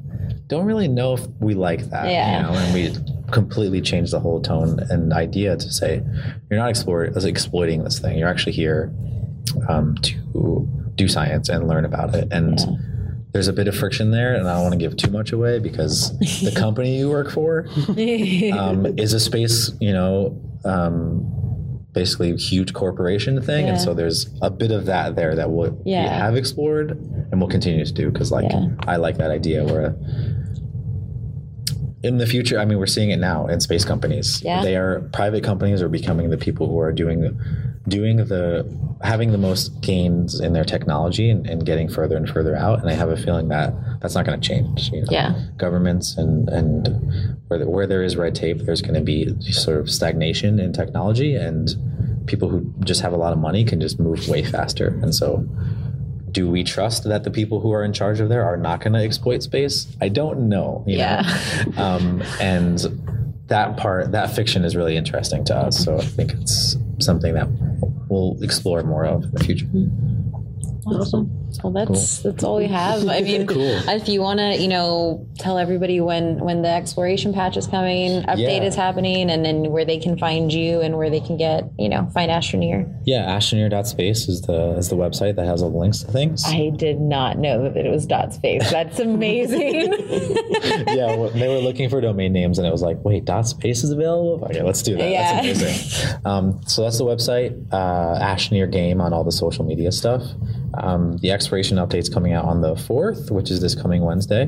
don't 0.48 0.66
really 0.66 0.88
know 0.88 1.14
if 1.14 1.26
we 1.40 1.54
like 1.54 1.88
that. 1.90 2.10
Yeah. 2.10 2.36
You 2.36 2.42
know, 2.42 2.58
and 2.58 2.74
we 2.74 3.30
completely 3.30 3.80
changed 3.80 4.12
the 4.12 4.20
whole 4.20 4.40
tone 4.42 4.78
and 4.90 5.12
idea 5.12 5.56
to 5.56 5.70
say 5.72 6.02
you're 6.50 6.58
not 6.58 6.68
explore, 6.70 7.04
exploiting 7.04 7.84
this 7.84 7.98
thing. 7.98 8.18
You're 8.18 8.28
actually 8.28 8.52
here 8.52 8.92
um, 9.68 9.96
to 10.02 10.68
do 10.94 11.08
science 11.08 11.48
and 11.48 11.68
learn 11.68 11.84
about 11.84 12.14
it. 12.14 12.28
And 12.30 12.58
there's 13.32 13.48
a 13.48 13.52
bit 13.52 13.66
of 13.66 13.74
friction 13.74 14.10
there, 14.10 14.34
and 14.34 14.46
I 14.46 14.54
don't 14.54 14.62
want 14.62 14.72
to 14.74 14.78
give 14.78 14.94
too 14.96 15.10
much 15.10 15.32
away 15.32 15.58
because 15.58 16.16
the 16.18 16.52
company 16.56 16.98
you 16.98 17.08
work 17.08 17.30
for 17.30 17.66
um, 18.52 18.86
is 18.98 19.14
a 19.14 19.20
space, 19.20 19.70
you 19.80 19.92
know, 19.92 20.38
um, 20.66 21.24
basically 21.92 22.34
huge 22.36 22.72
corporation 22.72 23.40
thing, 23.42 23.68
and 23.68 23.80
so 23.80 23.92
there's 23.94 24.30
a 24.40 24.50
bit 24.50 24.70
of 24.70 24.86
that 24.86 25.14
there 25.14 25.34
that 25.34 25.50
we'll, 25.50 25.70
we 25.84 25.92
have 25.92 26.36
explored 26.36 26.92
and 27.30 27.40
we'll 27.40 27.50
continue 27.50 27.84
to 27.84 27.92
do 27.92 28.10
because, 28.10 28.32
like, 28.32 28.50
Yeah. 28.50 28.68
I 28.86 28.96
like 28.96 29.18
that 29.18 29.30
idea 29.30 29.64
where. 29.64 29.94
In 32.04 32.18
the 32.18 32.26
future, 32.26 32.58
I 32.58 32.64
mean, 32.64 32.78
we're 32.78 32.86
seeing 32.86 33.10
it 33.10 33.18
now 33.18 33.46
in 33.46 33.60
space 33.60 33.84
companies. 33.84 34.42
Yeah. 34.44 34.60
They 34.62 34.74
are 34.76 35.08
private 35.12 35.44
companies 35.44 35.80
are 35.80 35.88
becoming 35.88 36.30
the 36.30 36.36
people 36.36 36.66
who 36.66 36.80
are 36.80 36.92
doing, 36.92 37.38
doing 37.88 38.16
the 38.18 38.64
having 39.02 39.32
the 39.32 39.38
most 39.38 39.80
gains 39.80 40.38
in 40.38 40.52
their 40.52 40.64
technology 40.64 41.28
and, 41.28 41.46
and 41.48 41.66
getting 41.66 41.88
further 41.88 42.16
and 42.16 42.28
further 42.28 42.54
out. 42.54 42.78
And 42.80 42.88
I 42.88 42.92
have 42.92 43.08
a 43.10 43.16
feeling 43.16 43.48
that 43.48 43.74
that's 44.00 44.14
not 44.14 44.24
going 44.24 44.40
to 44.40 44.46
change. 44.48 44.90
You 44.92 45.00
know? 45.00 45.06
Yeah. 45.10 45.34
governments 45.56 46.16
and 46.16 46.48
and 46.48 47.36
where 47.48 47.58
the, 47.58 47.68
where 47.68 47.86
there 47.86 48.02
is 48.02 48.16
red 48.16 48.34
tape, 48.34 48.58
there's 48.58 48.82
going 48.82 48.94
to 48.94 49.00
be 49.00 49.34
sort 49.52 49.78
of 49.80 49.90
stagnation 49.90 50.60
in 50.60 50.72
technology, 50.72 51.34
and 51.34 51.70
people 52.26 52.48
who 52.48 52.72
just 52.84 53.00
have 53.00 53.12
a 53.12 53.16
lot 53.16 53.32
of 53.32 53.38
money 53.38 53.64
can 53.64 53.80
just 53.80 53.98
move 53.98 54.28
way 54.28 54.44
faster. 54.44 54.88
And 55.02 55.12
so, 55.14 55.44
do 56.30 56.48
we 56.48 56.62
trust 56.62 57.02
that 57.04 57.24
the 57.24 57.30
people 57.30 57.60
who 57.60 57.72
are 57.72 57.84
in 57.84 57.92
charge 57.92 58.20
of 58.20 58.28
there 58.28 58.44
are 58.44 58.56
not 58.56 58.80
going 58.80 58.92
to 58.92 59.00
exploit 59.00 59.42
space? 59.42 59.88
I 60.00 60.08
don't 60.08 60.48
know. 60.48 60.84
you 60.86 60.98
Yeah. 60.98 61.22
know? 61.76 61.82
um, 61.84 62.22
and 62.40 62.78
that 63.48 63.76
part, 63.76 64.12
that 64.12 64.34
fiction 64.34 64.64
is 64.64 64.74
really 64.76 64.96
interesting 64.96 65.44
to 65.46 65.54
us. 65.56 65.84
So 65.84 65.98
I 65.98 66.04
think 66.06 66.32
it's 66.32 66.76
something 67.00 67.34
that 67.34 67.48
we'll 68.12 68.42
explore 68.42 68.82
more 68.82 69.04
of 69.06 69.24
in 69.24 69.30
the 69.30 69.44
future. 69.44 69.66
Awesome. 70.86 71.41
Well, 71.62 71.72
that's 71.72 72.18
that's 72.20 72.44
all 72.44 72.56
we 72.58 72.66
have. 72.68 73.06
I 73.08 73.20
mean, 73.20 73.46
Cool. 73.52 73.60
if 73.88 74.08
you 74.08 74.20
want 74.20 74.38
to, 74.38 74.56
you 74.56 74.68
know, 74.68 75.26
tell 75.38 75.58
everybody 75.58 76.00
when 76.00 76.38
when 76.44 76.62
the 76.62 76.68
exploration 76.70 77.32
patch 77.32 77.56
is 77.56 77.66
coming, 77.66 78.22
update 78.22 78.38
Yeah. 78.60 78.64
is 78.64 78.74
happening, 78.74 79.30
and 79.30 79.44
then 79.44 79.70
where 79.70 79.84
they 79.84 79.98
can 79.98 80.16
find 80.18 80.52
you 80.52 80.80
and 80.80 80.96
where 80.96 81.10
they 81.10 81.20
can 81.20 81.36
get, 81.36 81.64
you 81.78 81.88
know, 81.88 82.08
find 82.14 82.30
Astroneer. 82.30 82.92
Yeah, 83.04 83.26
astroneer.space 83.36 84.28
is 84.28 84.42
the 84.42 84.74
is 84.78 84.88
the 84.88 84.96
website 84.96 85.36
that 85.36 85.46
has 85.46 85.62
all 85.62 85.70
the 85.70 85.78
links 85.78 86.00
to 86.00 86.12
things. 86.12 86.44
I 86.46 86.70
did 86.76 87.00
not 87.00 87.38
know 87.38 87.64
that 87.64 87.76
it 87.84 87.90
was 87.90 88.06
dot 88.06 88.32
space. 88.32 88.70
That's 88.70 88.98
amazing. 89.12 89.92
yeah, 90.88 91.16
well, 91.16 91.30
they 91.30 91.48
were 91.48 91.58
looking 91.60 91.88
for 91.88 92.00
domain 92.00 92.32
names, 92.32 92.58
and 92.58 92.66
it 92.66 92.70
was 92.70 92.82
like, 92.82 93.02
wait, 93.04 93.24
dot 93.24 93.46
space 93.48 93.84
is 93.84 93.90
available. 93.90 94.44
Okay, 94.46 94.62
let's 94.62 94.82
do 94.82 94.96
that. 94.96 95.10
Yeah. 95.10 95.42
That's 95.42 95.60
amazing. 95.62 96.20
Um, 96.24 96.60
so 96.66 96.82
that's 96.82 96.98
the 96.98 97.04
website, 97.04 97.66
uh, 97.72 98.18
Astroneer 98.20 98.70
Game 98.70 99.00
on 99.00 99.12
all 99.12 99.24
the 99.24 99.32
social 99.32 99.64
media 99.64 99.92
stuff. 99.92 100.22
Um, 100.74 101.18
the 101.18 101.28
exploration 101.42 101.76
update's 101.76 102.08
coming 102.08 102.32
out 102.32 102.44
on 102.44 102.60
the 102.60 102.76
fourth, 102.76 103.30
which 103.30 103.50
is 103.50 103.60
this 103.60 103.74
coming 103.74 104.02
Wednesday, 104.04 104.44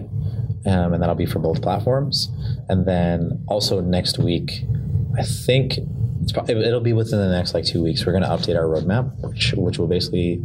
um, 0.67 0.93
and 0.93 1.03
that'll 1.03 1.17
be 1.17 1.27
for 1.27 1.41
both 1.41 1.61
platforms. 1.61 2.31
And 2.69 2.87
then 2.87 3.45
also 3.49 3.81
next 3.81 4.19
week, 4.19 4.65
I 5.19 5.23
think 5.25 5.79
it's 6.23 6.33
probably, 6.33 6.55
it'll 6.65 6.81
be 6.81 6.93
within 6.93 7.19
the 7.19 7.31
next 7.31 7.53
like 7.53 7.65
two 7.65 7.83
weeks. 7.83 8.07
We're 8.07 8.13
going 8.13 8.23
to 8.23 8.29
update 8.29 8.57
our 8.57 8.65
roadmap, 8.65 9.13
which 9.29 9.55
which 9.57 9.79
will 9.79 9.89
basically 9.89 10.43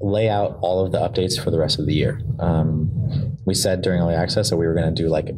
lay 0.00 0.30
out 0.30 0.58
all 0.62 0.84
of 0.84 0.92
the 0.92 0.98
updates 0.98 1.42
for 1.42 1.50
the 1.50 1.58
rest 1.58 1.78
of 1.78 1.86
the 1.86 1.94
year. 1.94 2.22
Um, 2.38 3.36
we 3.44 3.54
said 3.54 3.82
during 3.82 4.00
early 4.00 4.14
access 4.14 4.50
that 4.50 4.56
we 4.56 4.66
were 4.66 4.74
going 4.74 4.94
to 4.94 5.02
do 5.02 5.08
like 5.08 5.28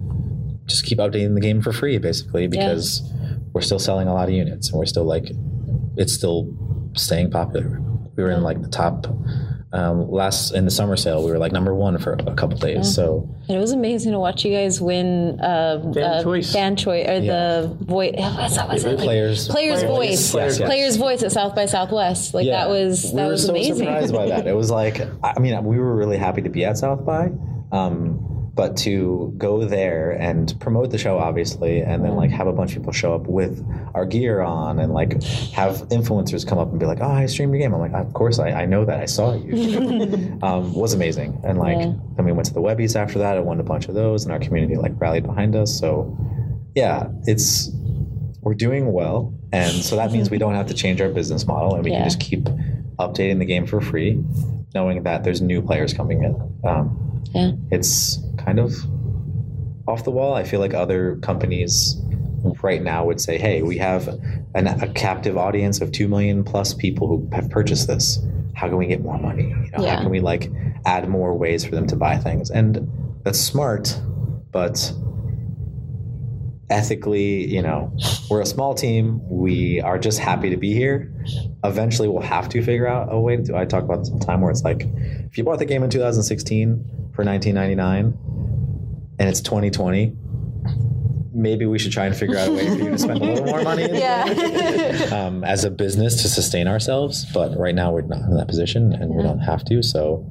just 0.66 0.86
keep 0.86 0.98
updating 0.98 1.34
the 1.34 1.40
game 1.40 1.60
for 1.60 1.72
free, 1.72 1.98
basically, 1.98 2.46
because 2.46 3.02
we're 3.52 3.60
still 3.60 3.80
selling 3.80 4.06
a 4.06 4.14
lot 4.14 4.28
of 4.28 4.34
units 4.34 4.70
and 4.70 4.78
we're 4.78 4.86
still 4.86 5.04
like 5.04 5.30
it's 5.96 6.14
still 6.14 6.56
staying 6.94 7.30
popular. 7.30 7.80
We 8.16 8.22
were 8.22 8.30
in 8.30 8.42
like 8.42 8.62
the 8.62 8.68
top. 8.68 9.06
Um, 9.74 10.10
last 10.10 10.52
in 10.52 10.66
the 10.66 10.70
summer 10.70 10.96
sale, 10.96 11.24
we 11.24 11.30
were 11.30 11.38
like 11.38 11.50
number 11.52 11.74
one 11.74 11.96
for 11.98 12.12
a 12.12 12.34
couple 12.34 12.58
days. 12.58 12.94
So 12.94 13.26
And 13.48 13.56
it 13.56 13.60
was 13.60 13.72
amazing 13.72 14.12
to 14.12 14.18
watch 14.18 14.44
you 14.44 14.52
guys 14.54 14.82
win 14.82 15.40
um, 15.42 15.94
Fan 15.94 16.02
uh, 16.04 16.22
choice. 16.22 16.52
fan 16.52 16.76
choice 16.76 17.08
or 17.08 17.20
the 17.20 17.76
voice. 17.80 18.14
What's 18.18 18.56
that? 18.56 18.68
What's 18.68 18.84
it? 18.84 18.96
Like, 18.96 18.98
players, 18.98 19.48
players' 19.48 19.80
Players' 19.80 19.96
voice. 19.96 20.34
Yes, 20.34 20.58
yes. 20.58 20.68
Players' 20.68 20.96
voice 20.96 21.22
at 21.22 21.32
South 21.32 21.54
by 21.54 21.64
Southwest. 21.64 22.34
Like 22.34 22.46
that 22.48 22.68
was 22.68 23.12
we 23.12 23.16
that 23.16 23.24
were 23.24 23.30
was 23.32 23.44
so 23.46 23.50
amazing. 23.50 23.76
surprised 23.76 24.12
by 24.14 24.26
that. 24.26 24.46
It 24.46 24.54
was 24.54 24.70
like, 24.70 25.00
I 25.24 25.38
mean, 25.40 25.64
we 25.64 25.78
were 25.78 25.96
really 25.96 26.18
happy 26.18 26.42
to 26.42 26.50
be 26.50 26.66
at 26.66 26.76
South 26.76 27.06
by. 27.06 27.30
Um, 27.72 28.28
but 28.54 28.76
to 28.76 29.32
go 29.38 29.64
there 29.64 30.10
and 30.10 30.54
promote 30.60 30.90
the 30.90 30.98
show 30.98 31.16
obviously 31.18 31.80
and 31.80 32.04
then 32.04 32.14
like 32.16 32.30
have 32.30 32.46
a 32.46 32.52
bunch 32.52 32.72
of 32.72 32.78
people 32.82 32.92
show 32.92 33.14
up 33.14 33.26
with 33.26 33.64
our 33.94 34.04
gear 34.04 34.42
on 34.42 34.78
and 34.78 34.92
like 34.92 35.22
have 35.52 35.76
influencers 35.88 36.46
come 36.46 36.58
up 36.58 36.70
and 36.70 36.78
be 36.78 36.84
like 36.84 36.98
oh 37.00 37.06
i 37.10 37.24
streamed 37.26 37.52
your 37.54 37.60
game. 37.62 37.72
I'm 37.72 37.80
like 37.80 37.94
of 37.94 38.12
course 38.12 38.38
i, 38.38 38.50
I 38.50 38.66
know 38.66 38.84
that. 38.84 39.00
I 39.00 39.06
saw 39.06 39.34
you. 39.34 40.38
Um, 40.42 40.74
was 40.74 40.92
amazing. 40.92 41.40
And 41.44 41.58
like 41.58 41.78
Yeah. 41.78 41.92
then 42.16 42.24
we 42.26 42.32
went 42.32 42.46
to 42.46 42.54
the 42.54 42.60
Webbys 42.60 42.96
after 42.96 43.18
that 43.20 43.36
and 43.36 43.46
won 43.46 43.60
a 43.60 43.62
bunch 43.62 43.88
of 43.88 43.94
those 43.94 44.24
and 44.24 44.32
our 44.32 44.38
community 44.40 44.76
like 44.76 44.92
rallied 45.00 45.24
behind 45.24 45.54
us. 45.56 45.78
So 45.78 46.16
yeah 46.74 47.08
it's 47.26 47.70
we're 48.42 48.54
doing 48.54 48.92
well. 48.92 49.32
And 49.52 49.70
so 49.72 49.94
that 49.96 50.10
means 50.12 50.30
we 50.30 50.38
don't 50.38 50.54
have 50.54 50.66
to 50.66 50.74
change 50.74 51.00
our 51.00 51.08
business 51.10 51.46
model 51.46 51.74
and 51.76 51.84
we 51.84 51.90
Yeah. 51.92 51.98
can 52.00 52.04
just 52.06 52.20
keep 52.20 52.44
updating 52.98 53.38
the 53.38 53.44
game 53.44 53.66
for 53.66 53.80
free 53.80 54.22
knowing 54.74 55.02
that 55.04 55.22
there's 55.24 55.40
new 55.40 55.62
players 55.62 55.94
coming 55.94 56.22
in. 56.24 56.34
Um, 56.68 57.22
Yeah. 57.34 57.52
it's 57.70 58.18
kind 58.44 58.58
of 58.58 58.72
off 59.86 60.04
the 60.04 60.10
wall. 60.10 60.34
I 60.34 60.44
feel 60.44 60.60
like 60.60 60.74
other 60.74 61.16
companies 61.16 62.00
right 62.62 62.82
now 62.82 63.04
would 63.04 63.20
say, 63.20 63.38
"Hey, 63.38 63.62
we 63.62 63.78
have 63.78 64.08
an, 64.54 64.66
a 64.66 64.88
captive 64.92 65.36
audience 65.36 65.80
of 65.80 65.92
two 65.92 66.08
million 66.08 66.44
plus 66.44 66.74
people 66.74 67.08
who 67.08 67.28
have 67.32 67.50
purchased 67.50 67.86
this. 67.86 68.18
How 68.54 68.68
can 68.68 68.76
we 68.76 68.86
get 68.86 69.02
more 69.02 69.18
money? 69.18 69.44
You 69.44 69.70
know, 69.70 69.84
Yeah. 69.84 69.96
How 69.96 70.02
can 70.02 70.10
we 70.10 70.20
like 70.20 70.50
add 70.84 71.08
more 71.08 71.36
ways 71.36 71.64
for 71.64 71.74
them 71.74 71.86
to 71.88 71.96
buy 71.96 72.16
things?" 72.16 72.50
And 72.50 72.90
that's 73.22 73.38
smart, 73.38 74.00
but 74.50 74.92
ethically, 76.70 77.46
you 77.46 77.60
know, 77.62 77.92
we're 78.30 78.40
a 78.40 78.46
small 78.46 78.74
team. 78.74 79.20
We 79.28 79.80
are 79.82 79.98
just 79.98 80.18
happy 80.18 80.50
to 80.50 80.56
be 80.56 80.72
here. 80.72 81.12
Eventually, 81.62 82.08
we'll 82.08 82.22
have 82.22 82.48
to 82.50 82.62
figure 82.62 82.86
out 82.86 83.08
a 83.10 83.20
way 83.20 83.36
to 83.36 83.42
do. 83.42 83.54
I 83.56 83.66
talk 83.66 83.84
about 83.84 83.98
this 84.00 84.10
all 84.10 84.18
the 84.18 84.24
time 84.24 84.40
where 84.40 84.50
it's 84.50 84.64
like, 84.64 84.86
if 85.30 85.36
you 85.36 85.44
bought 85.44 85.58
the 85.58 85.66
game 85.66 85.82
in 85.82 85.90
2016 85.90 87.10
for 87.14 87.24
19.99 87.24 88.16
and 89.22 89.28
it's 89.28 89.40
2020, 89.40 90.16
maybe 91.32 91.64
we 91.64 91.78
should 91.78 91.92
try 91.92 92.06
and 92.06 92.16
figure 92.16 92.36
out 92.36 92.48
a 92.48 92.52
way 92.52 92.66
for 92.66 92.74
you 92.74 92.90
to 92.90 92.98
spend 92.98 93.22
a 93.22 93.24
little 93.24 93.44
more 93.46 93.62
money 93.62 93.86
Yeah. 93.92 94.24
um, 95.12 95.44
as 95.44 95.62
a 95.64 95.70
business 95.70 96.20
to 96.22 96.28
sustain 96.28 96.66
ourselves. 96.66 97.24
But 97.32 97.56
right 97.56 97.74
now, 97.74 97.92
we're 97.92 98.02
not 98.02 98.22
in 98.22 98.36
that 98.36 98.48
position 98.48 98.92
and 98.92 99.14
we 99.14 99.22
don't 99.22 99.38
have 99.38 99.64
to. 99.66 99.80
So, 99.80 100.26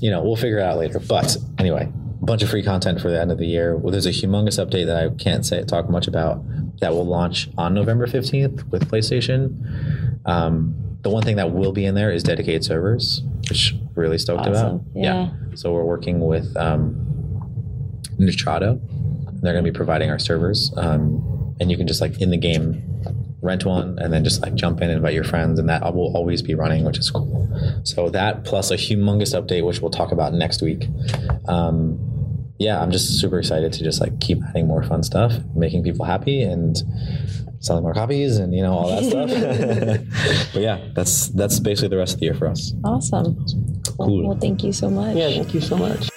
you 0.00 0.10
know, 0.10 0.22
we'll 0.22 0.36
figure 0.36 0.58
it 0.60 0.62
out 0.62 0.78
later. 0.78 0.98
But 0.98 1.36
anyway, 1.58 1.92
a 2.22 2.24
bunch 2.24 2.42
of 2.42 2.48
free 2.48 2.62
content 2.62 3.02
for 3.02 3.10
the 3.10 3.20
end 3.20 3.30
of 3.30 3.36
the 3.36 3.46
year. 3.46 3.76
Well, 3.76 3.92
there's 3.92 4.06
a 4.06 4.10
humongous 4.12 4.58
update 4.64 4.86
that 4.86 4.96
I 4.96 5.10
can't 5.22 5.44
say 5.44 5.62
talk 5.64 5.90
much 5.90 6.08
about 6.08 6.42
that 6.80 6.94
will 6.94 7.06
launch 7.06 7.50
on 7.58 7.74
November 7.74 8.06
15th 8.06 8.64
with 8.70 8.90
PlayStation. 8.90 10.18
Um, 10.24 10.74
the 11.02 11.10
one 11.10 11.22
thing 11.22 11.36
that 11.36 11.52
will 11.52 11.72
be 11.72 11.84
in 11.84 11.94
there 11.94 12.10
is 12.10 12.22
dedicated 12.22 12.64
servers, 12.64 13.22
which 13.50 13.74
really 13.94 14.16
stoked 14.16 14.46
about. 14.46 14.64
Awesome. 14.64 14.86
Yeah. 14.94 15.30
So 15.54 15.72
we're 15.74 15.84
working 15.84 16.20
with 16.26 16.56
um, 16.56 17.06
Nitrado. 18.20 18.80
They're 19.42 19.52
going 19.52 19.64
to 19.64 19.70
be 19.70 19.76
providing 19.76 20.10
our 20.10 20.18
servers, 20.18 20.72
um, 20.76 21.56
and 21.60 21.70
you 21.70 21.76
can 21.76 21.86
just 21.86 22.00
like 22.00 22.20
in 22.20 22.30
the 22.30 22.36
game 22.36 22.86
rent 23.42 23.64
one 23.64 23.98
and 23.98 24.12
then 24.12 24.22
just 24.22 24.42
like 24.42 24.54
jump 24.54 24.78
in 24.82 24.90
and 24.90 24.98
invite 24.98 25.14
your 25.14 25.24
friends, 25.24 25.58
and 25.58 25.68
that 25.68 25.82
will 25.94 26.14
always 26.14 26.42
be 26.42 26.54
running, 26.54 26.84
which 26.84 26.98
is 26.98 27.10
cool. 27.10 27.48
So 27.84 28.10
that 28.10 28.44
plus 28.44 28.70
a 28.70 28.76
humongous 28.76 29.38
update, 29.38 29.64
which 29.64 29.80
we'll 29.80 29.90
talk 29.90 30.12
about 30.12 30.34
next 30.34 30.62
week. 30.62 30.86
Um, 31.48 31.98
yeah, 32.58 32.80
I'm 32.80 32.90
just 32.90 33.18
super 33.18 33.38
excited 33.38 33.72
to 33.72 33.82
just 33.82 34.00
like 34.00 34.20
keep 34.20 34.38
adding 34.50 34.66
more 34.66 34.82
fun 34.82 35.02
stuff, 35.02 35.32
making 35.54 35.82
people 35.82 36.04
happy, 36.04 36.42
and 36.42 36.76
selling 37.60 37.82
more 37.82 37.94
copies, 37.94 38.36
and 38.36 38.54
you 38.54 38.62
know 38.62 38.74
all 38.74 38.88
that 38.88 39.04
stuff. 39.04 40.50
but 40.52 40.60
yeah, 40.60 40.78
that's 40.94 41.28
that's 41.28 41.58
basically 41.58 41.88
the 41.88 41.96
rest 41.96 42.14
of 42.14 42.20
the 42.20 42.26
year 42.26 42.34
for 42.34 42.48
us. 42.48 42.74
Awesome. 42.84 43.42
Cool. 43.96 44.28
Well, 44.28 44.38
thank 44.38 44.62
you 44.62 44.74
so 44.74 44.90
much. 44.90 45.16
Yeah, 45.16 45.30
thank 45.30 45.54
you 45.54 45.62
so 45.62 45.78
much. 45.78 46.09